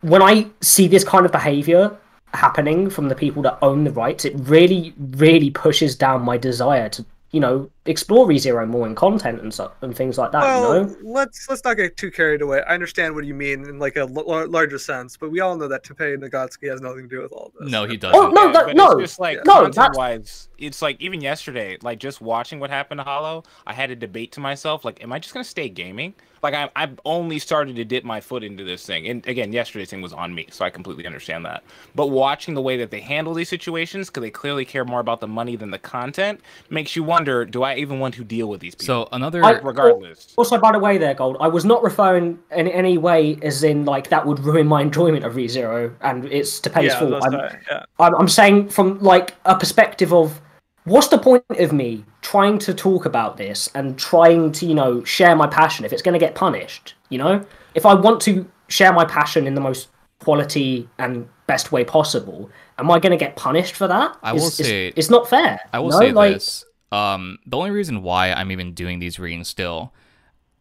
when 0.00 0.20
I 0.20 0.46
see 0.60 0.88
this 0.88 1.04
kind 1.04 1.24
of 1.24 1.32
behavior 1.32 1.96
happening 2.34 2.90
from 2.90 3.08
the 3.08 3.14
people 3.14 3.42
that 3.42 3.58
own 3.62 3.84
the 3.84 3.92
rights, 3.92 4.24
it 4.24 4.34
really, 4.36 4.94
really 4.98 5.50
pushes 5.50 5.96
down 5.96 6.22
my 6.22 6.36
desire 6.36 6.88
to, 6.90 7.04
you 7.30 7.40
know, 7.40 7.70
explore 7.86 8.26
ReZero 8.26 8.66
more 8.68 8.86
in 8.86 8.94
content 8.94 9.40
and 9.40 9.52
stuff 9.52 9.72
and 9.82 9.96
things 9.96 10.18
like 10.18 10.32
that. 10.32 10.42
well, 10.42 10.76
you 10.76 10.84
know, 10.86 10.96
let's 11.02 11.48
let's 11.48 11.64
not 11.64 11.76
get 11.76 11.96
too 11.96 12.10
carried 12.10 12.42
away. 12.42 12.62
I 12.62 12.74
understand 12.74 13.14
what 13.14 13.24
you 13.24 13.34
mean 13.34 13.64
in 13.68 13.78
like 13.78 13.96
a 13.96 14.00
l- 14.00 14.48
larger 14.48 14.78
sense, 14.78 15.16
but 15.16 15.30
we 15.30 15.40
all 15.40 15.56
know 15.56 15.68
that 15.68 15.84
Tappei 15.84 16.16
Nagatsuki 16.16 16.68
has 16.70 16.80
nothing 16.80 17.08
to 17.08 17.16
do 17.16 17.22
with 17.22 17.32
all 17.32 17.52
this. 17.58 17.70
no, 17.70 17.84
he 17.86 17.96
doesn't. 17.96 18.18
Oh 18.18 18.30
no, 18.30 18.46
Yeah, 18.46 18.52
that, 18.52 18.66
but 18.66 18.76
no, 18.76 18.92
it's 18.92 19.10
just 19.12 19.20
like 19.20 19.38
no, 19.44 19.54
content 19.62 19.74
that's 19.74 19.98
wise, 19.98 20.48
it's 20.58 20.82
like 20.82 21.00
even 21.00 21.20
yesterday, 21.20 21.78
like 21.82 21.98
just 21.98 22.20
watching 22.20 22.60
what 22.60 22.70
happened 22.70 22.98
to 22.98 23.04
Hollow, 23.04 23.44
I 23.66 23.72
had 23.72 23.90
a 23.90 23.96
debate 23.96 24.32
to 24.32 24.40
myself, 24.40 24.84
like, 24.84 25.02
am 25.02 25.12
I 25.12 25.18
just 25.18 25.32
gonna 25.34 25.44
stay 25.44 25.68
gaming? 25.68 26.14
Like 26.42 26.54
I 26.54 26.70
I've 26.76 27.00
only 27.04 27.38
started 27.38 27.76
to 27.76 27.84
dip 27.84 28.04
my 28.04 28.20
foot 28.20 28.44
into 28.44 28.62
this 28.62 28.84
thing. 28.86 29.08
And 29.08 29.26
again, 29.26 29.52
yesterday's 29.52 29.90
thing 29.90 30.02
was 30.02 30.12
on 30.12 30.34
me, 30.34 30.46
so 30.50 30.64
I 30.64 30.70
completely 30.70 31.06
understand 31.06 31.44
that. 31.46 31.64
But 31.94 32.08
watching 32.08 32.54
the 32.54 32.62
way 32.62 32.76
that 32.76 32.90
they 32.90 33.00
handle 33.00 33.34
these 33.34 33.48
situations, 33.48 34.08
because 34.08 34.20
they 34.20 34.30
clearly 34.30 34.64
care 34.64 34.84
more 34.84 35.00
about 35.00 35.20
the 35.20 35.26
money 35.28 35.56
than 35.56 35.70
the 35.70 35.78
content, 35.78 36.40
makes 36.70 36.94
you 36.94 37.02
wonder, 37.02 37.44
do 37.44 37.62
I 37.62 37.75
even 37.78 37.98
want 38.00 38.14
to 38.14 38.24
deal 38.24 38.48
with 38.48 38.60
these 38.60 38.74
people? 38.74 38.86
So 39.04 39.08
another. 39.12 39.44
I- 39.44 39.52
regardless. 39.60 40.28
Oh, 40.30 40.42
also, 40.42 40.58
by 40.58 40.72
the 40.72 40.78
way, 40.78 40.98
there, 40.98 41.14
Gold, 41.14 41.36
I 41.40 41.48
was 41.48 41.64
not 41.64 41.82
referring 41.82 42.38
in 42.54 42.68
any 42.68 42.98
way 42.98 43.38
as 43.42 43.62
in 43.62 43.84
like 43.84 44.08
that 44.10 44.26
would 44.26 44.38
ruin 44.40 44.66
my 44.66 44.82
enjoyment 44.82 45.24
of 45.24 45.34
ReZero 45.34 45.92
and 46.00 46.24
it's 46.26 46.60
Tappei 46.60 46.84
yeah, 46.84 46.98
fault. 46.98 47.10
that's 47.12 47.26
I'm, 47.26 47.32
right, 47.34 47.56
yeah. 47.70 47.84
I'm, 47.98 48.14
I'm 48.14 48.28
saying 48.28 48.68
from 48.70 48.98
like 49.00 49.34
a 49.44 49.56
perspective 49.56 50.12
of 50.12 50.40
what's 50.84 51.08
the 51.08 51.18
point 51.18 51.44
of 51.50 51.72
me 51.72 52.04
trying 52.22 52.58
to 52.60 52.72
talk 52.74 53.06
about 53.06 53.36
this 53.36 53.68
and 53.74 53.98
trying 53.98 54.52
to, 54.52 54.66
you 54.66 54.74
know, 54.74 55.02
share 55.04 55.34
my 55.36 55.46
passion 55.46 55.84
if 55.84 55.92
it's 55.92 56.02
going 56.02 56.12
to 56.12 56.18
get 56.18 56.34
punished, 56.34 56.94
you 57.08 57.18
know? 57.18 57.44
If 57.74 57.84
I 57.86 57.94
want 57.94 58.20
to 58.22 58.48
share 58.68 58.92
my 58.92 59.04
passion 59.04 59.46
in 59.46 59.54
the 59.54 59.60
most 59.60 59.88
quality 60.20 60.88
and 60.98 61.28
best 61.46 61.70
way 61.72 61.84
possible, 61.84 62.50
am 62.78 62.90
I 62.90 62.98
going 62.98 63.10
to 63.10 63.16
get 63.16 63.36
punished 63.36 63.74
for 63.74 63.86
that? 63.86 64.16
I 64.22 64.32
will 64.32 64.38
It's- 64.38 64.60
it's- 64.60 64.68
say- 64.68 64.92
it's 64.96 65.10
not 65.10 65.28
fair. 65.28 65.60
I 65.72 65.78
will 65.78 65.86
you 65.86 65.92
know? 65.92 65.98
say 66.00 66.12
like, 66.12 66.34
this. 66.34 66.64
Um, 66.92 67.38
the 67.46 67.56
only 67.56 67.70
reason 67.70 68.02
why 68.02 68.32
I'm 68.32 68.50
even 68.50 68.72
doing 68.72 68.98
these 68.98 69.18
readings 69.18 69.48
still, 69.48 69.92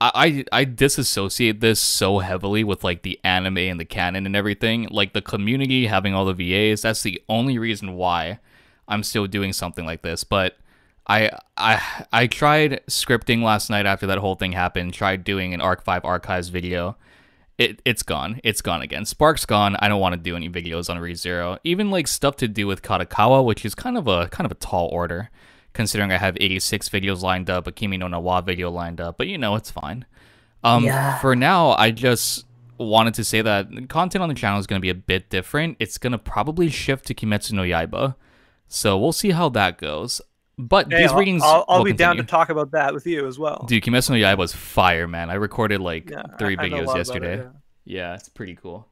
I, 0.01 0.43
I 0.51 0.59
I 0.61 0.63
disassociate 0.65 1.61
this 1.61 1.79
so 1.79 2.19
heavily 2.19 2.63
with 2.63 2.83
like 2.83 3.03
the 3.03 3.19
anime 3.23 3.57
and 3.59 3.79
the 3.79 3.85
canon 3.85 4.25
and 4.25 4.35
everything. 4.35 4.87
Like 4.89 5.13
the 5.13 5.21
community 5.21 5.87
having 5.87 6.13
all 6.13 6.25
the 6.25 6.33
VAs. 6.33 6.81
That's 6.81 7.03
the 7.03 7.21
only 7.29 7.57
reason 7.57 7.93
why 7.93 8.39
I'm 8.87 9.03
still 9.03 9.27
doing 9.27 9.53
something 9.53 9.85
like 9.85 10.01
this. 10.01 10.23
But 10.23 10.57
I 11.07 11.31
I 11.57 12.05
I 12.11 12.27
tried 12.27 12.81
scripting 12.87 13.43
last 13.43 13.69
night 13.69 13.85
after 13.85 14.07
that 14.07 14.17
whole 14.17 14.35
thing 14.35 14.53
happened. 14.53 14.93
Tried 14.93 15.23
doing 15.23 15.53
an 15.53 15.61
Arc 15.61 15.83
Five 15.83 16.03
archives 16.03 16.49
video. 16.49 16.97
It 17.57 17.81
it's 17.85 18.03
gone. 18.03 18.41
It's 18.43 18.61
gone 18.61 18.81
again. 18.81 19.05
Spark's 19.05 19.45
gone. 19.45 19.77
I 19.79 19.87
don't 19.87 20.01
want 20.01 20.13
to 20.13 20.19
do 20.19 20.35
any 20.35 20.49
videos 20.49 20.89
on 20.89 20.97
ReZero. 20.97 21.59
Even 21.63 21.89
like 21.91 22.07
stuff 22.07 22.35
to 22.37 22.47
do 22.47 22.67
with 22.67 22.81
Kadokawa, 22.81 23.45
which 23.45 23.63
is 23.63 23.75
kind 23.75 23.97
of 23.97 24.07
a 24.07 24.27
kind 24.29 24.45
of 24.45 24.51
a 24.51 24.55
tall 24.55 24.87
order, 24.91 25.29
considering 25.75 26.11
I 26.11 26.17
have 26.17 26.35
86 26.39 26.89
videos 26.89 27.21
lined 27.21 27.49
up, 27.49 27.67
a 27.67 27.71
Kimi 27.71 27.97
no 27.97 28.07
Na 28.07 28.17
wa 28.19 28.41
video 28.41 28.71
lined 28.71 28.99
up. 28.99 29.17
But 29.17 29.27
you 29.27 29.37
know, 29.37 29.55
it's 29.55 29.69
fine. 29.69 30.05
Um, 30.63 30.83
Yeah. 30.85 31.19
for 31.19 31.35
now, 31.35 31.71
I 31.71 31.91
just 31.91 32.45
wanted 32.79 33.13
to 33.13 33.23
say 33.23 33.41
that 33.43 33.67
content 33.89 34.23
on 34.23 34.29
the 34.29 34.35
channel 34.35 34.59
is 34.59 34.65
going 34.67 34.79
to 34.79 34.81
be 34.81 34.89
a 34.89 34.95
bit 34.95 35.29
different. 35.29 35.77
It's 35.79 35.97
going 35.99 36.11
to 36.11 36.17
probably 36.17 36.69
shift 36.69 37.05
to 37.07 37.13
Kimetsu 37.13 37.51
no 37.53 37.61
Yaiba. 37.61 38.15
So 38.67 38.97
we'll 38.97 39.11
see 39.13 39.31
how 39.31 39.49
that 39.49 39.77
goes. 39.77 40.21
But 40.57 40.91
Hey, 40.91 41.01
these 41.03 41.11
I'll, 41.11 41.17
readings, 41.19 41.43
I'll, 41.43 41.65
I'll 41.67 41.77
will 41.79 41.85
be 41.85 41.93
down 41.93 42.17
to 42.17 42.23
talk 42.23 42.49
about 42.49 42.71
that 42.71 42.93
with 42.93 43.05
you 43.05 43.27
as 43.27 43.37
well. 43.37 43.65
Dude, 43.67 43.83
Kimetsu 43.83 44.09
no 44.11 44.15
Yaiba 44.15 44.37
was 44.37 44.53
fire, 44.53 45.07
man. 45.07 45.29
I 45.29 45.35
recorded 45.35 45.81
like 45.81 46.09
Yeah, 46.09 46.23
three 46.39 46.57
I 46.57 46.63
videos 46.67 46.85
lot 46.87 46.93
about 46.93 46.95
it, 46.95 46.97
yesterday. 46.99 47.37
yeah. 47.37 47.49
yeah, 47.85 48.13
it's 48.15 48.29
pretty 48.29 48.55
cool. 48.55 48.87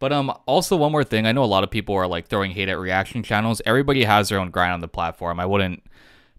But 0.00 0.12
um, 0.12 0.30
also 0.46 0.76
one 0.76 0.92
more 0.92 1.04
thing. 1.04 1.24
I 1.26 1.32
know 1.32 1.44
a 1.44 1.46
lot 1.46 1.64
of 1.64 1.70
people 1.70 1.94
are 1.94 2.06
like 2.06 2.26
throwing 2.26 2.50
hate 2.50 2.68
at 2.68 2.78
reaction 2.78 3.22
channels. 3.22 3.62
Everybody 3.64 4.04
has 4.04 4.28
their 4.28 4.38
own 4.40 4.50
grind 4.50 4.72
on 4.72 4.80
the 4.80 4.88
platform. 4.88 5.38
I 5.40 5.46
wouldn't 5.46 5.82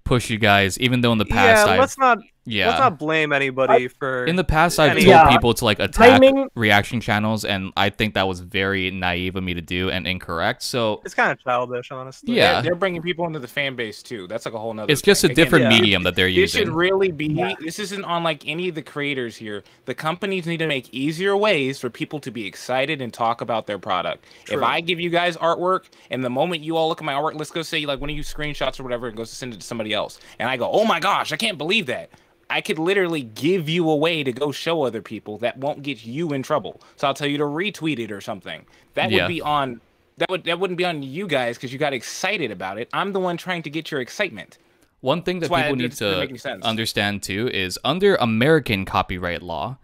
push 0.06 0.30
you 0.30 0.38
guys, 0.38 0.80
even 0.80 1.02
though 1.02 1.12
in 1.12 1.18
the 1.18 1.26
past 1.26 1.68
yeah, 1.68 1.74
I've 1.74 1.80
let's 1.80 1.98
not 1.98 2.20
yeah 2.46 2.68
let's 2.68 2.80
not 2.80 3.00
blame 3.00 3.34
anybody 3.34 3.88
for 3.88 4.26
in 4.26 4.36
the 4.36 4.44
past 4.44 4.80
I've 4.80 4.92
any- 4.92 5.02
told 5.06 5.10
Yeah. 5.16 5.30
people 5.30 5.54
to 5.56 5.66
like 5.66 5.80
attack 5.80 6.20
Blaming- 6.20 6.50
reaction 6.56 7.02
channels, 7.02 7.44
and 7.46 7.72
I 7.76 7.90
think 7.90 8.14
that 8.14 8.28
was 8.28 8.40
very 8.40 8.92
naive 8.92 9.36
of 9.36 9.44
me 9.44 9.54
to 9.54 9.62
do 9.62 9.90
and 9.90 10.06
incorrect. 10.08 10.64
So 10.64 11.02
It's 11.06 11.14
kind 11.14 11.32
of 11.32 11.40
childish, 11.44 11.92
honestly. 11.92 12.36
Yeah. 12.36 12.54
They're, 12.54 12.62
they're 12.64 12.76
bringing 12.76 13.02
people 13.02 13.26
into 13.26 13.40
the 13.40 13.48
fan 13.48 13.76
base 13.76 14.02
too. 14.04 14.28
That's 14.28 14.46
like 14.46 14.54
a 14.54 14.60
whole 14.60 14.74
nother. 14.74 14.92
it's 14.92 15.02
just 15.02 15.24
a. 15.24 15.28
Again, 15.28 15.36
different 15.36 15.64
yeah. 15.64 15.70
medium 15.70 16.04
that 16.04 16.16
they're 16.16 16.32
This 16.32 16.52
should 16.52 16.60
using. 16.62 16.74
really 16.76 17.12
be. 17.12 17.56
This 17.60 17.80
isn't 17.80 18.04
on 18.06 18.24
like 18.24 18.48
any 18.48 18.70
of 18.70 18.76
the 18.76 18.82
creators 18.82 19.36
here. 19.36 19.64
The 19.86 19.96
companies 19.96 20.46
need 20.46 20.58
to 20.58 20.68
make 20.68 20.94
easier 20.94 21.36
ways 21.36 21.80
for 21.80 21.90
people 21.90 22.20
to 22.20 22.32
be 22.32 22.46
excited 22.46 23.02
and 23.02 23.14
talk 23.14 23.42
about 23.42 23.68
their 23.68 23.80
product. 23.80 24.26
If 24.52 24.62
I 24.62 24.82
give 24.82 25.00
you 25.00 25.10
guys 25.10 25.36
artwork, 25.38 25.86
and 26.12 26.24
the 26.24 26.30
moment 26.30 26.62
you 26.64 26.78
all 26.78 26.88
look 26.90 27.02
at 27.02 27.06
my 27.06 27.14
artwork, 27.14 27.36
let's 27.38 27.52
go 27.52 27.62
say 27.64 27.86
like 27.86 28.00
one 28.00 28.10
of 28.10 28.16
you 28.16 28.24
screenshots 28.24 28.80
or 28.80 28.84
whatever, 28.84 29.08
and 29.08 29.18
goes 29.18 29.30
to 29.30 29.36
send 29.36 29.54
it 29.54 29.60
to 29.62 29.66
somebody 29.66 29.94
else, 29.94 30.20
and 30.40 30.48
I 30.50 30.58
go, 30.58 30.70
"Oh 30.72 30.86
my 30.86 31.00
gosh, 31.00 31.32
I 31.34 31.38
can't 31.38 31.58
believe 31.58 31.88
that." 31.88 32.10
I 32.50 32.62
could 32.62 32.80
literally 32.80 33.24
give 33.24 33.68
you 33.68 33.90
a 33.90 33.96
way 33.96 34.24
to 34.24 34.32
go 34.32 34.52
show 34.52 34.84
other 34.84 35.02
people 35.02 35.38
that 35.40 35.58
won't 35.58 35.82
get 35.82 36.06
you 36.06 36.34
in 36.34 36.44
trouble. 36.44 36.82
So 36.96 37.08
I'll 37.08 37.14
tell 37.14 37.28
you 37.28 37.38
to 37.40 37.44
retweet 37.44 38.00
it 38.00 38.12
or 38.12 38.22
something. 38.22 38.66
That 38.94 39.12
Yeah. 39.12 39.24
would 39.24 39.30
be 39.30 39.42
on. 39.42 39.82
That 40.18 40.30
would 40.30 40.44
that 40.46 40.60
wouldn't 40.60 40.78
be 40.78 40.86
on 40.86 41.04
you 41.04 41.28
guys 41.28 41.58
because 41.58 41.74
you 41.74 41.80
got 41.80 41.94
excited 41.94 42.52
about 42.52 42.78
it. 42.78 42.88
I'm 42.94 43.12
the 43.12 43.20
one 43.20 43.36
trying 43.36 43.64
to 43.64 43.70
get 43.70 43.92
your 43.92 44.00
excitement. 44.00 44.58
One 45.02 45.24
thing 45.24 45.40
that 45.40 45.50
That's 45.50 45.62
people 45.64 45.76
need 45.76 45.90
doesn't 45.90 46.20
make 46.20 46.30
any 46.30 46.40
to 46.40 46.66
understand 46.66 47.22
too 47.22 47.50
is 47.54 47.78
under 47.84 48.16
American 48.16 48.86
copyright 48.86 49.42
law, 49.42 49.78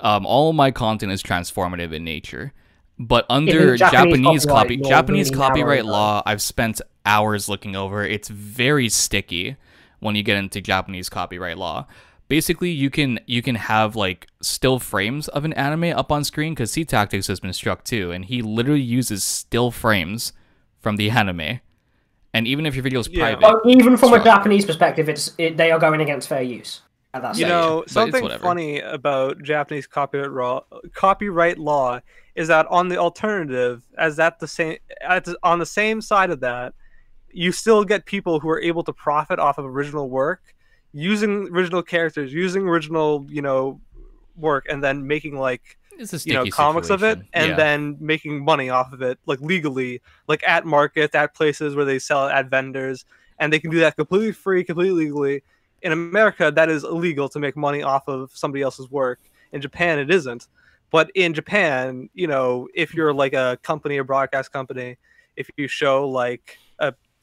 um, 0.00 0.24
all 0.24 0.52
my 0.52 0.70
content 0.70 1.12
is 1.12 1.22
transformative 1.22 1.92
in 1.92 2.04
nature. 2.04 2.52
But 2.98 3.26
under 3.28 3.76
Japanese 3.76 3.90
Japanese, 3.90 4.46
copyright 4.46 4.82
copy 4.82 4.88
Japanese 4.88 5.30
copyright 5.30 5.84
law, 5.84 6.22
I've 6.24 6.42
spent 6.42 6.80
hours 7.04 7.48
looking 7.48 7.74
over. 7.74 8.04
It's 8.04 8.28
very 8.28 8.88
sticky 8.88 9.56
when 10.02 10.16
you 10.16 10.22
get 10.22 10.36
into 10.36 10.60
Japanese 10.60 11.08
copyright 11.08 11.56
law. 11.56 11.86
Basically, 12.28 12.70
you 12.70 12.90
can 12.90 13.20
you 13.26 13.42
can 13.42 13.54
have 13.54 13.94
like 13.94 14.26
still 14.40 14.78
frames 14.78 15.28
of 15.28 15.44
an 15.44 15.52
anime 15.52 15.96
up 15.96 16.10
on 16.10 16.24
screen 16.24 16.54
because 16.54 16.70
C 16.70 16.84
Tactics 16.84 17.26
has 17.28 17.40
been 17.40 17.52
struck 17.52 17.84
too, 17.84 18.10
and 18.10 18.24
he 18.24 18.42
literally 18.42 18.80
uses 18.80 19.22
still 19.22 19.70
frames 19.70 20.32
from 20.80 20.96
the 20.96 21.10
anime. 21.10 21.60
And 22.34 22.46
even 22.46 22.64
if 22.66 22.74
your 22.74 22.82
video 22.82 23.00
is 23.00 23.08
Yeah. 23.08 23.34
private, 23.36 23.40
But 23.62 23.70
even 23.70 23.96
from 23.96 24.14
a 24.14 24.16
Sure. 24.16 24.24
Japanese 24.24 24.64
perspective, 24.64 25.08
it's 25.08 25.32
it, 25.38 25.56
they 25.56 25.70
are 25.70 25.78
going 25.78 26.00
against 26.00 26.28
fair 26.28 26.42
use. 26.42 26.80
at 27.14 27.20
that 27.20 27.36
You 27.36 27.44
know, 27.44 27.84
something 27.86 28.26
funny 28.38 28.80
about 28.80 29.42
Japanese 29.42 29.86
copyright 29.86 30.30
law, 30.30 30.64
copyright 30.94 31.58
law 31.58 32.00
is 32.34 32.48
that 32.48 32.66
on 32.68 32.88
the 32.88 32.96
alternative, 32.96 33.82
as 33.98 34.16
that 34.16 34.38
the 34.40 34.48
same 34.48 34.78
at 35.06 35.26
the, 35.26 35.36
on 35.42 35.58
the 35.58 35.66
same 35.66 36.00
side 36.00 36.30
of 36.30 36.40
that, 36.40 36.72
you 37.32 37.52
still 37.52 37.84
get 37.84 38.06
people 38.06 38.40
who 38.40 38.48
are 38.50 38.60
able 38.60 38.84
to 38.84 38.92
profit 38.92 39.38
off 39.38 39.58
of 39.58 39.64
original 39.64 40.08
work, 40.10 40.42
using 40.92 41.48
original 41.52 41.82
characters, 41.82 42.32
using 42.32 42.62
original 42.68 43.26
you 43.30 43.42
know 43.42 43.80
work, 44.36 44.66
and 44.68 44.82
then 44.82 45.06
making 45.06 45.38
like 45.38 45.78
you 46.24 46.34
know 46.34 46.46
comics 46.46 46.90
of 46.90 47.02
it 47.02 47.18
and 47.32 47.50
Yeah. 47.50 47.56
then 47.56 47.96
making 48.00 48.44
money 48.44 48.70
off 48.70 48.92
of 48.92 49.02
it 49.02 49.18
like 49.26 49.40
legally 49.40 50.00
like 50.28 50.42
at 50.46 50.64
markets 50.64 51.14
at 51.14 51.34
places 51.34 51.74
where 51.74 51.84
they 51.84 51.98
sell 51.98 52.28
it 52.28 52.32
at 52.32 52.48
vendors 52.48 53.04
and 53.38 53.52
they 53.52 53.58
can 53.58 53.70
do 53.70 53.80
that 53.80 53.96
completely 53.96 54.32
free 54.32 54.64
completely 54.64 55.04
legally. 55.06 55.42
In 55.82 55.92
america 55.92 56.52
that 56.54 56.68
is 56.70 56.84
illegal 56.84 57.28
to 57.30 57.38
make 57.40 57.56
money 57.56 57.82
off 57.82 58.06
of 58.08 58.30
somebody 58.34 58.62
else's 58.62 58.88
work. 58.90 59.20
In 59.52 59.60
japan 59.60 59.98
it 59.98 60.10
isn't. 60.10 60.46
But 60.90 61.10
in 61.14 61.34
japan 61.34 62.08
you 62.14 62.26
know 62.28 62.68
if 62.74 62.94
you're 62.94 63.12
like 63.14 63.32
a 63.34 63.58
company 63.62 63.96
a 63.98 64.04
broadcast 64.04 64.52
company 64.52 64.98
if 65.36 65.50
you 65.56 65.66
show 65.68 66.08
like 66.08 66.58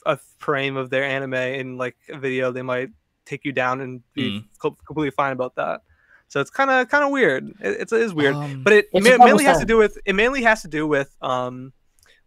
a, 0.06 0.14
a 0.14 0.18
frame 0.38 0.78
of 0.78 0.90
their 0.90 1.04
anime 1.04 1.34
in 1.34 1.78
like 1.78 1.96
a 2.10 2.18
video 2.18 2.52
they 2.52 2.62
might 2.62 2.90
take 3.26 3.46
you 3.46 3.52
down 3.52 3.82
and 3.82 4.02
be 4.14 4.40
Mm. 4.40 4.46
co- 4.60 4.78
completely 4.86 5.12
fine 5.12 5.34
about 5.34 5.56
that. 5.56 5.82
So 6.28 6.40
it's 6.40 6.50
kind 6.52 6.70
of 6.70 6.90
kind 6.90 7.04
of 7.04 7.12
weird. 7.12 7.48
It, 7.60 7.82
it's, 7.82 7.94
it 7.94 8.02
is 8.02 8.14
weird. 8.14 8.36
Um, 8.36 8.64
but 8.64 8.74
it 8.74 8.88
It's 8.94 9.08
ma- 9.18 9.24
mainly 9.26 9.44
has 9.46 9.60
to 9.60 9.66
do 9.66 9.78
with 9.78 9.98
it 10.06 10.14
mainly 10.14 10.44
has 10.44 10.62
to 10.62 10.68
do 10.68 10.86
with 10.88 11.16
um 11.22 11.74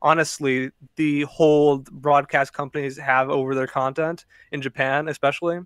honestly 0.01 0.70
the 0.97 1.23
hold 1.23 1.91
broadcast 1.91 2.53
companies 2.53 2.99
have 2.99 3.31
over 3.31 3.55
their 3.55 3.66
content 3.68 4.25
in 4.51 4.61
japan 4.61 5.09
especially. 5.09 5.61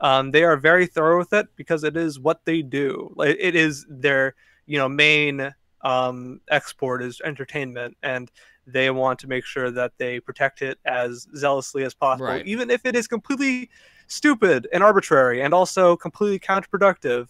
Um, 0.00 0.30
they 0.30 0.44
are 0.44 0.56
very 0.56 0.86
thorough 0.86 1.18
with 1.18 1.32
it 1.32 1.48
because 1.56 1.82
it 1.82 1.96
is 1.96 2.20
what 2.20 2.44
they 2.44 2.62
do. 2.62 3.12
Like 3.16 3.36
it 3.38 3.54
is 3.56 3.84
their 3.88 4.34
you 4.66 4.78
know 4.78 4.88
main 4.88 5.52
um, 5.82 6.40
export 6.50 7.02
is 7.02 7.20
entertainment. 7.24 7.96
And 8.02 8.30
they 8.72 8.90
want 8.90 9.18
to 9.20 9.26
make 9.26 9.44
sure 9.44 9.70
that 9.70 9.92
they 9.98 10.20
protect 10.20 10.62
it 10.62 10.78
as 10.84 11.26
zealously 11.34 11.84
as 11.84 11.94
possible 11.94 12.26
Right. 12.26 12.46
even 12.46 12.70
if 12.70 12.84
it 12.84 12.94
is 12.94 13.06
completely 13.08 13.70
stupid 14.08 14.66
and 14.72 14.82
arbitrary 14.82 15.42
and 15.42 15.54
also 15.54 15.96
completely 15.96 16.38
counterproductive. 16.38 17.28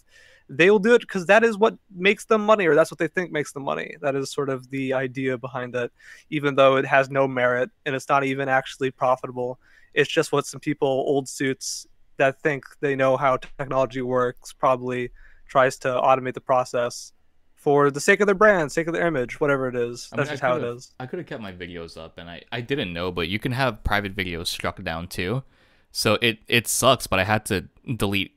They 0.51 0.71
will 0.71 0.79
do 0.79 0.95
it 0.95 1.01
because 1.01 1.27
that 1.27 1.43
is 1.43 1.59
what 1.59 1.77
makes 1.95 2.25
them 2.25 2.43
money 2.43 2.65
or 2.65 2.73
that's 2.73 2.89
what 2.89 2.97
they 2.97 3.07
think 3.07 3.31
makes 3.31 3.51
them 3.53 3.63
money. 3.63 3.95
That 4.01 4.15
is 4.15 4.31
sort 4.31 4.49
of 4.49 4.67
the 4.71 4.93
idea 4.93 5.37
behind 5.37 5.75
it 5.75 5.91
even 6.31 6.55
though 6.55 6.77
it 6.77 6.85
has 6.85 7.09
no 7.09 7.27
merit 7.27 7.69
and 7.85 7.95
it's 7.95 8.09
not 8.09 8.23
even 8.23 8.49
actually 8.49 8.89
profitable. 8.91 9.59
It's 9.93 10.09
just 10.09 10.31
what 10.31 10.47
some 10.47 10.59
people 10.59 10.87
old 10.87 11.29
suits 11.29 11.85
that 12.17 12.41
think 12.41 12.63
they 12.81 12.95
know 12.95 13.15
how 13.15 13.37
technology 13.37 14.01
works 14.01 14.51
probably 14.51 15.11
tries 15.47 15.77
to 15.79 15.87
automate 15.89 16.33
the 16.33 16.41
process 16.41 17.13
for 17.59 17.91
the 17.91 17.99
sake 17.99 18.21
of 18.21 18.25
their 18.25 18.33
brand 18.35 18.71
sake 18.71 18.87
of 18.87 18.93
their 18.93 19.05
image 19.05 19.39
whatever 19.41 19.67
it 19.67 19.75
is 19.75 20.09
I 20.13 20.15
that's 20.15 20.29
mean, 20.29 20.33
just 20.33 20.41
how 20.41 20.55
it 20.55 20.61
could've- 20.61 20.85
I 20.99 21.05
could 21.05 21.19
have 21.19 21.27
kept 21.27 21.41
my 21.41 21.51
videos 21.51 21.97
up, 21.97 22.17
and 22.17 22.29
I, 22.29 22.41
I 22.51 22.61
didn't 22.61 22.93
know, 22.93 23.11
but 23.11 23.27
you 23.27 23.37
can 23.37 23.51
have 23.51 23.83
private 23.83 24.15
videos 24.15 24.47
struck 24.47 24.81
down 24.83 25.07
too. 25.07 25.43
So 25.91 26.17
it 26.21 26.39
it 26.47 26.67
sucks, 26.67 27.05
but 27.07 27.19
I 27.19 27.23
had 27.25 27.45
to 27.47 27.67
delete 27.97 28.35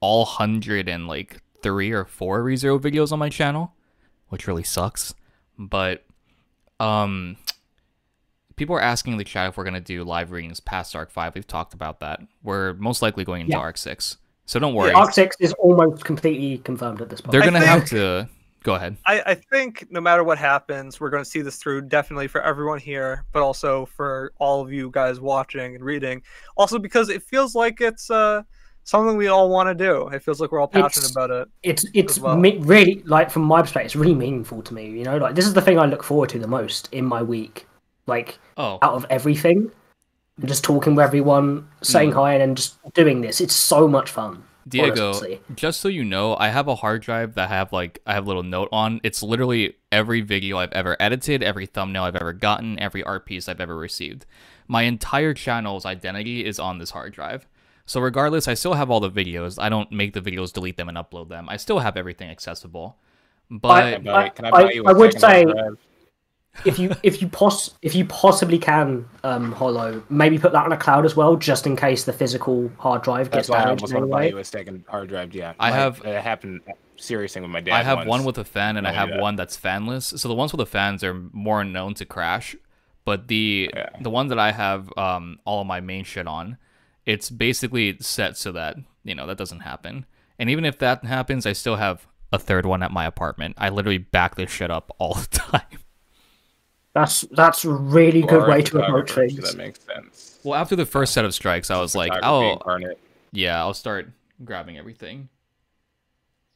all 0.00 0.24
hundred 0.24 0.88
and 0.88 1.06
like 1.06 1.40
three 1.62 1.92
or 1.92 2.04
four 2.04 2.42
ReZero 2.42 2.78
videos 2.80 3.12
on 3.12 3.18
my 3.20 3.28
channel, 3.28 3.72
which 4.28 4.46
really 4.48 4.64
sucks. 4.64 5.14
But 5.58 6.04
um, 6.80 7.36
people 8.56 8.74
are 8.76 8.80
asking 8.82 9.12
in 9.12 9.18
the 9.18 9.24
chat 9.24 9.48
if 9.48 9.56
we're 9.56 9.64
gonna 9.64 9.80
do 9.80 10.02
live 10.04 10.30
readings 10.32 10.60
past 10.60 10.94
Arc 10.96 11.10
Five. 11.10 11.34
We've 11.34 11.46
talked 11.46 11.72
about 11.72 12.00
that. 12.00 12.20
We're 12.42 12.74
most 12.74 13.00
likely 13.00 13.24
going 13.24 13.42
into 13.42 13.52
Yeah. 13.52 13.58
Arc 13.58 13.78
Six, 13.78 14.16
so 14.44 14.58
don't 14.58 14.74
worry. 14.74 14.92
Arc 14.92 15.12
Six 15.14 15.36
is 15.40 15.52
almost 15.54 16.04
completely 16.04 16.58
confirmed 16.58 17.00
at 17.00 17.08
this 17.08 17.20
point. 17.20 17.32
They're 17.32 17.42
gonna 17.44 17.64
have 17.64 17.84
to 17.90 18.28
go 18.62 18.74
ahead. 18.74 18.96
I, 19.06 19.22
I 19.26 19.34
think 19.34 19.86
no 19.90 20.00
matter 20.00 20.24
what 20.24 20.38
happens, 20.38 21.00
we're 21.00 21.10
going 21.10 21.24
to 21.24 21.28
see 21.28 21.40
this 21.42 21.56
through 21.56 21.82
definitely 21.82 22.28
for 22.28 22.40
everyone 22.42 22.78
here, 22.78 23.24
but 23.32 23.42
also 23.42 23.86
for 23.86 24.32
all 24.38 24.60
of 24.60 24.72
you 24.72 24.90
guys 24.90 25.20
watching 25.20 25.74
and 25.74 25.84
reading. 25.84 26.22
Also 26.56 26.78
because 26.78 27.08
it 27.08 27.22
feels 27.22 27.54
like 27.54 27.80
it's 27.80 28.10
uh, 28.10 28.42
something 28.84 29.16
we 29.16 29.28
all 29.28 29.48
want 29.50 29.68
to 29.68 29.74
do. 29.74 30.08
It 30.08 30.22
feels 30.22 30.40
like 30.40 30.52
we're 30.52 30.60
all 30.60 30.66
passionate 30.68 31.10
It's- 31.10 31.10
about 31.12 31.30
it. 31.30 31.48
it's 31.62 31.84
it's 31.94 32.18
well. 32.18 32.36
me- 32.36 32.58
really 32.58 33.02
like 33.06 33.30
from 33.30 33.42
my 33.42 33.60
perspective, 33.62 33.86
it's 33.86 33.96
really 33.96 34.14
meaningful 34.14 34.62
to 34.62 34.74
me. 34.74 34.88
You 34.90 35.04
know, 35.04 35.18
like 35.18 35.34
this 35.34 35.46
is 35.46 35.54
the 35.54 35.62
thing 35.62 35.78
I 35.78 35.86
look 35.86 36.02
forward 36.02 36.28
to 36.30 36.38
the 36.38 36.48
most 36.48 36.88
in 36.92 37.04
my 37.04 37.22
week. 37.22 37.66
Like 38.06 38.38
Oh, 38.56 38.78
out 38.82 38.94
of 38.94 39.06
everything, 39.10 39.70
and 40.38 40.48
just 40.48 40.64
talking 40.64 40.94
with 40.96 41.04
everyone, 41.04 41.68
saying 41.82 42.10
Mm. 42.10 42.14
hi, 42.14 42.32
and 42.34 42.40
then 42.40 42.54
just 42.56 42.76
doing 42.94 43.20
this. 43.20 43.40
It's 43.40 43.54
so 43.54 43.86
much 43.86 44.10
fun. 44.10 44.42
Diego, 44.68 45.08
honestly. 45.08 45.40
just 45.54 45.80
so 45.80 45.88
you 45.88 46.04
know, 46.04 46.36
I 46.36 46.48
have 46.48 46.68
a 46.68 46.74
hard 46.76 47.02
drive 47.02 47.34
that 47.34 47.50
I 47.50 47.54
have 47.54 47.72
like 47.72 48.00
I 48.06 48.14
have 48.14 48.24
a 48.24 48.26
little 48.26 48.42
note 48.42 48.68
on. 48.72 49.00
It's 49.02 49.22
literally 49.22 49.74
every 49.90 50.20
video 50.20 50.58
I've 50.58 50.72
ever 50.72 50.96
edited, 51.00 51.42
every 51.42 51.66
thumbnail 51.66 52.04
I've 52.04 52.16
ever 52.16 52.32
gotten, 52.32 52.78
every 52.78 53.02
art 53.04 53.26
piece 53.26 53.48
I've 53.48 53.60
ever 53.60 53.76
received. 53.76 54.24
My 54.68 54.82
entire 54.82 55.34
channel's 55.34 55.84
identity 55.84 56.44
is 56.44 56.58
on 56.58 56.78
this 56.78 56.90
hard 56.90 57.12
drive. 57.12 57.46
So 57.84 58.00
regardless, 58.00 58.46
I 58.46 58.54
still 58.54 58.74
have 58.74 58.90
all 58.90 59.00
the 59.00 59.10
videos. 59.10 59.60
I 59.60 59.68
don't 59.68 59.90
make 59.90 60.12
the 60.12 60.20
videos, 60.22 60.52
delete 60.52 60.76
them, 60.76 60.88
and 60.88 60.96
upload 60.96 61.28
them. 61.28 61.48
I 61.48 61.56
still 61.56 61.80
have 61.80 61.96
everything 61.96 62.30
accessible. 62.30 62.96
But 63.50 63.96
Can 64.02 64.08
I 64.08 64.28
can 64.28 64.44
I 64.46 64.48
I- 64.50 64.70
you 64.70 64.84
a 64.84 64.90
I 64.90 64.92
would 64.92 65.18
say- 65.18 65.44
drive? 65.44 65.78
If 66.64 66.78
you 66.78 66.92
if 67.02 67.20
you 67.22 67.28
pos 67.28 67.70
if 67.82 67.94
you 67.94 68.04
possibly 68.04 68.58
can, 68.58 69.06
um, 69.24 69.52
Hollow, 69.52 70.02
maybe 70.10 70.38
put 70.38 70.52
that 70.52 70.64
on 70.64 70.72
a 70.72 70.76
cloud 70.76 71.04
as 71.04 71.16
well, 71.16 71.36
just 71.36 71.66
in 71.66 71.76
case 71.76 72.04
the 72.04 72.12
physical 72.12 72.70
hard 72.78 73.02
drive 73.02 73.30
That's 73.30 73.48
gets 73.48 73.50
why 73.50 73.56
I 73.58 73.64
damaged 73.64 73.82
almost 73.82 73.92
in 73.92 73.98
want 74.00 74.08
to 74.08 74.12
buy 74.12 74.20
way. 74.20 74.28
you 74.30 74.38
a 74.38 74.44
second 74.44 74.84
hard 74.88 75.08
drive. 75.08 75.34
Yeah, 75.34 75.54
I 75.58 75.70
My- 75.70 75.76
have- 75.76 76.02
That 76.02 76.22
happened. 76.22 76.60
Serious 76.96 77.32
thing 77.34 77.42
with 77.42 77.50
my 77.50 77.60
dad. 77.60 77.74
I 77.74 77.82
have 77.82 77.98
once. 77.98 78.08
one 78.08 78.24
with 78.24 78.38
a 78.38 78.44
fan 78.44 78.76
and 78.76 78.86
I 78.86 78.90
Don't 78.90 78.98
have 79.08 79.08
do 79.16 79.20
one 79.20 79.34
that's 79.34 79.56
fanless. 79.58 80.16
So 80.18 80.28
the 80.28 80.34
ones 80.34 80.52
with 80.52 80.58
the 80.58 80.66
fans 80.66 81.02
are 81.02 81.14
more 81.32 81.64
known 81.64 81.94
to 81.94 82.04
crash, 82.04 82.54
but 83.04 83.26
the 83.26 83.70
Yeah. 83.74 83.88
the 84.00 84.10
one 84.10 84.28
that 84.28 84.38
I 84.38 84.52
have 84.52 84.88
um 84.96 85.38
all 85.44 85.60
of 85.62 85.66
my 85.66 85.80
main 85.80 86.04
shit 86.04 86.28
on, 86.28 86.58
it's 87.06 87.28
basically 87.28 87.96
set 88.00 88.36
so 88.36 88.52
that, 88.52 88.76
you 89.02 89.14
know, 89.16 89.26
that 89.26 89.36
doesn't 89.38 89.60
happen. 89.60 90.06
And 90.38 90.48
even 90.48 90.64
if 90.64 90.78
that 90.78 91.04
happens, 91.04 91.44
I 91.46 91.54
still 91.54 91.76
have 91.76 92.06
a 92.32 92.38
third 92.38 92.66
one 92.66 92.82
at 92.84 92.92
my 92.92 93.04
apartment. 93.04 93.56
I 93.58 93.68
literally 93.70 93.98
back 93.98 94.36
this 94.36 94.50
shit 94.50 94.70
up 94.70 94.94
all 94.98 95.14
the 95.14 95.26
time. 95.28 95.62
That's 96.94 97.22
that's 97.30 97.64
a 97.64 97.70
really 97.70 98.20
You 98.20 98.26
good 98.26 98.48
way 98.48 98.62
to 98.62 98.78
approach 98.82 99.12
photographer, 99.12 99.28
so 99.28 99.34
things. 99.36 99.50
That 99.50 99.56
makes 99.56 99.80
sense. 99.80 100.38
Well, 100.44 100.54
after 100.60 100.76
the 100.76 100.84
first 100.86 101.14
set 101.14 101.24
of 101.24 101.34
strikes, 101.34 101.70
I 101.70 101.80
was 101.80 101.94
like, 101.94 102.12
Photography 102.12 102.46
oh, 102.46 102.52
incarnate. 102.52 102.98
yeah, 103.32 103.58
I'll 103.58 103.74
start 103.74 104.08
grabbing 104.44 104.76
everything. 104.76 105.28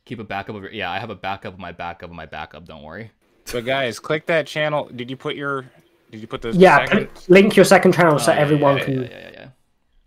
Keep 0.05 0.21
a 0.21 0.25
backup 0.25 0.57
of 0.57 0.63
your. 0.63 0.73
Yeah, 0.73 0.91
I 0.91 0.99
have 0.99 1.11
a 1.11 1.15
backup 1.15 1.55
of 1.55 1.59
my 1.59 1.73
backup 1.73 2.11
of 2.11 2.17
my 2.17 2.27
backup. 2.27 2.67
Don't 2.67 2.83
worry. 2.83 3.11
So 3.47 3.63
guys, 3.63 3.99
click 3.99 4.27
that 4.27 4.47
channel. 4.47 4.91
Did 4.95 5.09
you 5.09 5.17
put 5.17 5.37
your? 5.37 5.65
Did 6.11 6.21
you 6.21 6.27
put 6.27 6.43
the 6.43 6.53
Yeah, 6.53 6.85
second? 6.85 7.09
link 7.29 7.57
your 7.57 7.65
second 7.65 7.93
channel 7.95 8.19
so 8.19 8.33
yeah, 8.33 8.39
everyone 8.39 8.77
yeah, 8.79 8.85
can. 8.85 9.03
yeah, 9.03 9.09
yeah, 9.11 9.49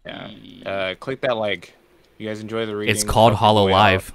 yeah. 0.06 0.28
Yeah. 0.64 0.70
Uh, 0.72 0.96
click 0.96 1.22
that 1.22 1.38
like. 1.38 1.74
You 2.18 2.28
guys 2.28 2.42
enjoy 2.42 2.66
the 2.66 2.76
reading. 2.76 2.94
It's 2.94 3.04
called 3.04 3.34
Hollow 3.34 3.68
Live. 3.70 4.14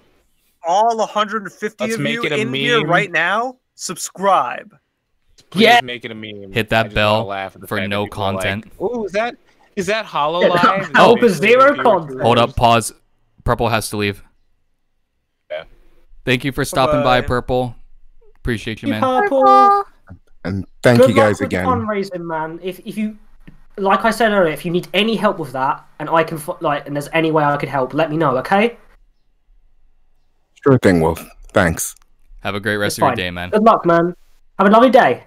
All 0.66 0.96
150 0.96 1.84
Let's 1.84 1.94
of 1.94 2.00
make 2.00 2.14
you 2.14 2.24
it 2.24 2.32
a 2.32 2.38
in 2.38 2.52
here 2.52 2.84
right 2.86 3.10
now, 3.10 3.56
subscribe. 3.74 4.74
Please 5.50 5.62
Yeah. 5.64 5.80
make 5.82 6.04
it 6.04 6.10
a 6.10 6.14
meme. 6.14 6.52
Hit 6.52 6.70
that 6.70 6.92
bell 6.94 7.26
laugh 7.26 7.56
for 7.66 7.80
no 7.86 8.04
people 8.04 8.24
are 8.24 8.32
like, 8.32 8.42
content. 8.42 8.72
Ooh, 8.80 9.04
is 9.04 9.12
that 9.12 9.36
is 9.76 9.86
that 9.86 10.04
Hollow 10.06 10.40
Yeah, 10.42 10.48
Live? 10.48 10.80
Is 10.82 10.88
that 10.88 10.96
help 10.96 11.20
basically 11.20 11.48
is 11.48 11.54
zero 11.60 11.82
content. 11.82 12.20
Hold 12.22 12.38
up, 12.38 12.56
pause. 12.56 12.92
Purple 13.44 13.68
has 13.68 13.90
to 13.90 13.96
leave. 13.96 14.22
Yeah. 15.50 15.64
Thank 16.24 16.44
you 16.44 16.52
for 16.52 16.64
stopping 16.64 17.02
by, 17.02 17.20
Bye-bye. 17.20 17.26
Purple. 17.26 17.76
Appreciate 18.36 18.82
you, 18.82 18.88
man. 18.88 19.00
Purple. 19.02 19.42
Purple. 19.42 19.84
And 20.44 20.66
thank 20.82 21.00
Good 21.00 21.10
you 21.10 21.14
guys 21.14 21.34
luck 21.34 21.40
with 21.40 21.50
the 21.50 21.56
again. 21.56 21.66
fundraising, 21.66 22.20
man. 22.26 22.60
If 22.62 22.80
if 22.84 22.96
you, 22.98 23.16
like 23.76 24.04
I 24.04 24.10
said 24.10 24.30
earlier, 24.32 24.52
if 24.52 24.64
you 24.64 24.70
need 24.70 24.88
any 24.94 25.16
help 25.16 25.38
with 25.38 25.52
that, 25.52 25.84
and 25.98 26.08
I 26.10 26.22
can 26.24 26.38
fo- 26.38 26.58
like, 26.60 26.86
and 26.86 26.94
there's 26.94 27.08
any 27.12 27.30
way 27.30 27.42
I 27.44 27.56
could 27.56 27.68
help, 27.68 27.94
let 27.94 28.10
me 28.10 28.16
know. 28.16 28.36
Okay. 28.38 28.76
Sure 30.62 30.78
thing, 30.78 31.00
Wolf. 31.00 31.24
Thanks. 31.52 31.94
Have 32.40 32.54
a 32.54 32.60
great 32.60 32.76
rest 32.76 32.98
It's 32.98 33.02
of 33.02 33.08
your 33.08 33.16
day, 33.16 33.30
man. 33.30 33.50
Good 33.50 33.62
luck, 33.62 33.84
man. 33.86 34.14
Have 34.58 34.68
a 34.68 34.70
lovely 34.70 34.90
day. 34.90 35.24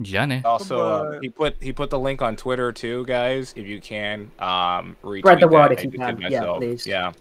Johnny. 0.00 0.40
Also, 0.44 0.80
uh, 0.80 1.20
he 1.20 1.28
put 1.28 1.62
he 1.62 1.72
put 1.72 1.90
the 1.90 1.98
link 1.98 2.22
on 2.22 2.34
Twitter 2.34 2.72
too, 2.72 3.04
guys. 3.06 3.52
If 3.54 3.66
you 3.66 3.80
can, 3.80 4.30
um, 4.38 4.96
retweet 5.04 5.18
Spread 5.20 5.40
the 5.40 5.48
word 5.48 5.72
if 5.72 5.84
you 5.84 5.90
just 5.90 6.00
can. 6.18 6.20
Yeah, 6.32 6.54
please. 6.56 6.86
Yeah. 6.86 7.12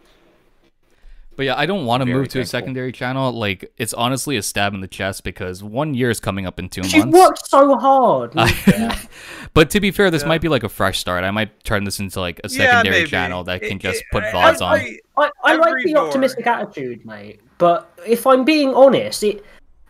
But 1.36 1.46
yeah, 1.46 1.56
I 1.58 1.66
don't 1.66 1.86
want 1.86 2.02
to 2.02 2.06
Very 2.06 2.18
move 2.20 2.28
to 2.30 2.42
a 2.42 2.46
secondary 2.46 2.92
channel. 2.92 3.32
Like, 3.32 3.72
it's 3.78 3.94
honestly 3.94 4.36
a 4.36 4.42
stab 4.42 4.74
in 4.74 4.82
the 4.82 4.90
chest 4.90 5.24
because 5.24 5.64
one 5.64 5.94
year 5.94 6.10
is 6.10 6.20
coming 6.20 6.46
up 6.46 6.60
in 6.60 6.68
two 6.68 6.82
You've 6.84 7.06
months. 7.06 7.18
worked 7.18 7.48
so 7.50 7.78
hard. 7.78 8.34
but 9.54 9.70
to 9.70 9.80
be 9.80 9.92
fair, 9.92 10.12
this 10.12 10.24
Yeah. 10.24 10.28
might 10.28 10.42
be 10.42 10.50
like 10.50 10.64
a 10.64 10.70
fresh 10.70 11.00
start. 11.00 11.24
I 11.24 11.32
might 11.32 11.64
turn 11.64 11.86
this 11.86 12.02
into 12.02 12.20
like 12.20 12.42
a 12.44 12.50
secondary 12.50 12.90
maybe. 13.00 13.10
channel 13.10 13.46
that 13.46 13.62
can 13.62 13.78
It- 13.78 13.82
just 13.82 14.02
it- 14.02 14.06
put 14.12 14.24
I- 14.26 14.32
VODs 14.34 14.62
on. 14.62 14.80
I- 14.80 15.00
I, 15.18 15.30
I 15.46 15.56
like 15.56 15.76
the 15.86 15.94
door. 15.94 16.08
optimistic 16.08 16.46
attitude, 16.46 17.06
mate. 17.06 17.40
But 17.58 17.90
if 18.06 18.28
I'm 18.28 18.44
being 18.44 18.74
honest, 18.74 19.24
it, 19.24 19.38
it 19.38 19.44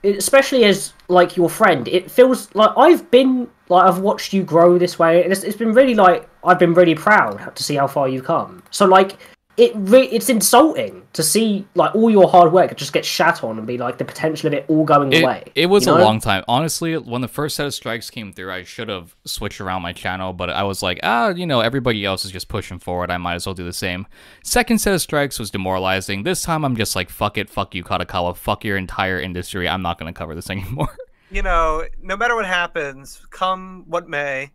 especially 0.04 0.66
as 0.66 0.93
like 1.08 1.36
your 1.36 1.50
friend, 1.50 1.88
it 1.88 2.10
feels 2.10 2.54
like 2.56 2.72
I've 2.78 3.10
been 3.12 3.50
like 3.70 3.86
I've 3.86 4.00
watched 4.00 4.34
you 4.34 4.43
grow 4.43 4.78
this 4.78 4.97
way. 4.97 5.24
and 5.24 5.32
It's, 5.32 5.43
it's 5.43 5.58
been 5.58 5.74
really 5.74 5.95
like 5.95 6.30
I've 6.43 6.60
been 6.60 6.74
really 6.74 6.95
proud 6.95 7.56
to 7.56 7.64
see 7.64 7.76
how 7.76 7.88
far 7.88 8.08
you've 8.08 8.26
come. 8.26 8.64
So 8.72 8.86
like 8.86 9.18
it 9.60 9.74
re- 9.76 10.07
it's 10.07 10.30
insulting 10.30 11.03
to 11.14 11.22
see 11.22 11.68
like 11.76 11.93
all 11.93 12.10
your 12.10 12.30
hard 12.30 12.53
work 12.53 12.76
just 12.78 12.93
get 12.93 13.03
shat 13.03 13.43
on 13.43 13.57
and 13.57 13.68
be 13.68 13.78
like 13.78 13.97
the 13.97 14.05
potential 14.05 14.47
of 14.47 14.53
it 14.53 14.66
all 14.70 14.86
going 14.86 15.12
It, 15.12 15.24
away. 15.24 15.43
it 15.53 15.66
was 15.66 15.86
you 15.86 15.91
a 15.93 15.99
long 15.99 16.20
time. 16.22 16.43
Honestly, 16.47 16.97
when 16.97 17.22
the 17.22 17.28
first 17.28 17.55
set 17.57 17.66
of 17.66 17.74
strikes 17.74 18.10
came 18.10 18.32
through, 18.32 18.51
I 18.51 18.64
should 18.64 18.88
have 18.89 19.16
switched 19.26 19.60
around 19.60 19.82
my 19.82 19.91
channel, 19.91 20.32
but 20.34 20.49
I 20.49 20.64
was 20.64 20.82
like, 20.82 20.99
ah, 21.03 21.30
you 21.30 21.45
know, 21.45 21.60
everybody 21.60 22.05
else 22.05 22.24
is 22.24 22.32
just 22.32 22.47
pushing 22.47 22.80
forward. 22.80 23.12
I 23.12 23.18
might 23.18 23.36
as 23.36 23.45
well 23.45 23.53
do 23.53 23.66
the 23.66 23.74
same. 23.74 24.07
Second 24.43 24.80
set 24.80 24.93
of 24.93 25.01
strikes 25.01 25.38
was 25.39 25.51
demoralizing. 25.51 26.24
This 26.24 26.41
time, 26.41 26.64
I'm 26.64 26.76
just 26.78 26.95
like, 26.95 27.10
fuck 27.10 27.38
it, 27.38 27.49
fuck 27.49 27.76
you, 27.76 27.84
Kadokawa, 27.84 28.36
fuck 28.38 28.64
your 28.64 28.78
entire 28.78 29.20
industry. 29.20 29.68
I'm 29.68 29.82
not 29.82 29.99
going 29.99 30.12
to 30.14 30.18
cover 30.18 30.36
this 30.36 30.49
anymore. 30.55 30.95
you 31.30 31.41
know, 31.41 31.84
no 32.01 32.16
matter 32.16 32.36
what 32.36 32.45
happens, 32.45 33.22
come 33.30 33.84
what 33.88 34.07
may, 34.07 34.51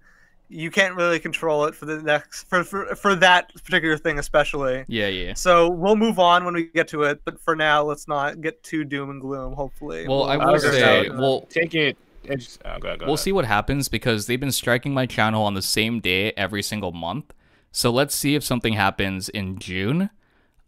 you 0.49 0.71
can't 0.71 0.95
really 0.95 1.19
control 1.19 1.65
it 1.65 1.75
for 1.75 1.87
the 1.87 2.01
next 2.03 2.45
for 2.49 2.63
for, 2.65 2.95
for 2.95 3.15
that 3.17 3.53
particular 3.65 3.97
thing 3.97 4.19
especially. 4.19 4.85
yeah, 4.89 5.09
yeah. 5.09 5.35
So 5.35 5.69
we'll 5.71 5.97
move 5.97 6.19
on 6.19 6.45
when 6.45 6.55
we 6.55 6.65
get 6.69 6.89
to 6.89 7.03
it, 7.05 7.23
but 7.25 7.41
for 7.41 7.57
now, 7.57 7.83
let's 7.83 8.07
not 8.09 8.41
get 8.41 8.63
too 8.63 8.85
doom 8.85 9.11
and 9.11 9.21
gloom. 9.21 9.55
Hopefully, 9.55 10.07
Well, 10.07 10.25
I 10.25 10.37
We'll 10.37 10.53
will 10.53 10.61
say, 10.61 11.09
out. 11.09 11.17
well, 11.17 11.41
Take 11.51 11.75
it. 11.75 11.97
It's, 12.25 12.59
oh, 12.65 12.79
go, 12.79 12.97
go 12.97 13.05
we'll 13.05 13.15
ahead. 13.15 13.19
see 13.19 13.33
what 13.33 13.45
happens 13.45 13.89
because 13.89 14.27
they've 14.27 14.41
been 14.41 14.51
striking 14.53 14.95
my 14.95 15.05
channel 15.07 15.43
on 15.45 15.53
the 15.55 15.61
same 15.63 16.01
day 16.01 16.33
every 16.39 16.63
single 16.63 16.93
month. 16.93 17.35
So 17.71 17.91
let's 17.91 18.15
see 18.15 18.35
if 18.35 18.43
something 18.43 18.73
happens 18.73 19.29
in 19.29 19.59
June 19.59 20.09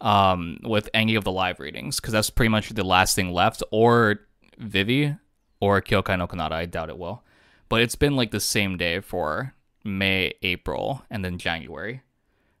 um, 0.01 0.59
with 0.63 0.89
any 0.93 1.15
of 1.15 1.23
the 1.23 1.31
live 1.31 1.59
readings 1.59 1.99
because 1.99 2.13
that's 2.13 2.29
pretty 2.29 2.49
much 2.49 2.69
the 2.69 2.83
last 2.83 3.15
thing 3.15 3.31
left, 3.33 3.63
or 3.71 4.19
Vivy 4.59 5.15
or 5.59 5.81
Kyokai 5.81 6.17
no 6.19 6.27
Kanata. 6.27 6.51
I 6.51 6.65
doubt 6.65 6.89
it 6.89 6.97
will. 6.97 7.23
But 7.69 7.81
it's 7.81 7.95
been 7.95 8.15
like 8.15 8.31
the 8.31 8.39
same 8.39 8.77
day 8.77 8.99
for 8.99 9.53
May, 9.87 10.33
April, 10.43 11.03
and 11.09 11.23
then 11.25 11.37
January. 11.37 12.01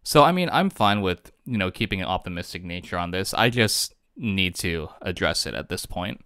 So 0.03 0.23
I 0.23 0.31
mean, 0.31 0.49
I'm 0.51 0.69
fine 0.69 1.01
with 1.01 1.31
you 1.45 1.57
know 1.57 1.69
keeping 1.69 2.01
an 2.01 2.07
optimistic 2.07 2.63
nature 2.63 2.97
on 2.97 3.11
this. 3.11 3.33
I 3.33 3.49
just 3.49 3.93
need 4.15 4.55
to 4.55 4.89
address 5.01 5.45
it 5.45 5.53
at 5.53 5.69
this 5.69 5.85
point 5.85 6.25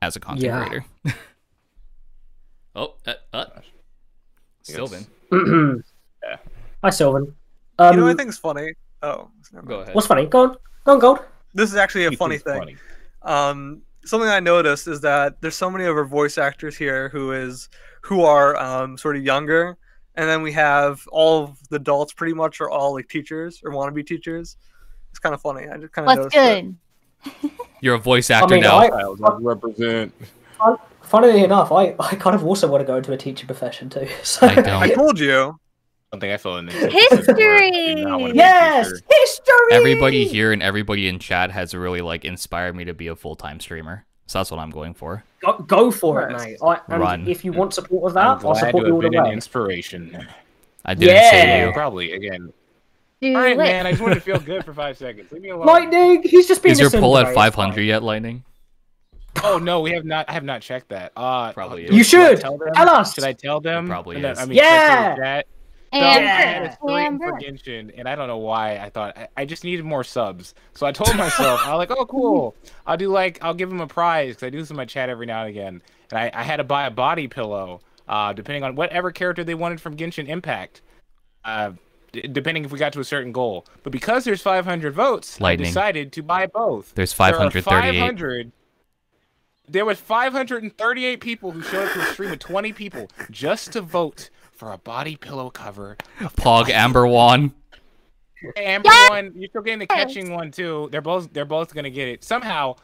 as 0.00 0.16
a 0.16 0.20
content 0.20 0.44
Yeah. 0.46 0.64
creator. 0.66 0.84
oh, 2.74 2.94
uh, 3.06 3.14
uh. 3.32 3.44
Sylvan, 4.62 5.06
Yeah. 6.22 6.36
Hi, 6.84 6.90
Sylvan. 6.90 7.34
Um, 7.78 7.94
you 7.94 8.00
know, 8.00 8.06
what 8.06 8.12
I 8.12 8.14
think 8.14 8.28
it's 8.28 8.38
funny. 8.38 8.72
Oh, 9.02 9.30
go 9.66 9.80
ahead. 9.80 9.94
what's 9.94 10.06
funny? 10.06 10.26
Go 10.26 10.42
on, 10.42 10.56
go 10.84 10.92
on, 10.92 10.98
Gold. 10.98 11.18
this 11.54 11.70
is 11.70 11.76
actually 11.76 12.04
a 12.04 12.10
He 12.10 12.16
funny 12.16 12.36
thing. 12.38 12.58
funny. 12.58 12.76
um 13.22 13.82
something 14.04 14.28
i 14.30 14.40
noticed 14.40 14.86
is 14.88 15.00
that 15.02 15.40
there's 15.42 15.54
so 15.54 15.68
many 15.70 15.84
of 15.84 15.94
our 15.94 16.04
voice 16.06 16.38
actors 16.38 16.74
here 16.76 17.10
who 17.10 17.32
is 17.32 17.68
who 18.02 18.22
are 18.22 18.56
um 18.56 18.96
sort 18.96 19.14
of 19.16 19.22
younger 19.22 19.76
and 20.16 20.28
then 20.28 20.42
we 20.42 20.52
have 20.52 21.06
all 21.12 21.44
of 21.44 21.68
the 21.68 21.76
adults 21.76 22.12
pretty 22.12 22.34
much 22.34 22.60
are 22.60 22.70
all 22.70 22.94
like 22.94 23.08
teachers 23.08 23.60
or 23.64 23.70
want 23.72 23.88
to 23.88 23.92
be 23.92 24.02
teachers 24.02 24.56
it's 25.10 25.18
kind 25.18 25.34
of 25.34 25.40
funny 25.40 25.68
i 25.68 25.76
just 25.76 25.92
kind 25.92 26.08
of 26.10 26.18
What's 26.18 26.34
noticed 26.34 26.36
it. 26.36 26.64
good? 26.64 27.50
You're 27.80 27.94
a 27.94 27.98
voice 27.98 28.30
actor 28.30 28.54
mean, 28.54 28.62
now. 28.62 28.78
I- 28.78 28.88
Child 28.88 29.18
does 29.18 29.42
represent. 29.42 30.14
Funnily 31.02 31.42
enough, 31.42 31.72
I, 31.72 31.94
I 31.98 32.14
kind 32.14 32.36
of 32.36 32.44
also 32.44 32.68
want 32.68 32.82
to 32.82 32.86
go 32.86 32.96
into 32.96 33.12
a 33.12 33.16
teaching 33.16 33.46
profession 33.46 33.88
too. 33.88 34.06
So. 34.22 34.46
I 34.46 34.54
don't. 34.54 34.68
i 34.68 34.92
told 34.92 35.18
you 35.18 35.58
Something 36.12 36.32
I 36.32 36.36
fell 36.38 36.56
in 36.56 36.66
History! 36.66 37.70
Yes, 38.34 38.90
history. 39.10 39.54
Everybody 39.70 40.26
here 40.26 40.52
and 40.52 40.60
everybody 40.60 41.06
in 41.06 41.20
chat 41.20 41.52
has 41.52 41.72
really 41.72 42.00
like 42.00 42.24
inspired 42.24 42.74
me 42.74 42.84
to 42.84 42.94
be 42.94 43.06
a 43.06 43.14
full 43.14 43.36
time 43.36 43.60
streamer. 43.60 44.04
So 44.30 44.38
that's 44.38 44.52
what 44.52 44.60
I'm 44.60 44.70
going 44.70 44.94
for. 44.94 45.24
Go, 45.44 45.58
go 45.58 45.90
for 45.90 46.22
it, 46.22 46.36
mate. 46.38 46.56
I, 46.64 46.78
and 46.88 47.00
Run. 47.02 47.26
if 47.26 47.44
you 47.44 47.50
want 47.52 47.74
support 47.74 48.12
of 48.12 48.16
I'm 48.16 48.38
that, 48.38 48.46
I'll 48.46 48.52
glad 48.52 48.60
support 48.60 48.84
to 48.84 48.86
you 48.88 48.94
all 48.94 49.00
have 49.00 49.10
the 49.10 49.16
been 49.16 49.18
an 49.18 49.24
way. 49.26 49.32
inspiration. 49.32 50.28
I 50.84 50.94
didn't 50.94 51.16
Yeah. 51.16 51.30
say 51.30 51.66
you. 51.66 51.72
Probably 51.72 52.12
again. 52.12 52.52
Do 53.20 53.34
All 53.34 53.42
right, 53.42 53.54
it. 53.54 53.58
man. 53.58 53.88
I 53.88 53.90
just 53.90 54.00
wanted 54.00 54.14
to 54.14 54.20
feel 54.20 54.38
good 54.38 54.64
for 54.64 54.72
five 54.72 54.96
seconds. 54.96 55.32
Leave 55.32 55.42
me 55.42 55.48
alone. 55.48 55.66
Lightning, 55.66 56.22
he's 56.22 56.46
just 56.46 56.62
being 56.62 56.74
Is 56.74 56.78
your 56.78 56.90
a 56.90 56.92
pull 56.92 57.18
at 57.18 57.34
500 57.34 57.80
yet, 57.82 58.04
Lightning? 58.04 58.44
Oh 59.42 59.58
no, 59.58 59.80
we 59.80 59.90
have 59.90 60.04
not. 60.04 60.26
I 60.30 60.32
have 60.34 60.44
not 60.44 60.62
checked 60.62 60.90
that. 60.90 61.10
Uh, 61.16 61.52
Probably 61.52 61.88
do- 61.88 61.96
You 61.96 62.04
should 62.04 62.20
I 62.20 62.34
tell, 62.36 62.56
them? 62.56 62.68
Tell 62.72 62.88
us. 62.88 63.14
Should 63.14 63.24
I 63.24 63.32
tell 63.32 63.60
them? 63.60 63.88
probably 63.88 64.14
And 64.14 64.24
then- 64.26 64.32
is. 64.34 64.38
I 64.38 64.44
mean, 64.46 64.58
check 64.58 64.64
Yeah. 65.18 65.42
The 65.92 65.98
chat. 65.98 66.16
And 66.18 66.24
I 66.26 66.30
Yeah. 66.30 66.36
had 66.36 66.62
a 66.62 66.72
stream 66.74 66.96
Amber. 66.98 67.24
for 67.30 67.38
Genshin, 67.40 67.92
and 67.96 68.08
I 68.08 68.14
don't 68.14 68.28
know 68.28 68.38
why. 68.38 68.78
I 68.78 68.90
thought 68.90 69.16
I, 69.16 69.28
I 69.36 69.44
just 69.44 69.64
needed 69.64 69.84
more 69.84 70.04
subs, 70.04 70.54
so 70.74 70.86
I 70.86 70.92
told 70.92 71.16
myself, 71.16 71.60
I 71.64 71.74
was 71.74 71.78
like, 71.88 71.90
"Oh, 71.98 72.06
cool! 72.06 72.54
I'll 72.86 72.96
do 72.96 73.08
like 73.08 73.38
I'll 73.42 73.54
give 73.54 73.70
him 73.70 73.80
a 73.80 73.86
prize 73.86 74.34
because 74.36 74.46
I 74.46 74.50
do 74.50 74.58
this 74.58 74.70
in 74.70 74.76
my 74.76 74.84
chat 74.84 75.08
every 75.08 75.26
now 75.26 75.40
and 75.40 75.50
again." 75.50 75.82
And 76.10 76.18
I, 76.18 76.30
I 76.34 76.42
had 76.42 76.56
to 76.56 76.64
buy 76.64 76.86
a 76.86 76.90
body 76.90 77.28
pillow, 77.28 77.80
uh, 78.08 78.32
depending 78.32 78.64
on 78.64 78.74
whatever 78.76 79.10
character 79.12 79.44
they 79.44 79.54
wanted 79.54 79.80
from 79.80 79.96
Genshin 79.96 80.28
Impact, 80.28 80.80
uh, 81.44 81.72
d- 82.12 82.22
depending 82.22 82.64
if 82.64 82.72
we 82.72 82.78
got 82.78 82.92
to 82.94 83.00
a 83.00 83.04
certain 83.04 83.32
goal. 83.32 83.66
But 83.82 83.92
because 83.92 84.24
there's 84.24 84.42
500 84.42 84.92
votes, 84.94 85.40
Lightning. 85.40 85.66
I 85.66 85.70
decided 85.70 86.12
to 86.12 86.22
buy 86.22 86.46
both. 86.46 86.94
There's 86.94 87.14
There 87.14 87.26
are 87.28 87.32
538. 87.50 87.98
500 88.00 88.52
there 89.68 89.84
was 89.84 90.00
538 90.00 91.20
people 91.20 91.52
who 91.52 91.62
showed 91.62 91.86
up 91.86 91.92
to 91.92 92.00
a 92.00 92.06
stream 92.06 92.30
with 92.30 92.40
20 92.40 92.72
people 92.72 93.08
just 93.30 93.72
to 93.72 93.80
vote 93.80 94.28
for 94.60 94.72
a 94.72 94.78
body 94.78 95.16
pillow 95.16 95.48
cover. 95.48 95.96
Pog 96.20 96.66
Amberwan. 96.66 97.52
Hey, 98.54 98.66
Amber 98.66 98.90
one, 99.08 99.32
you're 99.34 99.48
still 99.48 99.62
getting 99.62 99.78
the 99.78 99.86
catching 99.86 100.32
one 100.34 100.50
too. 100.50 100.90
They're 100.92 101.00
both 101.00 101.32
they're 101.32 101.46
both 101.46 101.74
gonna 101.74 101.88
get 101.88 102.08
it 102.08 102.22
somehow. 102.22 102.76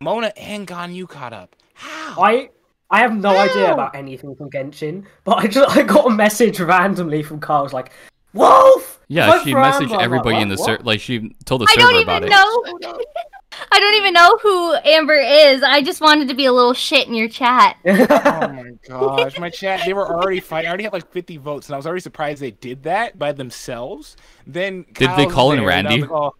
Mona 0.00 0.32
and 0.36 0.68
Ganyu 0.68 1.08
caught 1.08 1.32
up. 1.32 1.56
How? 1.74 2.22
I 2.22 2.50
I 2.90 3.00
have 3.00 3.12
no 3.16 3.36
idea 3.36 3.72
about 3.72 3.96
anything 3.96 4.36
from 4.36 4.50
Genshin, 4.50 5.04
but 5.24 5.38
I 5.38 5.48
just 5.48 5.76
I 5.76 5.82
got 5.82 6.06
a 6.06 6.10
message 6.10 6.60
randomly 6.60 7.24
from 7.24 7.40
Carl's 7.40 7.72
like, 7.72 7.90
Wolf. 8.32 9.00
Yeah, 9.08 9.42
she 9.42 9.52
messaged 9.52 9.90
Amber." 9.90 10.00
Everybody 10.00 10.34
like, 10.36 10.42
in 10.42 10.48
the 10.48 10.56
"What? 10.56 10.64
server. 10.64 10.82
Like 10.84 11.00
she 11.00 11.34
told 11.44 11.62
the 11.62 11.66
I 11.70 11.74
server 11.74 12.04
don't 12.04 12.20
even 12.20 12.28
know. 12.30 13.00
I 13.72 13.80
don't 13.80 13.94
even 13.94 14.12
know 14.14 14.38
who 14.42 14.74
Amber 14.84 15.14
is. 15.14 15.62
I 15.62 15.82
just 15.82 16.00
wanted 16.00 16.28
to 16.28 16.34
be 16.34 16.46
a 16.46 16.52
little 16.52 16.74
shit 16.74 17.06
in 17.08 17.14
your 17.14 17.28
chat. 17.28 17.76
oh 17.86 17.92
my 17.92 18.72
gosh, 18.86 19.38
my 19.38 19.50
chat, 19.50 19.82
they 19.84 19.92
were 19.92 20.06
already 20.06 20.40
fighting. 20.40 20.68
I 20.68 20.70
already 20.70 20.84
had 20.84 20.92
like 20.92 21.10
50 21.10 21.36
votes, 21.38 21.68
and 21.68 21.74
I 21.74 21.76
was 21.76 21.86
already 21.86 22.00
surprised 22.00 22.40
they 22.40 22.50
did 22.50 22.82
that 22.84 23.18
by 23.18 23.32
themselves. 23.32 24.16
Then 24.46 24.84
Did 24.92 25.10
they 25.16 25.26
call 25.26 25.52
in 25.52 25.60
there, 25.60 25.70
and 25.70 25.88
I 25.88 25.90
was 25.92 26.00
Randy? 26.00 26.02
like, 26.02 26.10
oh. 26.10 26.34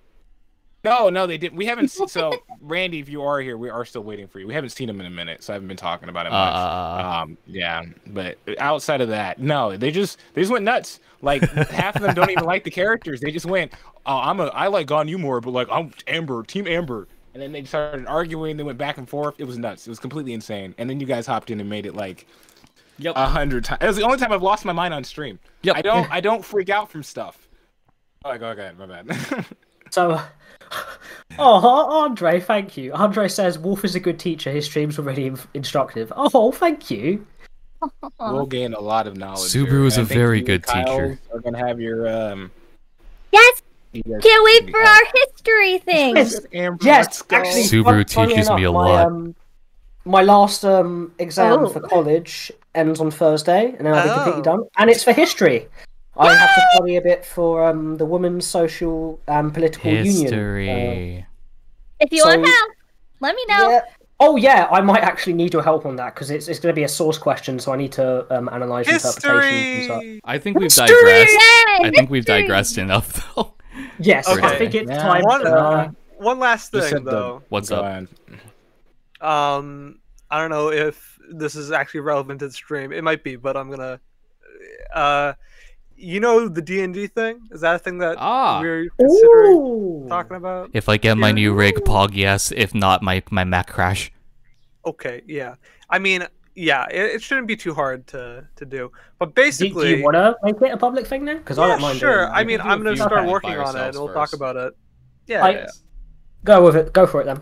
No, 0.87 1.09
no, 1.09 1.26
they 1.26 1.37
didn't. 1.37 1.57
We 1.57 1.66
haven't. 1.66 1.89
se- 1.89 2.07
So, 2.09 2.32
Randy, 2.61 2.99
if 3.01 3.09
you 3.09 3.22
are 3.22 3.41
here, 3.41 3.57
we 3.59 3.68
are 3.68 3.84
still 3.84 4.03
waiting 4.03 4.26
for 4.28 4.39
you. 4.41 4.47
We 4.47 4.55
haven't 4.55 4.70
seen 4.70 4.89
him 4.89 5.01
in 5.01 5.07
a 5.07 5.11
minute, 5.11 5.43
so 5.43 5.53
I 5.53 5.55
haven't 5.55 5.68
been 5.68 5.76
talking 5.76 6.09
about 6.09 6.26
it 6.26 6.32
Uh, 6.32 6.37
much. 6.37 6.55
uh, 6.55 7.09
um, 7.22 7.39
yeah, 7.47 7.82
but 8.07 8.39
outside 8.59 9.01
of 9.01 9.09
that, 9.09 9.39
no, 9.41 9.76
they 9.76 9.91
just 9.91 10.18
they 10.34 10.43
just 10.43 10.53
went 10.53 10.64
nuts. 10.64 11.01
Like 11.22 11.43
half 11.51 11.97
of 11.97 12.03
them 12.03 12.14
don't 12.14 12.30
even 12.30 12.45
like 12.45 12.64
the 12.64 12.70
characters. 12.70 13.20
They 13.20 13.30
just 13.32 13.47
went, 13.47 13.72
"Oh, 14.07 14.18
I'm 14.18 14.39
a 14.41 14.47
I 14.47 14.68
like 14.68 14.87
Gon 14.87 15.12
more, 15.20 15.41
but 15.41 15.51
like 15.51 15.68
I'm 15.70 15.93
Amber, 16.07 16.43
Team 16.45 16.66
Amber." 16.66 17.09
And 17.34 17.43
then 17.43 17.53
they 17.53 17.64
started 17.64 18.07
arguing. 18.07 18.57
They 18.57 18.62
went 18.62 18.78
back 18.78 18.97
and 18.97 19.09
forth. 19.09 19.34
It 19.39 19.45
was 19.45 19.59
nuts. 19.59 19.87
It 19.87 19.91
was 19.91 19.99
completely 19.99 20.32
insane. 20.32 20.74
And 20.78 20.89
then 20.89 21.01
you 21.01 21.07
guys 21.07 21.26
hopped 21.26 21.51
in 21.51 21.61
and 21.61 21.68
made 21.68 21.84
it 21.84 21.95
like 21.95 22.26
Yep. 22.99 23.14
a 23.16 23.26
hundred 23.26 23.64
times. 23.64 23.82
It 23.82 23.87
was 23.87 23.97
the 23.97 24.05
only 24.05 24.16
time 24.16 24.32
I've 24.32 24.43
lost 24.43 24.64
my 24.64 24.72
mind 24.72 24.95
on 24.95 25.05
stream. 25.05 25.39
Yep. 25.62 25.76
I 25.76 25.82
don't 25.82 26.11
I 26.11 26.20
don't 26.20 26.43
freak 26.45 26.70
out 26.70 26.91
from 26.91 27.03
stuff. 27.03 27.47
Oh, 28.24 28.39
go 28.39 28.53
ahead. 28.53 28.78
My 28.78 28.87
bad. 28.87 29.47
So, 29.91 30.20
oh, 31.39 32.03
Andre, 32.03 32.41
thank 32.41 32.77
you. 32.77 32.93
Andre 32.93 33.29
says 33.29 33.59
Wolf 33.59 33.85
is 33.85 33.95
a 33.95 34.01
good 34.01 34.19
teacher. 34.19 34.51
His 34.51 34.64
streams 34.67 34.99
were 34.99 35.05
really 35.05 35.27
inf- 35.27 35.49
instructive. 35.55 36.12
Oh, 36.17 36.53
thank 36.53 36.91
you. 36.91 37.27
we'll 38.21 38.47
gain 38.47 38.75
a 38.75 38.81
lot 38.81 39.07
of 39.07 39.17
knowledge. 39.17 39.51
Subaru 39.53 39.87
is 39.87 39.97
And 39.97 40.05
a 40.05 40.07
I 40.07 40.09
think 40.09 40.19
very 40.19 40.41
good 40.41 40.62
Kyle 40.62 40.85
teacher. 40.85 41.19
Are 41.33 41.41
gonna 41.41 41.59
have 41.59 41.81
your 41.81 42.09
um. 42.09 42.51
Yes, 43.33 43.62
you 43.93 44.03
guys- 44.03 44.23
can't 44.23 44.45
wait 44.45 44.71
for 44.71 44.81
our 44.81 45.03
history 45.14 45.79
thing. 45.79 46.17
Yes, 46.17 46.41
Amber, 46.53 46.85
yes, 46.85 47.23
actually, 47.31 47.62
Subaru 47.64 47.85
fun- 47.85 48.05
funnily 48.07 48.35
teaches 48.35 48.51
me 48.51 48.64
a 48.64 48.73
my, 48.73 48.79
lot. 48.79 49.07
Um, 49.07 49.35
my 50.05 50.23
last 50.23 50.64
um, 50.64 51.12
exam 51.19 51.64
Oh. 51.64 51.69
for 51.69 51.81
college 51.81 52.51
ends 52.75 53.01
on 53.01 53.11
Thursday, 53.11 53.75
and 53.77 53.87
then 53.87 53.95
I'll 53.95 54.05
be 54.05 54.09
completely 54.14 54.41
Oh. 54.41 54.45
done. 54.45 54.62
And 54.79 54.89
it's 54.91 55.03
for 55.05 55.12
history. 55.12 55.67
I 56.19 56.35
have 56.35 56.55
to 56.55 56.62
study 56.75 56.97
a 56.97 57.03
bit 57.03 57.25
for 57.25 57.64
um, 57.67 57.97
the 57.97 58.07
Women's 58.07 58.47
Social 58.47 59.21
and 59.29 59.53
Political 59.53 59.91
Union. 59.93 60.07
uh, 60.07 60.21
History. 60.21 61.27
If 62.01 62.12
you 62.12 62.21
So- 62.21 62.29
want 62.29 62.47
help, 62.47 62.71
let 63.21 63.35
me 63.35 63.45
know. 63.49 63.71
Yeah. 63.71 63.81
Oh 64.19 64.37
yeah, 64.37 64.67
I 64.71 64.81
might 64.81 65.03
actually 65.03 65.35
need 65.35 65.53
your 65.53 65.62
help 65.62 65.85
on 65.85 65.97
that 65.97 66.14
because 66.14 66.31
it's, 66.31 66.49
it's 66.49 66.59
going 66.59 66.73
to 66.75 66.77
be 66.77 66.85
a 66.85 66.89
source 66.89 67.19
question, 67.19 67.59
so 67.59 67.71
I 67.71 67.77
need 67.77 67.93
to 67.93 68.27
um, 68.35 68.49
analyze 68.51 68.89
interpretations 68.89 69.25
and. 69.91 70.03
History. 70.03 70.21
I 70.25 70.39
think 70.39 70.57
we've 70.59 70.64
History! 70.73 70.87
digressed. 70.87 71.33
Yay, 71.33 71.79
I 71.87 71.91
think 71.95 72.09
we've 72.09 72.25
digressed 72.25 72.79
enough, 72.79 73.35
though. 73.37 73.53
Yes, 73.99 74.27
I 74.27 74.33
Okay. 74.39 74.59
think 74.59 74.75
it's 74.75 74.91
Yeah. 74.91 75.03
time. 75.03 75.23
One, 75.23 75.41
to, 75.43 75.51
uh, 75.55 75.89
one 76.17 76.39
last 76.39 76.71
thing 76.73 76.81
said 76.81 77.05
the- 77.05 77.11
though. 77.11 77.43
What's 77.51 77.69
Go 77.69 77.77
up? 77.77 77.85
on. 77.85 78.09
Um, 79.21 79.99
I 80.31 80.41
don't 80.41 80.51
know 80.51 80.71
if 80.71 81.19
this 81.31 81.55
is 81.55 81.71
actually 81.71 82.01
relevant 82.01 82.41
to 82.41 82.49
the 82.49 82.55
stream. 82.55 82.93
It 82.93 83.05
might 83.05 83.23
be, 83.23 83.37
but 83.37 83.55
I'm 83.55 83.69
gonna. 83.71 84.01
Uh, 84.95 85.35
you 85.97 86.21
know 86.21 86.49
the 86.49 86.63
D 86.63 86.81
and 86.83 86.93
D 86.95 87.07
thing? 87.07 87.41
Is 87.51 87.61
that 87.63 87.75
a 87.77 87.79
thing 87.79 87.99
that 87.99 88.17
Ah. 88.19 88.61
we're 88.61 88.89
considering 88.99 89.57
Ooh. 89.57 90.07
talking 90.09 90.37
about? 90.37 90.71
If 90.73 90.89
I 90.89 90.97
get 90.97 91.17
my 91.17 91.33
new 91.33 91.53
rig, 91.55 91.77
Pog, 91.85 92.11
yes. 92.15 92.53
If 92.55 92.75
not, 92.75 93.03
my 93.03 93.23
my 93.31 93.45
Mac 93.45 93.69
crash. 93.69 94.13
Okay, 94.85 95.23
yeah. 95.27 95.55
I 95.91 95.99
mean, 95.99 96.27
yeah, 96.55 96.87
it, 96.91 97.17
it 97.17 97.23
shouldn't 97.23 97.47
be 97.47 97.57
too 97.57 97.75
hard 97.75 98.07
to 98.09 98.47
to 98.57 98.65
do. 98.65 98.93
But 99.19 99.35
basically, 99.35 99.89
do 99.89 99.97
you 99.97 100.05
want 100.05 100.15
to 100.15 100.37
make 100.43 100.61
it 100.61 100.73
a 100.73 100.77
public 100.77 101.07
thing 101.07 101.25
now? 101.25 101.39
Because 101.39 101.59
I 101.59 101.67
yeah, 101.67 101.73
don't 101.73 101.81
mind. 101.83 101.99
sure. 101.99 102.27
doing. 102.27 102.33
I 102.33 102.45
mean, 102.45 102.59
do 102.59 102.65
a 102.65 102.69
I'm 102.69 102.83
gonna 102.83 102.97
start 102.97 103.13
by 103.13 103.27
working 103.27 103.59
on 103.59 103.77
it, 103.77 103.83
and 103.89 103.95
we'll 103.97 104.13
talk 104.13 104.33
about 104.33 104.57
it. 104.57 104.75
Yeah. 105.27 105.45
I- 105.45 105.51
yeah, 105.51 105.59
yeah. 105.59 105.67
go 106.45 106.63
with 106.65 106.77
it. 106.77 106.93
Go 106.93 107.07
for 107.07 107.21
it 107.23 107.25
then. 107.27 107.41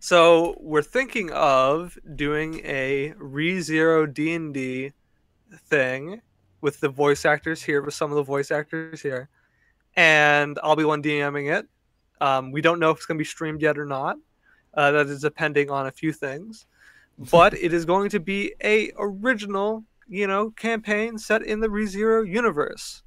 So 0.00 0.56
we're 0.60 0.82
thinking 0.82 1.30
of 1.32 1.96
doing 2.14 2.60
a 2.64 3.14
Re 3.16 3.60
Zero 3.60 4.04
D 4.04 4.34
and 4.34 4.52
D 4.52 4.92
thing 5.70 6.20
with 6.64 6.80
the 6.80 6.88
voice 6.88 7.26
actors 7.26 7.62
here, 7.62 7.82
with 7.82 7.92
some 7.92 8.10
of 8.10 8.16
the 8.16 8.22
voice 8.22 8.50
actors 8.50 9.02
here, 9.02 9.28
and 9.96 10.58
I'll 10.62 10.74
be 10.74 10.86
one 10.86 11.02
DMing 11.02 11.54
it. 11.54 11.68
Um, 12.22 12.52
we 12.52 12.62
don't 12.62 12.80
know 12.80 12.90
if 12.90 12.96
it's 12.96 13.06
going 13.06 13.18
to 13.18 13.20
be 13.20 13.26
streamed 13.26 13.60
yet 13.60 13.76
or 13.76 13.84
not. 13.84 14.16
Uh, 14.72 14.90
that 14.92 15.06
is 15.08 15.20
depending 15.20 15.70
on 15.70 15.86
a 15.86 15.92
few 15.92 16.10
things, 16.10 16.66
but 17.30 17.52
it 17.52 17.74
is 17.74 17.84
going 17.84 18.08
to 18.08 18.18
be 18.18 18.54
a 18.64 18.90
original, 18.98 19.84
you 20.08 20.26
know, 20.26 20.52
campaign 20.52 21.18
set 21.18 21.42
in 21.42 21.60
the 21.60 21.68
ReZero 21.68 22.26
universe. 22.26 23.02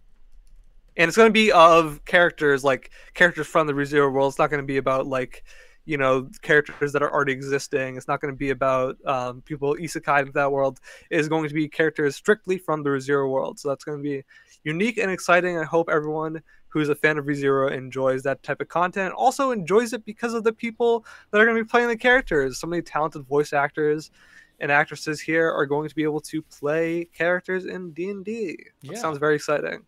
And 0.95 1.08
it's 1.08 1.18
going 1.18 1.30
to 1.30 1.34
be 1.34 1.51
of 1.51 2.05
characters 2.05 2.64
like 2.64 2.91
characters 3.16 3.47
from 3.47 3.66
the 3.66 3.74
ReZero 3.74 4.12
world. 4.14 4.34
It's 4.34 4.39
not 4.39 4.51
going 4.51 4.62
to 4.62 4.68
be 4.68 4.78
about 4.78 5.08
like 5.08 5.43
you 5.88 5.97
know 5.97 6.29
characters 6.41 6.91
that 6.91 7.01
are 7.01 7.11
already 7.11 7.31
existing. 7.31 7.95
It's 7.95 8.07
not 8.07 8.19
going 8.21 8.33
to 8.33 8.38
be 8.38 8.51
about 8.51 8.97
um, 9.05 9.41
people 9.41 9.75
isekai 9.75 10.19
into 10.19 10.33
that 10.33 10.51
world. 10.51 10.79
It 11.09 11.19
is 11.19 11.29
going 11.29 11.47
to 11.47 11.53
be 11.53 11.67
characters 11.67 12.15
strictly 12.15 12.57
from 12.57 12.83
the 12.83 12.89
ReZero 12.89 13.31
world. 13.31 13.57
So 13.57 13.69
that's 13.69 13.85
going 13.85 13.97
to 13.97 14.03
be 14.03 14.23
unique 14.63 14.97
and 14.97 15.09
exciting. 15.09 15.57
I 15.57 15.63
hope 15.63 15.89
everyone 15.89 16.43
who's 16.67 16.89
a 16.89 16.95
fan 16.95 17.17
of 17.17 17.25
ReZero 17.25 17.71
enjoys 17.71 18.21
that 18.23 18.43
type 18.43 18.59
of 18.59 18.67
content. 18.67 19.13
Also 19.13 19.51
enjoys 19.51 19.93
it 19.93 20.03
because 20.03 20.33
of 20.33 20.43
the 20.43 20.51
people 20.51 21.05
that 21.31 21.39
are 21.39 21.45
going 21.45 21.57
to 21.57 21.63
be 21.63 21.67
playing 21.67 21.88
the 21.88 21.97
characters. 21.97 22.59
So 22.59 22.67
many 22.67 22.81
talented 22.81 23.25
voice 23.25 23.53
actors 23.53 24.11
and 24.59 24.71
actresses 24.71 25.21
here 25.21 25.49
are 25.49 25.65
going 25.65 25.88
to 25.88 25.95
be 25.95 26.03
able 26.03 26.21
to 26.21 26.41
play 26.41 27.05
characters 27.13 27.65
in 27.65 27.91
D 27.91 28.09
and 28.09 28.25
D. 28.25 28.57
Yeah. 28.81 28.95
Sounds 28.95 29.19
very 29.19 29.35
exciting. 29.35 29.85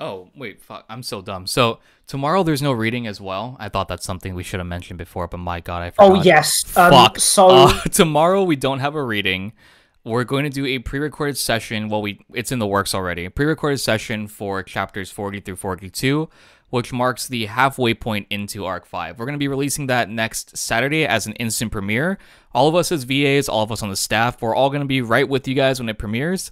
Oh 0.00 0.28
wait, 0.36 0.60
fuck! 0.60 0.84
I'm 0.88 1.02
so 1.02 1.22
dumb. 1.22 1.46
So 1.46 1.78
tomorrow 2.06 2.42
there's 2.42 2.62
no 2.62 2.72
reading 2.72 3.06
as 3.06 3.20
well. 3.20 3.56
I 3.60 3.68
thought 3.68 3.88
that's 3.88 4.04
something 4.04 4.34
we 4.34 4.42
should 4.42 4.58
have 4.60 4.66
mentioned 4.66 4.98
before, 4.98 5.28
but 5.28 5.38
my 5.38 5.60
god, 5.60 5.82
I 5.82 5.90
forgot. 5.90 6.10
Oh 6.10 6.14
yes. 6.22 6.76
Um, 6.76 6.90
Fuck. 6.90 7.18
So 7.18 7.48
Uh, 7.48 7.80
tomorrow 7.92 8.42
we 8.42 8.56
don't 8.56 8.80
have 8.80 8.94
a 8.94 9.02
reading. 9.04 9.52
We're 10.02 10.24
going 10.24 10.44
to 10.44 10.50
do 10.50 10.66
a 10.66 10.80
pre-recorded 10.80 11.38
session. 11.38 11.88
Well, 11.88 12.02
we 12.02 12.20
it's 12.34 12.52
in 12.52 12.58
the 12.58 12.66
works 12.66 12.94
already. 12.94 13.24
A 13.24 13.30
pre-recorded 13.30 13.78
session 13.78 14.26
for 14.28 14.62
chapters 14.62 15.10
40 15.10 15.40
through 15.40 15.56
42, 15.56 16.28
which 16.68 16.92
marks 16.92 17.26
the 17.26 17.46
halfway 17.46 17.94
point 17.94 18.26
into 18.28 18.66
Arc 18.66 18.84
5. 18.84 19.18
We're 19.18 19.24
going 19.24 19.32
to 19.34 19.38
be 19.38 19.48
releasing 19.48 19.86
that 19.86 20.10
next 20.10 20.58
Saturday 20.58 21.06
as 21.06 21.26
an 21.26 21.32
instant 21.34 21.72
premiere. 21.72 22.18
All 22.52 22.68
of 22.68 22.74
us 22.74 22.92
as 22.92 23.04
VAs, 23.04 23.48
all 23.48 23.62
of 23.62 23.72
us 23.72 23.82
on 23.82 23.88
the 23.88 23.96
staff, 23.96 24.42
we're 24.42 24.54
all 24.54 24.68
going 24.68 24.82
to 24.82 24.86
be 24.86 25.00
right 25.00 25.26
with 25.28 25.48
you 25.48 25.54
guys 25.54 25.78
when 25.80 25.88
it 25.88 25.96
premieres. 25.98 26.50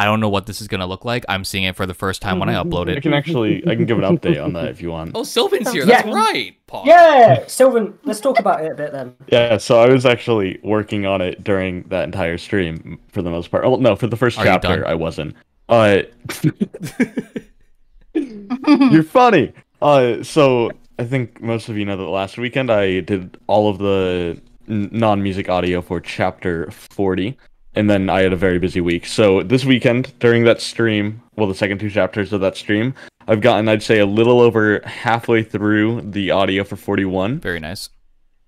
I 0.00 0.04
don't 0.06 0.18
know 0.18 0.30
what 0.30 0.46
this 0.46 0.62
is 0.62 0.66
going 0.68 0.80
to 0.80 0.86
look 0.86 1.04
like. 1.04 1.26
I'm 1.28 1.44
seeing 1.44 1.64
it 1.64 1.76
for 1.76 1.84
the 1.84 1.92
first 1.92 2.22
time 2.22 2.38
when 2.38 2.48
I 2.48 2.54
upload 2.54 2.88
I 2.88 2.92
it. 2.92 3.02
can 3.02 3.12
actually 3.12 3.62
I 3.68 3.74
can 3.76 3.84
give 3.84 3.98
an 3.98 4.04
update 4.16 4.42
on 4.42 4.54
that 4.54 4.68
if 4.68 4.80
you 4.80 4.90
want. 4.90 5.10
Oh, 5.14 5.24
Sylvan's 5.24 5.70
here. 5.70 5.84
Yeah. 5.84 6.00
That's 6.00 6.14
right. 6.14 6.56
Paul. 6.66 6.84
yeah, 6.86 7.46
Sylvan. 7.46 7.98
Let's 8.04 8.18
talk 8.20 8.38
about 8.38 8.64
it 8.64 8.72
a 8.72 8.74
bit 8.74 8.92
then. 8.92 9.14
Yeah, 9.26 9.58
so 9.58 9.78
I 9.78 9.90
was 9.90 10.06
actually 10.06 10.58
working 10.64 11.04
on 11.04 11.20
it 11.20 11.44
during 11.44 11.82
that 11.90 12.04
entire 12.04 12.38
stream 12.38 12.98
for 13.08 13.20
the 13.20 13.28
most 13.28 13.50
part. 13.50 13.64
Oh 13.66 13.76
no, 13.76 13.94
for 13.94 14.06
the 14.06 14.16
first 14.16 14.38
Are 14.38 14.44
chapter? 14.44 14.86
I 14.86 14.94
wasn't. 14.94 15.34
Uh 15.68 16.02
You're 18.14 19.02
funny. 19.02 19.52
Uh 19.82 20.22
so 20.22 20.70
I 20.98 21.04
think 21.04 21.42
most 21.42 21.68
of 21.68 21.76
you 21.76 21.84
know 21.84 21.98
that 21.98 22.04
last 22.04 22.38
weekend 22.38 22.70
I 22.70 23.00
did 23.00 23.36
all 23.48 23.68
of 23.68 23.76
the 23.76 24.40
n- 24.66 24.88
non-music 24.92 25.50
audio 25.50 25.82
for 25.82 26.00
chapter 26.00 26.70
40 26.70 27.36
and 27.74 27.88
then 27.88 28.10
I 28.10 28.22
had 28.22 28.32
a 28.32 28.36
very 28.36 28.58
busy 28.58 28.80
week. 28.80 29.06
So 29.06 29.42
this 29.42 29.64
weekend 29.64 30.18
during 30.18 30.44
that 30.44 30.60
stream, 30.60 31.22
well 31.36 31.46
the 31.48 31.54
second 31.54 31.78
two 31.78 31.90
chapters 31.90 32.32
of 32.32 32.40
that 32.40 32.56
stream, 32.56 32.94
I've 33.28 33.40
gotten 33.40 33.68
I'd 33.68 33.82
say 33.82 33.98
a 33.98 34.06
little 34.06 34.40
over 34.40 34.80
halfway 34.84 35.42
through 35.42 36.02
the 36.02 36.30
audio 36.30 36.64
for 36.64 36.76
41. 36.76 37.40
Very 37.40 37.60
nice. 37.60 37.90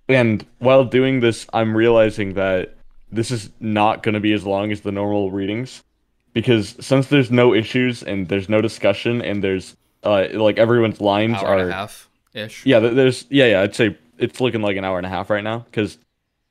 And 0.09 0.45
while 0.59 0.83
doing 0.83 1.21
this, 1.21 1.47
I'm 1.53 1.75
realizing 1.77 2.33
that 2.33 2.75
this 3.11 3.31
is 3.31 3.49
not 3.59 4.03
going 4.03 4.13
to 4.13 4.19
be 4.19 4.33
as 4.33 4.43
long 4.45 4.71
as 4.71 4.81
the 4.81 4.91
normal 4.91 5.31
readings 5.31 5.83
because 6.33 6.75
since 6.79 7.07
there's 7.07 7.31
no 7.31 7.53
issues 7.53 8.03
and 8.03 8.27
there's 8.27 8.49
no 8.49 8.59
discussion 8.59 9.21
and 9.21 9.43
there's 9.43 9.77
uh 10.03 10.27
like 10.33 10.57
everyone's 10.57 10.99
lines 10.99 11.35
Hour 11.37 11.47
are 11.47 11.57
and 11.59 11.69
a 11.69 11.73
half 11.73 12.09
ish. 12.33 12.65
yeah 12.65 12.79
there's 12.79 13.25
yeah 13.29 13.45
yeah 13.45 13.61
I'd 13.61 13.75
say 13.75 13.95
it's 14.17 14.41
looking 14.41 14.61
like 14.61 14.75
an 14.77 14.83
hour 14.83 14.97
and 14.97 15.05
a 15.05 15.09
half 15.09 15.29
right 15.29 15.43
now 15.43 15.59
because 15.59 15.97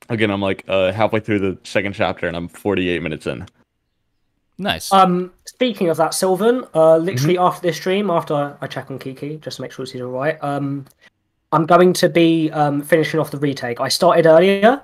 again 0.09 0.31
I'm 0.31 0.41
like 0.41 0.65
uh 0.69 0.93
halfway 0.93 1.21
through 1.21 1.39
the 1.41 1.59
second 1.65 1.93
chapter 1.95 2.27
and 2.27 2.37
I'm 2.37 2.49
48 2.49 3.03
minutes 3.03 3.27
in. 3.27 3.47
Nice. 4.59 4.93
Um, 4.93 5.33
speaking 5.47 5.89
of 5.89 5.97
that, 5.97 6.15
Sylvan, 6.15 6.65
uh, 6.75 6.97
literally 6.99 7.35
Mm-hmm. 7.35 7.43
after 7.43 7.63
this 7.67 7.77
stream, 7.77 8.11
after 8.11 8.57
I 8.61 8.67
check 8.67 8.91
on 8.91 8.99
Kiki 8.99 9.39
just 9.39 9.57
to 9.57 9.63
make 9.63 9.73
sure 9.73 9.87
she's 9.87 10.01
all 10.03 10.09
right, 10.11 10.37
um, 10.43 10.85
I'm 11.53 11.67
going 11.67 11.93
to 11.95 12.09
be 12.09 12.51
um 12.53 12.83
finishing 12.83 13.19
off 13.19 13.31
the 13.31 13.39
retake. 13.39 13.81
I 13.81 13.89
started 13.89 14.27
earlier, 14.27 14.81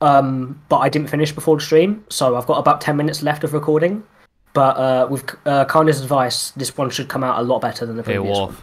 um, 0.00 0.60
but 0.68 0.78
I 0.78 0.88
didn't 0.88 1.08
finish 1.08 1.32
before 1.32 1.56
the 1.56 1.62
stream, 1.64 2.04
so 2.08 2.36
I've 2.36 2.46
got 2.46 2.58
about 2.58 2.80
ten 2.80 2.96
minutes 2.96 3.22
left 3.22 3.44
of 3.44 3.52
recording. 3.52 4.02
But 4.52 4.76
uh, 4.76 5.08
with 5.10 5.34
uh, 5.46 5.64
Kinda's 5.64 6.00
advice, 6.00 6.52
this 6.52 6.76
one 6.76 6.88
should 6.88 7.08
come 7.08 7.24
out 7.24 7.40
a 7.40 7.42
lot 7.42 7.60
better 7.60 7.84
than 7.84 7.96
the 7.96 8.02
hey, 8.04 8.14
previous 8.14 8.36
Wolf. 8.38 8.50
one. 8.50 8.62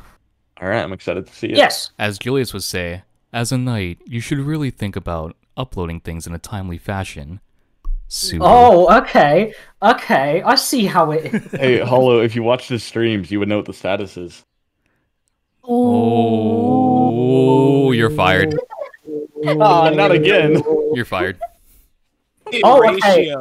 All 0.62 0.70
right, 0.70 0.82
I'm 0.82 0.94
excited 0.94 1.28
to 1.28 1.34
see 1.36 1.48
it. 1.48 1.58
Yes. 1.58 1.92
As 2.00 2.18
Julius 2.18 2.54
would 2.54 2.64
say, 2.64 3.04
as 3.34 3.52
a 3.52 3.58
knight, 3.58 4.00
you 4.06 4.22
should 4.22 4.38
really 4.40 4.70
think 4.72 4.96
about 4.96 5.36
uploading 5.58 6.00
things 6.00 6.26
in 6.28 6.34
a 6.34 6.40
timely 6.40 6.78
fashion. 6.78 7.40
Super. 8.08 8.44
Oh, 8.46 8.98
okay, 9.04 9.54
okay. 9.82 10.42
I 10.44 10.56
see 10.56 10.86
how 10.86 11.12
it 11.12 11.34
is. 11.34 11.52
Hey, 11.60 11.80
Hollow, 11.80 12.20
if 12.22 12.36
you 12.36 12.44
watch 12.44 12.68
the 12.68 12.78
streams, 12.80 13.32
you 13.32 13.40
would 13.40 13.48
know 13.48 13.58
what 13.58 13.66
the 13.66 13.74
status 13.74 14.18
is. 14.18 14.44
Oh, 16.64 17.92
you're 17.92 18.10
fired. 18.10 18.58
Ah, 19.60 19.90
not 19.90 20.12
again. 20.12 20.62
You're 20.94 21.06
fired. 21.06 21.40
Oh, 22.64 22.86
okay. 22.96 23.34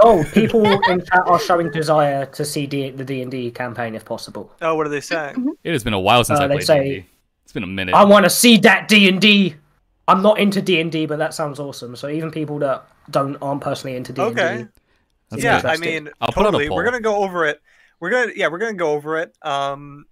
Oh, 0.00 0.24
people 0.32 0.64
in 0.64 1.04
chat 1.04 1.22
are 1.26 1.38
showing 1.38 1.70
desire 1.70 2.24
to 2.26 2.44
see 2.46 2.66
D- 2.66 2.90
the 2.90 3.04
D 3.04 3.20
and 3.22 3.30
D 3.30 3.50
campaign 3.50 3.94
if 3.94 4.04
possible. 4.06 4.50
Oh, 4.62 4.74
what 4.74 4.86
are 4.86 4.90
they 4.90 5.00
saying? 5.02 5.54
It 5.64 5.72
has 5.72 5.84
been 5.84 5.92
a 5.92 6.00
while 6.00 6.24
since 6.24 6.40
Uh, 6.40 6.44
I 6.44 6.48
played 6.48 6.64
say- 6.64 6.84
D&D. 6.84 7.06
It's 7.44 7.52
been 7.52 7.62
a 7.64 7.66
minute. 7.66 7.94
I 7.94 8.04
want 8.04 8.24
to 8.24 8.30
see 8.30 8.56
that 8.58 8.88
D 8.88 9.08
and 9.08 9.20
D. 9.20 9.56
I'm 10.08 10.22
not 10.22 10.38
into 10.38 10.60
D 10.60 10.80
and 10.80 10.90
D, 10.90 11.06
but 11.06 11.18
that 11.18 11.34
sounds 11.34 11.60
awesome. 11.60 11.96
So 11.96 12.08
even 12.08 12.30
people 12.30 12.58
that 12.60 12.86
don't 13.10 13.36
aren't 13.42 13.60
personally 13.60 13.96
into 13.96 14.12
D 14.12 14.22
and 14.22 14.36
D, 14.36 14.42
Okay. 14.42 14.66
That's 15.30 15.42
yeah. 15.42 15.62
I 15.64 15.76
mean, 15.78 16.10
I'll 16.20 16.28
put 16.28 16.42
totally. 16.42 16.68
We're 16.68 16.84
gonna 16.84 17.00
go 17.00 17.22
over 17.22 17.46
it. 17.46 17.60
We're 18.00 18.10
gonna, 18.10 18.32
yeah, 18.36 18.48
we're 18.48 18.58
gonna 18.58 18.74
go 18.74 18.92
over 18.92 19.18
it. 19.18 19.34
Um, 19.42 20.04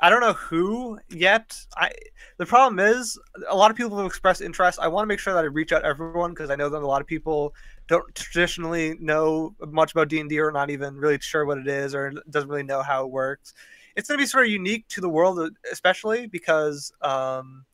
I 0.00 0.10
don't 0.10 0.20
know 0.20 0.34
who 0.34 0.98
yet. 1.08 1.56
I 1.76 1.90
the 2.36 2.46
problem 2.46 2.78
is 2.78 3.18
a 3.48 3.56
lot 3.56 3.70
of 3.70 3.76
people 3.76 3.96
have 3.96 4.06
expressed 4.06 4.42
interest. 4.42 4.78
I 4.80 4.88
want 4.88 5.04
to 5.04 5.06
make 5.06 5.18
sure 5.18 5.34
that 5.34 5.44
I 5.44 5.46
reach 5.46 5.72
out 5.72 5.80
to 5.80 5.86
everyone 5.86 6.30
because 6.30 6.50
I 6.50 6.56
know 6.56 6.68
that 6.68 6.82
a 6.82 6.86
lot 6.86 7.00
of 7.00 7.06
people 7.06 7.54
don't 7.88 8.14
traditionally 8.14 8.96
know 9.00 9.54
much 9.60 9.92
about 9.92 10.08
D 10.08 10.20
and 10.20 10.28
D 10.28 10.38
or 10.38 10.52
not 10.52 10.70
even 10.70 10.96
really 10.96 11.18
sure 11.20 11.44
what 11.44 11.58
it 11.58 11.68
is 11.68 11.94
or 11.94 12.12
doesn't 12.30 12.48
really 12.48 12.62
know 12.62 12.82
how 12.82 13.04
it 13.04 13.10
works. 13.10 13.54
It's 13.96 14.08
gonna 14.08 14.18
be 14.18 14.26
sort 14.26 14.44
of 14.44 14.50
unique 14.50 14.86
to 14.88 15.00
the 15.00 15.08
world, 15.08 15.40
especially 15.72 16.26
because 16.26 16.92
um, 17.00 17.64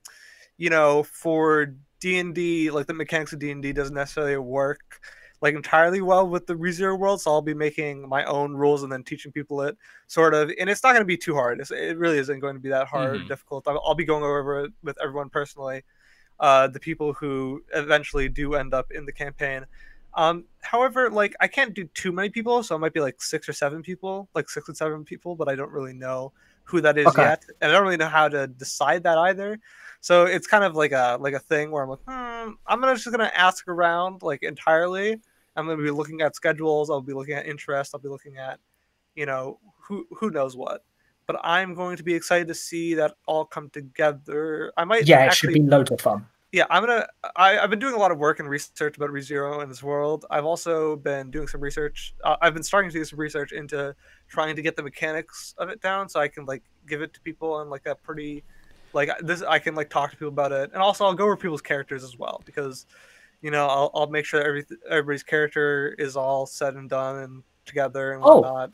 you 0.60 0.70
know, 0.70 1.02
for 1.04 1.74
D 2.00 2.20
and 2.20 2.36
D, 2.36 2.70
like 2.70 2.86
the 2.86 2.94
mechanics 2.94 3.32
of 3.34 3.40
D 3.40 3.50
and 3.50 3.62
D 3.64 3.72
doesn't 3.74 3.96
necessarily 3.96 4.38
work 4.38 5.00
like 5.42 5.54
entirely 5.54 6.02
well 6.02 6.28
with 6.28 6.46
the 6.46 6.54
ReZero 6.54 6.98
world. 6.98 7.20
So 7.22 7.32
I'll 7.32 7.42
be 7.42 7.54
making 7.54 8.08
my 8.08 8.24
own 8.24 8.54
rules 8.54 8.82
and 8.82 8.92
then 8.92 9.04
teaching 9.04 9.32
people 9.32 9.62
it, 9.62 9.76
sort 10.06 10.34
of. 10.34 10.52
And 10.60 10.68
it's 10.70 10.82
not 10.82 10.90
going 10.92 11.02
to 11.02 11.06
be 11.06 11.16
too 11.16 11.34
hard. 11.34 11.60
It's, 11.60 11.70
it 11.70 11.96
really 11.98 12.18
isn't 12.18 12.40
going 12.40 12.56
to 12.56 12.60
be 12.60 12.68
that 12.70 12.88
hard, 12.88 13.26
Mhm. 13.26 13.26
difficult. 13.26 13.66
I'll, 13.66 13.80
I'll 13.86 13.94
be 13.94 14.04
going 14.04 14.22
over 14.24 14.64
it 14.66 14.72
with 14.82 14.98
everyone 15.02 15.30
personally, 15.30 15.84
uh, 16.40 16.68
the 16.68 16.80
people 16.80 17.12
who 17.14 17.62
eventually 17.74 18.28
do 18.28 18.54
end 18.54 18.74
up 18.74 18.90
in 18.92 19.06
the 19.06 19.12
campaign. 19.12 19.66
Um, 20.14 20.46
however, 20.62 21.10
like 21.10 21.34
I 21.40 21.48
can't 21.48 21.74
do 21.74 21.86
too 21.94 22.12
many 22.12 22.30
people, 22.30 22.62
so 22.64 22.76
it 22.76 22.80
might 22.80 22.94
be 22.94 23.00
like 23.00 23.22
six 23.22 23.48
or 23.48 23.52
seven 23.52 23.82
people, 23.82 24.28
like 24.34 24.50
six 24.50 24.68
or 24.68 24.74
seven 24.74 25.04
people, 25.04 25.36
but 25.36 25.48
I 25.48 25.54
don't 25.54 25.72
really 25.72 25.92
know 25.94 26.32
who 26.64 26.80
that 26.80 26.98
is 26.98 27.16
Okay. 27.16 27.16
yet, 27.16 27.44
and 27.60 27.70
I 27.70 27.74
don't 27.74 27.84
really 27.84 27.96
know 27.96 28.08
how 28.08 28.28
to 28.28 28.46
decide 28.48 29.04
that 29.04 29.18
either. 29.18 29.58
So 30.00 30.24
it's 30.24 30.46
kind 30.46 30.64
of 30.64 30.74
like 30.74 30.92
a 30.92 31.18
like 31.20 31.34
a 31.34 31.38
thing 31.38 31.70
where 31.70 31.82
I'm 31.82 31.90
like, 31.90 32.00
hmm, 32.06 32.52
I'm 32.66 32.80
gonna 32.80 32.94
just 32.94 33.10
gonna 33.10 33.32
ask 33.34 33.68
around 33.68 34.22
like 34.22 34.42
entirely. 34.42 35.20
I'm 35.56 35.66
gonna 35.66 35.82
be 35.82 35.90
looking 35.90 36.22
at 36.22 36.34
schedules. 36.34 36.90
I'll 36.90 37.00
be 37.00 37.12
looking 37.12 37.34
at 37.34 37.46
interest. 37.46 37.94
I'll 37.94 38.00
be 38.00 38.08
looking 38.08 38.38
at, 38.38 38.58
you 39.14 39.26
know, 39.26 39.58
who 39.78 40.06
who 40.16 40.30
knows 40.30 40.56
what. 40.56 40.84
But 41.26 41.40
I'm 41.44 41.74
going 41.74 41.96
to 41.96 42.02
be 42.02 42.14
excited 42.14 42.48
to 42.48 42.54
see 42.54 42.94
that 42.94 43.14
all 43.26 43.44
come 43.44 43.70
together. 43.70 44.72
I 44.76 44.84
might 44.84 45.06
yeah, 45.06 45.26
it 45.26 45.34
should 45.34 45.52
be 45.52 45.60
loads 45.60 45.90
of 45.90 46.00
fun. 46.00 46.26
yeah, 46.52 46.64
I'm 46.70 46.82
gonna. 46.82 47.06
I, 47.36 47.58
I've 47.58 47.70
been 47.70 47.78
doing 47.78 47.94
a 47.94 47.98
lot 47.98 48.10
of 48.10 48.18
work 48.18 48.40
and 48.40 48.48
research 48.48 48.96
about 48.96 49.10
ReZero 49.10 49.62
in 49.62 49.68
this 49.68 49.82
world. 49.82 50.24
I've 50.30 50.44
also 50.44 50.96
been 50.96 51.30
doing 51.30 51.46
some 51.46 51.60
research. 51.60 52.14
Uh, 52.24 52.36
I've 52.42 52.54
been 52.54 52.64
starting 52.64 52.90
to 52.90 52.98
do 52.98 53.04
some 53.04 53.20
research 53.20 53.52
into 53.52 53.94
trying 54.28 54.56
to 54.56 54.62
get 54.62 54.74
the 54.74 54.82
mechanics 54.82 55.54
of 55.58 55.68
it 55.68 55.80
down, 55.80 56.08
so 56.08 56.18
I 56.18 56.26
can 56.26 56.46
like 56.46 56.64
give 56.88 57.02
it 57.02 57.14
to 57.14 57.20
people 57.20 57.60
in 57.60 57.70
like 57.70 57.86
a 57.86 57.94
pretty, 57.94 58.42
like 58.92 59.10
this. 59.20 59.42
I 59.42 59.58
can 59.58 59.74
like 59.74 59.90
talk 59.90 60.10
to 60.10 60.16
people 60.16 60.28
about 60.28 60.52
it, 60.52 60.70
and 60.72 60.82
also 60.82 61.04
I'll 61.04 61.14
go 61.14 61.24
over 61.24 61.36
people's 61.36 61.62
characters 61.62 62.04
as 62.04 62.18
well 62.18 62.42
because, 62.44 62.86
you 63.42 63.50
know, 63.50 63.66
I'll 63.66 63.90
I'll 63.94 64.06
make 64.08 64.24
sure 64.24 64.42
every 64.42 64.64
everybody's 64.88 65.22
character 65.22 65.94
is 65.98 66.16
all 66.16 66.46
said 66.46 66.74
and 66.74 66.88
done 66.88 67.18
and 67.18 67.42
together 67.66 68.12
and 68.12 68.22
Oh. 68.24 68.40
whatnot. 68.40 68.70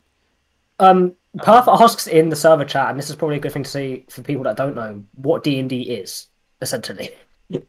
Um, 0.79 1.15
Perth 1.37 1.67
asks 1.67 2.07
in 2.07 2.29
the 2.29 2.35
server 2.35 2.65
chat, 2.65 2.89
and 2.89 2.99
this 2.99 3.09
is 3.09 3.15
probably 3.15 3.37
a 3.37 3.39
good 3.39 3.51
thing 3.51 3.63
to 3.63 3.69
see 3.69 4.05
for 4.09 4.21
people 4.21 4.43
that 4.43 4.57
don't 4.57 4.75
know 4.75 5.03
what 5.15 5.43
D 5.43 5.59
and 5.59 5.69
D 5.69 5.81
is 5.81 6.27
essentially. 6.61 7.11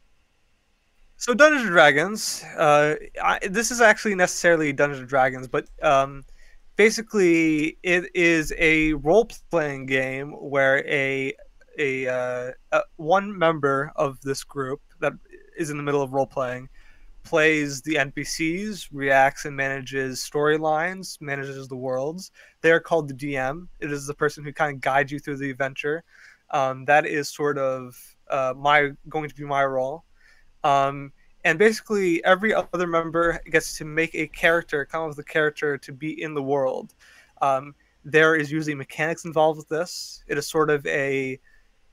So 1.17 1.33
Dungeons 1.33 1.63
and 1.63 1.71
Dragons, 1.71 2.43
uh, 2.57 2.95
I, 3.21 3.39
this 3.49 3.71
is 3.71 3.81
actually 3.81 4.15
necessarily 4.15 4.71
Dungeons 4.71 5.01
and 5.01 5.09
Dragons, 5.09 5.49
but 5.49 5.67
um, 5.81 6.23
basically 6.77 7.77
it 7.83 8.09
is 8.15 8.53
a 8.57 8.93
role-playing 8.93 9.85
game 9.85 10.31
where 10.31 10.77
a 10.87 11.33
a, 11.77 12.07
uh, 12.07 12.51
uh 12.71 12.81
one 12.97 13.37
member 13.37 13.91
of 13.95 14.19
this 14.21 14.43
group 14.43 14.81
that 14.99 15.13
is 15.57 15.69
in 15.69 15.77
the 15.77 15.83
middle 15.83 16.01
of 16.01 16.13
role-playing 16.13 16.69
plays 17.23 17.81
the 17.81 17.95
NPCs, 17.95 18.87
reacts 18.91 19.45
and 19.45 19.55
manages 19.55 20.19
storylines, 20.19 21.19
manages 21.21 21.67
the 21.67 21.75
worlds. 21.75 22.31
They 22.61 22.71
are 22.71 22.79
called 22.79 23.07
the 23.07 23.13
DM. 23.13 23.67
It 23.79 23.91
is 23.91 24.07
the 24.07 24.13
person 24.13 24.43
who 24.43 24.53
kind 24.53 24.75
of 24.75 24.81
guides 24.81 25.11
you 25.11 25.19
through 25.19 25.37
the 25.37 25.49
adventure. 25.49 26.03
Um, 26.51 26.85
that 26.85 27.05
is 27.05 27.29
sort 27.29 27.57
of 27.57 27.95
uh, 28.29 28.53
my 28.57 28.91
going 29.07 29.29
to 29.29 29.35
be 29.35 29.45
my 29.45 29.65
role. 29.65 30.05
Um, 30.63 31.11
and 31.45 31.57
basically, 31.57 32.23
every 32.25 32.53
other 32.53 32.87
member 32.87 33.39
gets 33.49 33.77
to 33.77 33.85
make 33.85 34.13
a 34.13 34.27
character, 34.27 34.83
come 34.85 35.03
up 35.03 35.09
with 35.09 35.19
a 35.19 35.23
character 35.23 35.77
to 35.77 35.91
be 35.91 36.21
in 36.21 36.33
the 36.33 36.43
world. 36.43 36.95
Um, 37.41 37.75
there 38.03 38.35
is 38.35 38.51
usually 38.51 38.75
mechanics 38.75 39.25
involved 39.25 39.57
with 39.57 39.69
this. 39.69 40.23
It 40.27 40.37
is 40.37 40.47
sort 40.47 40.69
of 40.69 40.85
a 40.87 41.39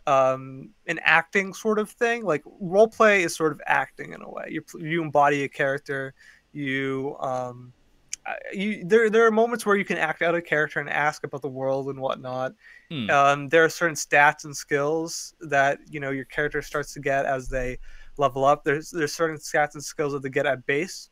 um, 0.06 0.70
an 0.86 1.00
acting 1.02 1.52
sort 1.52 1.78
of 1.78 1.90
thing. 1.90 2.24
Like 2.24 2.42
role 2.60 2.88
play 2.88 3.22
is 3.22 3.34
sort 3.34 3.52
of 3.52 3.60
acting 3.66 4.12
in 4.12 4.22
a 4.22 4.30
way. 4.30 4.48
You 4.50 4.64
you 4.78 5.02
embody 5.02 5.44
a 5.44 5.48
character. 5.48 6.14
You 6.52 7.16
um, 7.20 7.72
you 8.52 8.84
there 8.84 9.10
there 9.10 9.26
are 9.26 9.30
moments 9.30 9.66
where 9.66 9.76
you 9.76 9.84
can 9.84 9.98
act 9.98 10.22
out 10.22 10.34
a 10.34 10.42
character 10.42 10.80
and 10.80 10.88
ask 10.88 11.24
about 11.24 11.42
the 11.42 11.48
world 11.48 11.88
and 11.88 12.00
whatnot. 12.00 12.52
Hmm. 12.90 13.10
Um, 13.10 13.48
there 13.48 13.64
are 13.64 13.68
certain 13.68 13.96
stats 13.96 14.44
and 14.44 14.56
skills 14.56 15.34
that 15.40 15.78
you 15.90 16.00
know 16.00 16.10
your 16.10 16.24
character 16.24 16.62
starts 16.62 16.92
to 16.94 17.00
get 17.00 17.26
as 17.26 17.48
they 17.48 17.78
level 18.16 18.44
up. 18.44 18.64
There's 18.64 18.90
there's 18.90 19.12
certain 19.12 19.38
stats 19.38 19.74
and 19.74 19.84
skills 19.84 20.12
that 20.12 20.22
they 20.22 20.30
get 20.30 20.46
at 20.46 20.66
base, 20.66 21.08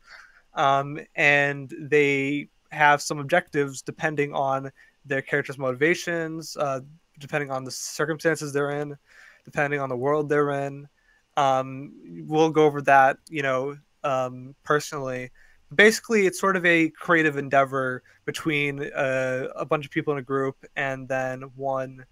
um, 0.53 0.99
and 1.15 1.73
they 1.79 2.49
have 2.71 3.01
some 3.01 3.19
objectives 3.19 3.81
depending 3.81 4.33
on 4.33 4.71
their 5.05 5.21
character's 5.21 5.57
motivations, 5.57 6.57
uh, 6.57 6.81
depending 7.19 7.51
on 7.51 7.63
the 7.63 7.71
circumstances 7.71 8.53
they're 8.53 8.81
in, 8.81 8.95
depending 9.43 9.79
on 9.79 9.89
the 9.89 9.97
world 9.97 10.29
they're 10.29 10.51
in. 10.51 10.87
Um, 11.37 11.93
we'll 12.25 12.49
go 12.49 12.65
over 12.65 12.81
that, 12.83 13.17
you 13.29 13.41
know, 13.41 13.77
um, 14.03 14.55
personally. 14.63 15.31
Basically, 15.73 16.25
it's 16.25 16.39
sort 16.39 16.55
of 16.55 16.65
a 16.65 16.89
creative 16.89 17.37
endeavor 17.37 18.03
between 18.25 18.83
uh, 18.93 19.47
a 19.55 19.65
bunch 19.65 19.85
of 19.85 19.91
people 19.91 20.13
in 20.13 20.19
a 20.19 20.23
group 20.23 20.63
and 20.75 21.07
then 21.07 21.41
one 21.55 22.05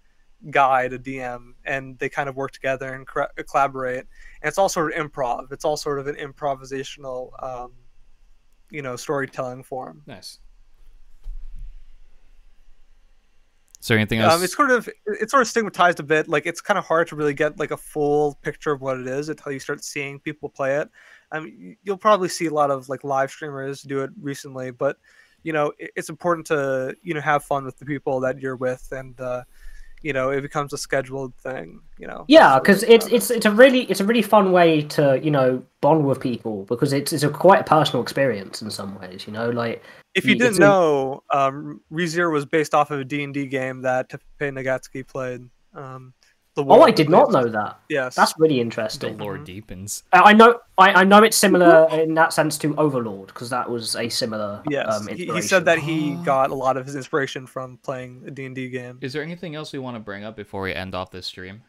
guide, 0.50 0.92
a 0.92 0.98
DM, 0.98 1.52
and 1.64 1.98
they 1.98 2.08
kind 2.08 2.28
of 2.28 2.36
work 2.36 2.52
together 2.52 2.94
and 2.94 3.06
cor- 3.06 3.30
collaborate. 3.48 4.00
And 4.42 4.48
it's 4.48 4.58
all 4.58 4.68
sort 4.68 4.92
of 4.92 5.10
improv. 5.10 5.52
It's 5.52 5.64
all 5.64 5.76
sort 5.76 5.98
of 5.98 6.06
an 6.06 6.16
improvisational, 6.16 7.30
um, 7.42 7.72
you 8.70 8.82
know, 8.82 8.96
storytelling 8.96 9.62
form. 9.62 10.02
Nice. 10.06 10.40
Is 13.84 13.88
there 13.88 13.98
anything 13.98 14.20
else? 14.20 14.32
Um, 14.32 14.42
it's 14.42 14.56
sort 14.56 14.70
of 14.70 14.88
it's 15.04 15.30
sort 15.30 15.42
of 15.42 15.46
stigmatized 15.46 16.00
a 16.00 16.02
bit. 16.02 16.26
Like 16.26 16.46
it's 16.46 16.62
kind 16.62 16.78
of 16.78 16.86
hard 16.86 17.06
to 17.08 17.16
really 17.16 17.34
get 17.34 17.58
like 17.58 17.70
a 17.70 17.76
full 17.76 18.38
picture 18.40 18.72
of 18.72 18.80
what 18.80 18.98
it 18.98 19.06
is 19.06 19.28
until 19.28 19.52
you 19.52 19.58
start 19.58 19.84
seeing 19.84 20.18
people 20.18 20.48
play 20.48 20.76
it. 20.76 20.88
I 21.30 21.40
mean, 21.40 21.76
you'll 21.82 21.98
probably 21.98 22.30
see 22.30 22.46
a 22.46 22.50
lot 22.50 22.70
of 22.70 22.88
like 22.88 23.04
live 23.04 23.30
streamers 23.30 23.82
do 23.82 24.02
it 24.02 24.10
recently, 24.18 24.70
but 24.70 24.96
you 25.42 25.52
know, 25.52 25.74
it's 25.78 26.08
important 26.08 26.46
to 26.46 26.96
you 27.02 27.12
know 27.12 27.20
have 27.20 27.44
fun 27.44 27.66
with 27.66 27.76
the 27.76 27.84
people 27.84 28.20
that 28.20 28.40
you're 28.40 28.56
with, 28.56 28.88
and 28.90 29.20
uh, 29.20 29.42
you 30.04 30.12
know, 30.12 30.28
it 30.28 30.42
becomes 30.42 30.74
a 30.74 30.78
scheduled 30.78 31.34
thing. 31.36 31.80
You 31.98 32.06
know. 32.06 32.26
Yeah, 32.28 32.58
because 32.58 32.82
it's 32.82 33.06
it's 33.06 33.30
it's 33.30 33.46
a 33.46 33.50
really 33.50 33.84
it's 33.84 34.00
a 34.00 34.04
really 34.04 34.20
fun 34.20 34.52
way 34.52 34.82
to 34.82 35.18
you 35.20 35.30
know 35.30 35.64
bond 35.80 36.04
with 36.04 36.20
people 36.20 36.64
because 36.66 36.92
it's 36.92 37.12
it's 37.12 37.22
a 37.22 37.30
quite 37.30 37.62
a 37.62 37.64
personal 37.64 38.02
experience 38.02 38.60
in 38.60 38.70
some 38.70 39.00
ways. 39.00 39.26
You 39.26 39.32
know, 39.32 39.48
like 39.48 39.82
If 40.14 40.26
you 40.26 40.36
didn't 40.36 40.58
know, 40.58 41.22
um, 41.32 41.80
ReZero 41.90 42.30
was 42.30 42.44
based 42.44 42.74
off 42.74 42.90
of 42.90 43.00
a 43.00 43.04
D&D 43.04 43.46
game 43.46 43.80
that 43.82 44.10
Tappei 44.10 44.52
Nagatsuki 44.52 45.08
played. 45.08 45.48
Um, 45.72 46.12
Oh, 46.56 46.82
I 46.82 46.92
did 46.92 47.08
not 47.10 47.32
know 47.32 47.48
that. 47.48 47.80
Yes. 47.88 48.14
That's 48.14 48.32
really 48.38 48.60
interesting. 48.60 49.16
the 49.16 49.24
lore 49.24 49.38
deepens. 49.38 50.04
I 50.12 50.18
I 50.30 50.32
know 50.32 50.60
I, 50.78 50.92
I 51.00 51.04
know 51.04 51.22
it's 51.24 51.36
similar 51.36 51.88
in 51.90 52.14
that 52.14 52.32
sense 52.32 52.56
to 52.58 52.76
Overlord 52.76 53.26
because 53.28 53.50
that 53.50 53.68
was 53.68 53.96
a 53.96 54.08
similar. 54.08 54.62
Yes, 54.70 54.86
um, 55.00 55.08
he, 55.08 55.26
he 55.26 55.42
said 55.42 55.64
that 55.64 55.78
he 55.80 56.14
got 56.24 56.50
a 56.50 56.54
lot 56.54 56.76
of 56.76 56.86
his 56.86 56.94
inspiration 56.94 57.46
from 57.46 57.78
playing 57.78 58.22
a 58.26 58.30
D&D 58.30 58.68
game. 58.68 58.98
Is 59.00 59.12
there 59.12 59.22
anything 59.22 59.56
else 59.56 59.72
we 59.72 59.80
want 59.80 59.96
to 59.96 60.00
bring 60.00 60.22
up 60.22 60.36
before 60.36 60.62
we 60.62 60.72
end 60.72 60.94
off 60.94 61.10
this 61.10 61.26
stream? 61.26 61.62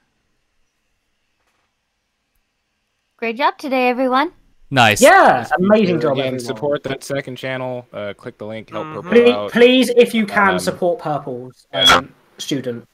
Great 3.17 3.37
job 3.37 3.57
today, 3.57 3.87
everyone. 3.87 4.33
Nice. 4.71 5.01
Yeah, 5.01 5.47
amazing 5.57 6.01
job, 6.01 6.13
Again, 6.13 6.25
everyone. 6.27 6.39
support 6.45 6.83
that 6.83 7.03
second 7.03 7.37
channel. 7.37 7.87
Uh, 7.93 8.13
click 8.15 8.37
the 8.37 8.45
link. 8.45 8.71
Help 8.71 8.87
Purple 8.87 9.11
Please, 9.11 9.29
out. 9.29 9.51
please, 9.51 9.89
if 9.89 10.13
you 10.13 10.25
can, 10.25 10.49
Um, 10.53 10.59
support 10.59 10.99
Purple's 10.99 11.67
um, 11.73 12.13
student. 12.39 12.87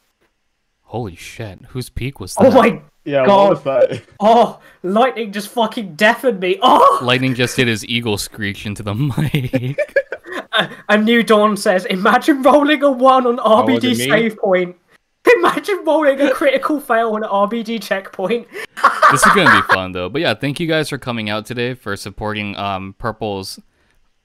Holy 0.92 1.16
shit! 1.16 1.60
Whose 1.70 1.90
peak 1.90 2.20
was 2.20 2.36
that? 2.36 2.46
Oh 2.48 2.52
my 2.52 2.82
Yeah, 3.06 3.26
god! 3.26 3.38
what 3.44 3.50
was 3.50 3.64
that? 3.64 4.04
Oh, 4.20 4.60
lightning 4.84 5.32
just 5.32 5.48
fucking 5.50 5.96
deafened 5.96 6.40
me. 6.42 6.60
Oh, 6.62 7.00
Lightning 7.02 7.34
just 7.34 7.56
did 7.56 7.68
his 7.68 7.86
eagle 7.86 8.18
screech 8.18 8.66
into 8.66 8.84
the 8.84 8.94
mic. 9.18 9.80
a, 10.54 10.70
a 10.90 10.98
new 10.98 11.24
dawn 11.24 11.56
says, 11.56 11.86
"Imagine 11.86 12.42
rolling 12.44 12.84
a 12.84 12.92
one 12.92 13.26
on 13.26 13.40
Oh, 13.42 13.64
was 13.66 13.82
RBD 13.84 13.92
it 13.94 13.98
me? 14.00 14.10
save 14.10 14.38
point. 14.38 14.76
Imagine 15.38 15.84
rolling 15.86 16.20
a 16.20 16.32
critical 16.32 16.80
fail 16.82 17.12
on 17.14 17.24
an 17.24 17.30
RBD 17.30 17.82
checkpoint." 17.82 18.48
this 19.12 19.26
is 19.26 19.34
gonna 19.34 19.62
be 19.62 19.74
fun 19.74 19.94
though. 19.94 20.10
But 20.10 20.22
yeah, 20.22 20.34
thank 20.34 20.60
you 20.60 20.68
guys 20.68 20.90
for 20.90 20.98
coming 20.98 21.30
out 21.30 21.46
today 21.46 21.74
for 21.74 21.96
supporting 21.96 22.56
um 22.58 22.96
Purple's. 22.98 23.60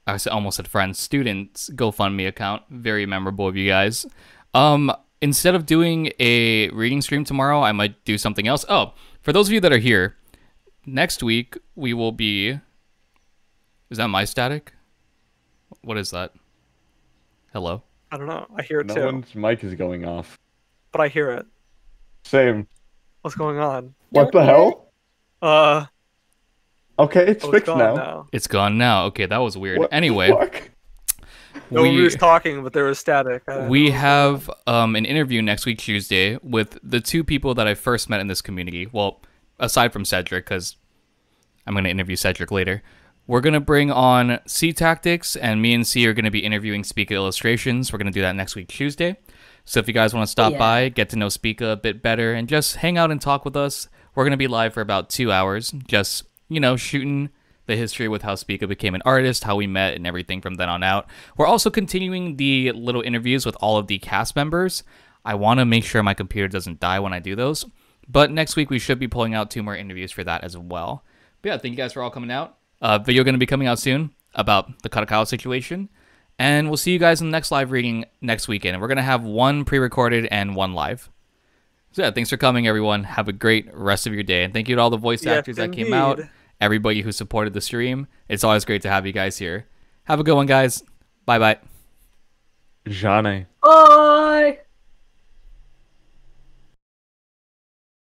I 0.05 0.13
s- 0.15 0.27
almost 0.27 0.57
said 0.57 0.67
friends, 0.67 0.99
students 0.99 1.69
GoFundMe 1.73 2.27
account. 2.27 2.63
Very 2.69 3.05
memorable 3.05 3.47
of 3.47 3.55
you 3.57 3.67
guys. 3.69 4.05
Um, 4.53 4.91
instead 5.21 5.55
of 5.55 5.65
doing 5.65 6.11
a 6.19 6.69
reading 6.69 7.01
stream 7.01 7.23
tomorrow, 7.23 7.61
I 7.61 7.71
might 7.71 8.03
do 8.05 8.17
something 8.17 8.47
else. 8.47 8.65
Oh, 8.69 8.93
for 9.21 9.33
those 9.33 9.47
of 9.47 9.53
you 9.53 9.59
that 9.61 9.71
are 9.73 9.77
here, 9.77 10.15
next 10.85 11.21
week 11.23 11.57
we 11.75 11.93
will 11.93 12.11
be. 12.11 12.59
Is 13.89 13.97
that 13.97 14.07
my 14.09 14.25
static? 14.25 14.73
What 15.81 15.97
is 15.97 16.11
that? 16.11 16.33
Hello. 17.53 17.83
I 18.11 18.17
don't 18.17 18.27
know. 18.27 18.45
I 18.55 18.61
hear 18.63 18.81
it 18.81 18.87
No 18.87 18.93
too, 18.95 19.05
one's 19.05 19.33
mic 19.35 19.63
is 19.63 19.73
going 19.75 20.05
off. 20.05 20.37
but 20.91 21.01
I 21.01 21.07
hear 21.07 21.31
it. 21.31 21.45
Same. 22.23 22.67
What's 23.21 23.35
going 23.35 23.57
on? 23.59 23.93
What 24.09 24.31
the 24.31 24.43
hell? 24.43 24.91
Uh, 25.41 25.85
Okay, 26.99 27.27
it's 27.27 27.45
oh, 27.45 27.49
it's 27.49 27.53
fixed 27.57 27.65
gone 27.67 27.77
now. 27.77 27.93
now. 27.95 28.27
It's 28.31 28.47
gone 28.47 28.77
now. 28.79 29.05
Okay, 29.05 29.27
that 29.27 29.37
was 29.37 29.55
weird. 29.55 29.77
What 29.77 29.91
the 29.91 29.95
anyway, 29.95 30.31
fuck? 31.59 31.71
No 31.71 31.81
one 31.81 31.95
was 32.01 32.15
talking, 32.15 32.63
but 32.63 32.73
there 32.73 32.85
was 32.85 32.99
static. 32.99 33.43
We 33.67 33.91
have 33.91 34.49
um, 34.67 34.95
an 34.95 35.05
interview 35.05 35.41
next 35.41 35.65
week 35.65 35.77
Tuesday 35.79 36.37
with 36.43 36.79
the 36.83 36.99
two 36.99 37.23
people 37.23 37.53
that 37.55 37.67
I 37.67 37.73
first 37.73 38.09
met 38.09 38.19
in 38.19 38.27
this 38.27 38.41
community. 38.41 38.87
Well, 38.91 39.21
aside 39.59 39.93
from 39.93 40.05
Cedric, 40.05 40.45
because 40.45 40.75
I'm 41.65 41.73
going 41.73 41.83
to 41.83 41.89
interview 41.89 42.15
Cedric 42.15 42.51
later. 42.51 42.83
We're 43.25 43.41
going 43.41 43.53
to 43.53 43.59
bring 43.59 43.91
on 43.91 44.39
C 44.45 44.71
Tactics, 44.71 45.35
and 45.35 45.61
me 45.61 45.73
and 45.73 45.85
C 45.85 46.07
are 46.07 46.13
going 46.13 46.23
to 46.25 46.31
be 46.31 46.45
interviewing 46.45 46.85
Speaker 46.85 47.15
Illustrations. 47.15 47.91
We're 47.91 47.99
going 47.99 48.07
to 48.07 48.13
do 48.13 48.21
that 48.21 48.35
next 48.37 48.55
week, 48.55 48.69
Tuesday. 48.69 49.17
So 49.65 49.81
if 49.81 49.87
you 49.89 49.93
guys 49.93 50.13
want 50.13 50.25
to 50.25 50.31
stop 50.31 50.53
Yeah. 50.53 50.59
by, 50.59 50.89
get 50.89 51.09
to 51.09 51.17
know 51.17 51.27
Speaker 51.27 51.71
a 51.71 51.75
bit 51.75 52.01
better, 52.01 52.33
and 52.33 52.47
just 52.47 52.77
hang 52.77 52.97
out 52.97 53.11
and 53.11 53.19
talk 53.19 53.43
with 53.43 53.57
us, 53.57 53.89
we're 54.15 54.23
going 54.23 54.31
to 54.31 54.37
be 54.37 54.47
live 54.47 54.73
for 54.73 54.79
about 54.79 55.09
two 55.09 55.29
hours, 55.29 55.73
just, 55.87 56.23
you 56.47 56.61
know, 56.61 56.77
shooting 56.77 57.29
the 57.67 57.75
history 57.75 58.07
with 58.07 58.23
how 58.23 58.35
Speaker 58.35 58.65
became 58.67 58.95
an 58.95 59.01
artist, 59.05 59.43
how 59.43 59.55
we 59.55 59.67
met, 59.67 59.93
and 59.93 60.07
everything 60.07 60.41
from 60.41 60.55
then 60.55 60.69
on 60.69 60.83
out. 60.83 61.07
We're 61.37 61.45
also 61.45 61.69
continuing 61.69 62.37
the 62.37 62.71
little 62.71 63.01
interviews 63.01 63.45
with 63.45 63.55
all 63.59 63.77
of 63.77 63.87
the 63.87 63.99
cast 63.99 64.35
members. 64.35 64.83
I 65.23 65.35
want 65.35 65.59
to 65.59 65.65
make 65.65 65.83
sure 65.83 66.01
my 66.01 66.13
computer 66.13 66.47
doesn't 66.47 66.79
die 66.79 66.99
when 66.99 67.13
I 67.13 67.19
do 67.19 67.35
those. 67.35 67.65
But 68.07 68.31
next 68.31 68.55
week 68.55 68.69
we 68.69 68.79
should 68.79 68.99
be 68.99 69.07
pulling 69.07 69.33
out 69.33 69.51
two 69.51 69.61
more 69.61 69.75
interviews 69.75 70.11
for 70.11 70.23
that 70.23 70.43
as 70.43 70.57
well. 70.57 71.03
But 71.41 71.49
yeah, 71.49 71.57
thank 71.57 71.73
you 71.73 71.77
guys 71.77 71.93
for 71.93 72.01
all 72.01 72.09
coming 72.09 72.31
out. 72.31 72.57
Uh, 72.81 72.99
video 72.99 73.23
going 73.23 73.33
to 73.33 73.39
be 73.39 73.45
coming 73.45 73.67
out 73.67 73.79
soon 73.79 74.11
about 74.33 74.83
the 74.83 74.89
Kadokawa 74.89 75.27
situation. 75.27 75.89
And 76.39 76.67
we'll 76.67 76.77
see 76.77 76.91
you 76.91 76.99
guys 76.99 77.19
in 77.19 77.27
the 77.27 77.31
next 77.31 77.51
live 77.51 77.71
reading 77.71 78.05
next 78.21 78.47
weekend. 78.47 78.75
And 78.75 78.81
we're 78.81 78.87
going 78.87 78.97
to 78.97 79.03
have 79.03 79.23
one 79.23 79.65
pre 79.65 79.79
recorded 79.79 80.27
and 80.27 80.55
one 80.55 80.73
live. 80.73 81.09
So 81.91 82.03
yeah, 82.03 82.11
thanks 82.11 82.29
for 82.29 82.37
coming, 82.37 82.67
everyone. 82.67 83.03
Have 83.05 83.27
a 83.27 83.33
great 83.33 83.73
rest 83.73 84.05
of 84.05 84.13
your 84.13 84.23
day. 84.23 84.43
And 84.43 84.53
thank 84.53 84.69
you 84.69 84.75
to 84.75 84.81
all 84.81 84.91
the 84.91 84.97
voice 84.97 85.25
Yes, 85.25 85.39
actors 85.39 85.55
that 85.57 85.71
came 85.71 85.93
out, 85.93 86.19
indeed. 86.19 86.31
Everybody 86.59 87.01
who 87.01 87.11
supported 87.11 87.53
the 87.53 87.61
stream. 87.61 88.07
It's 88.27 88.43
always 88.43 88.65
great 88.65 88.81
to 88.83 88.89
have 88.89 89.05
you 89.05 89.13
guys 89.13 89.37
here. 89.37 89.67
Have 90.05 90.19
a 90.19 90.23
good 90.23 90.35
one, 90.35 90.45
guys. 90.45 90.83
Bye 91.25 91.39
bye. 91.39 91.57
Jane. 92.87 93.47
Bye. 93.61 94.59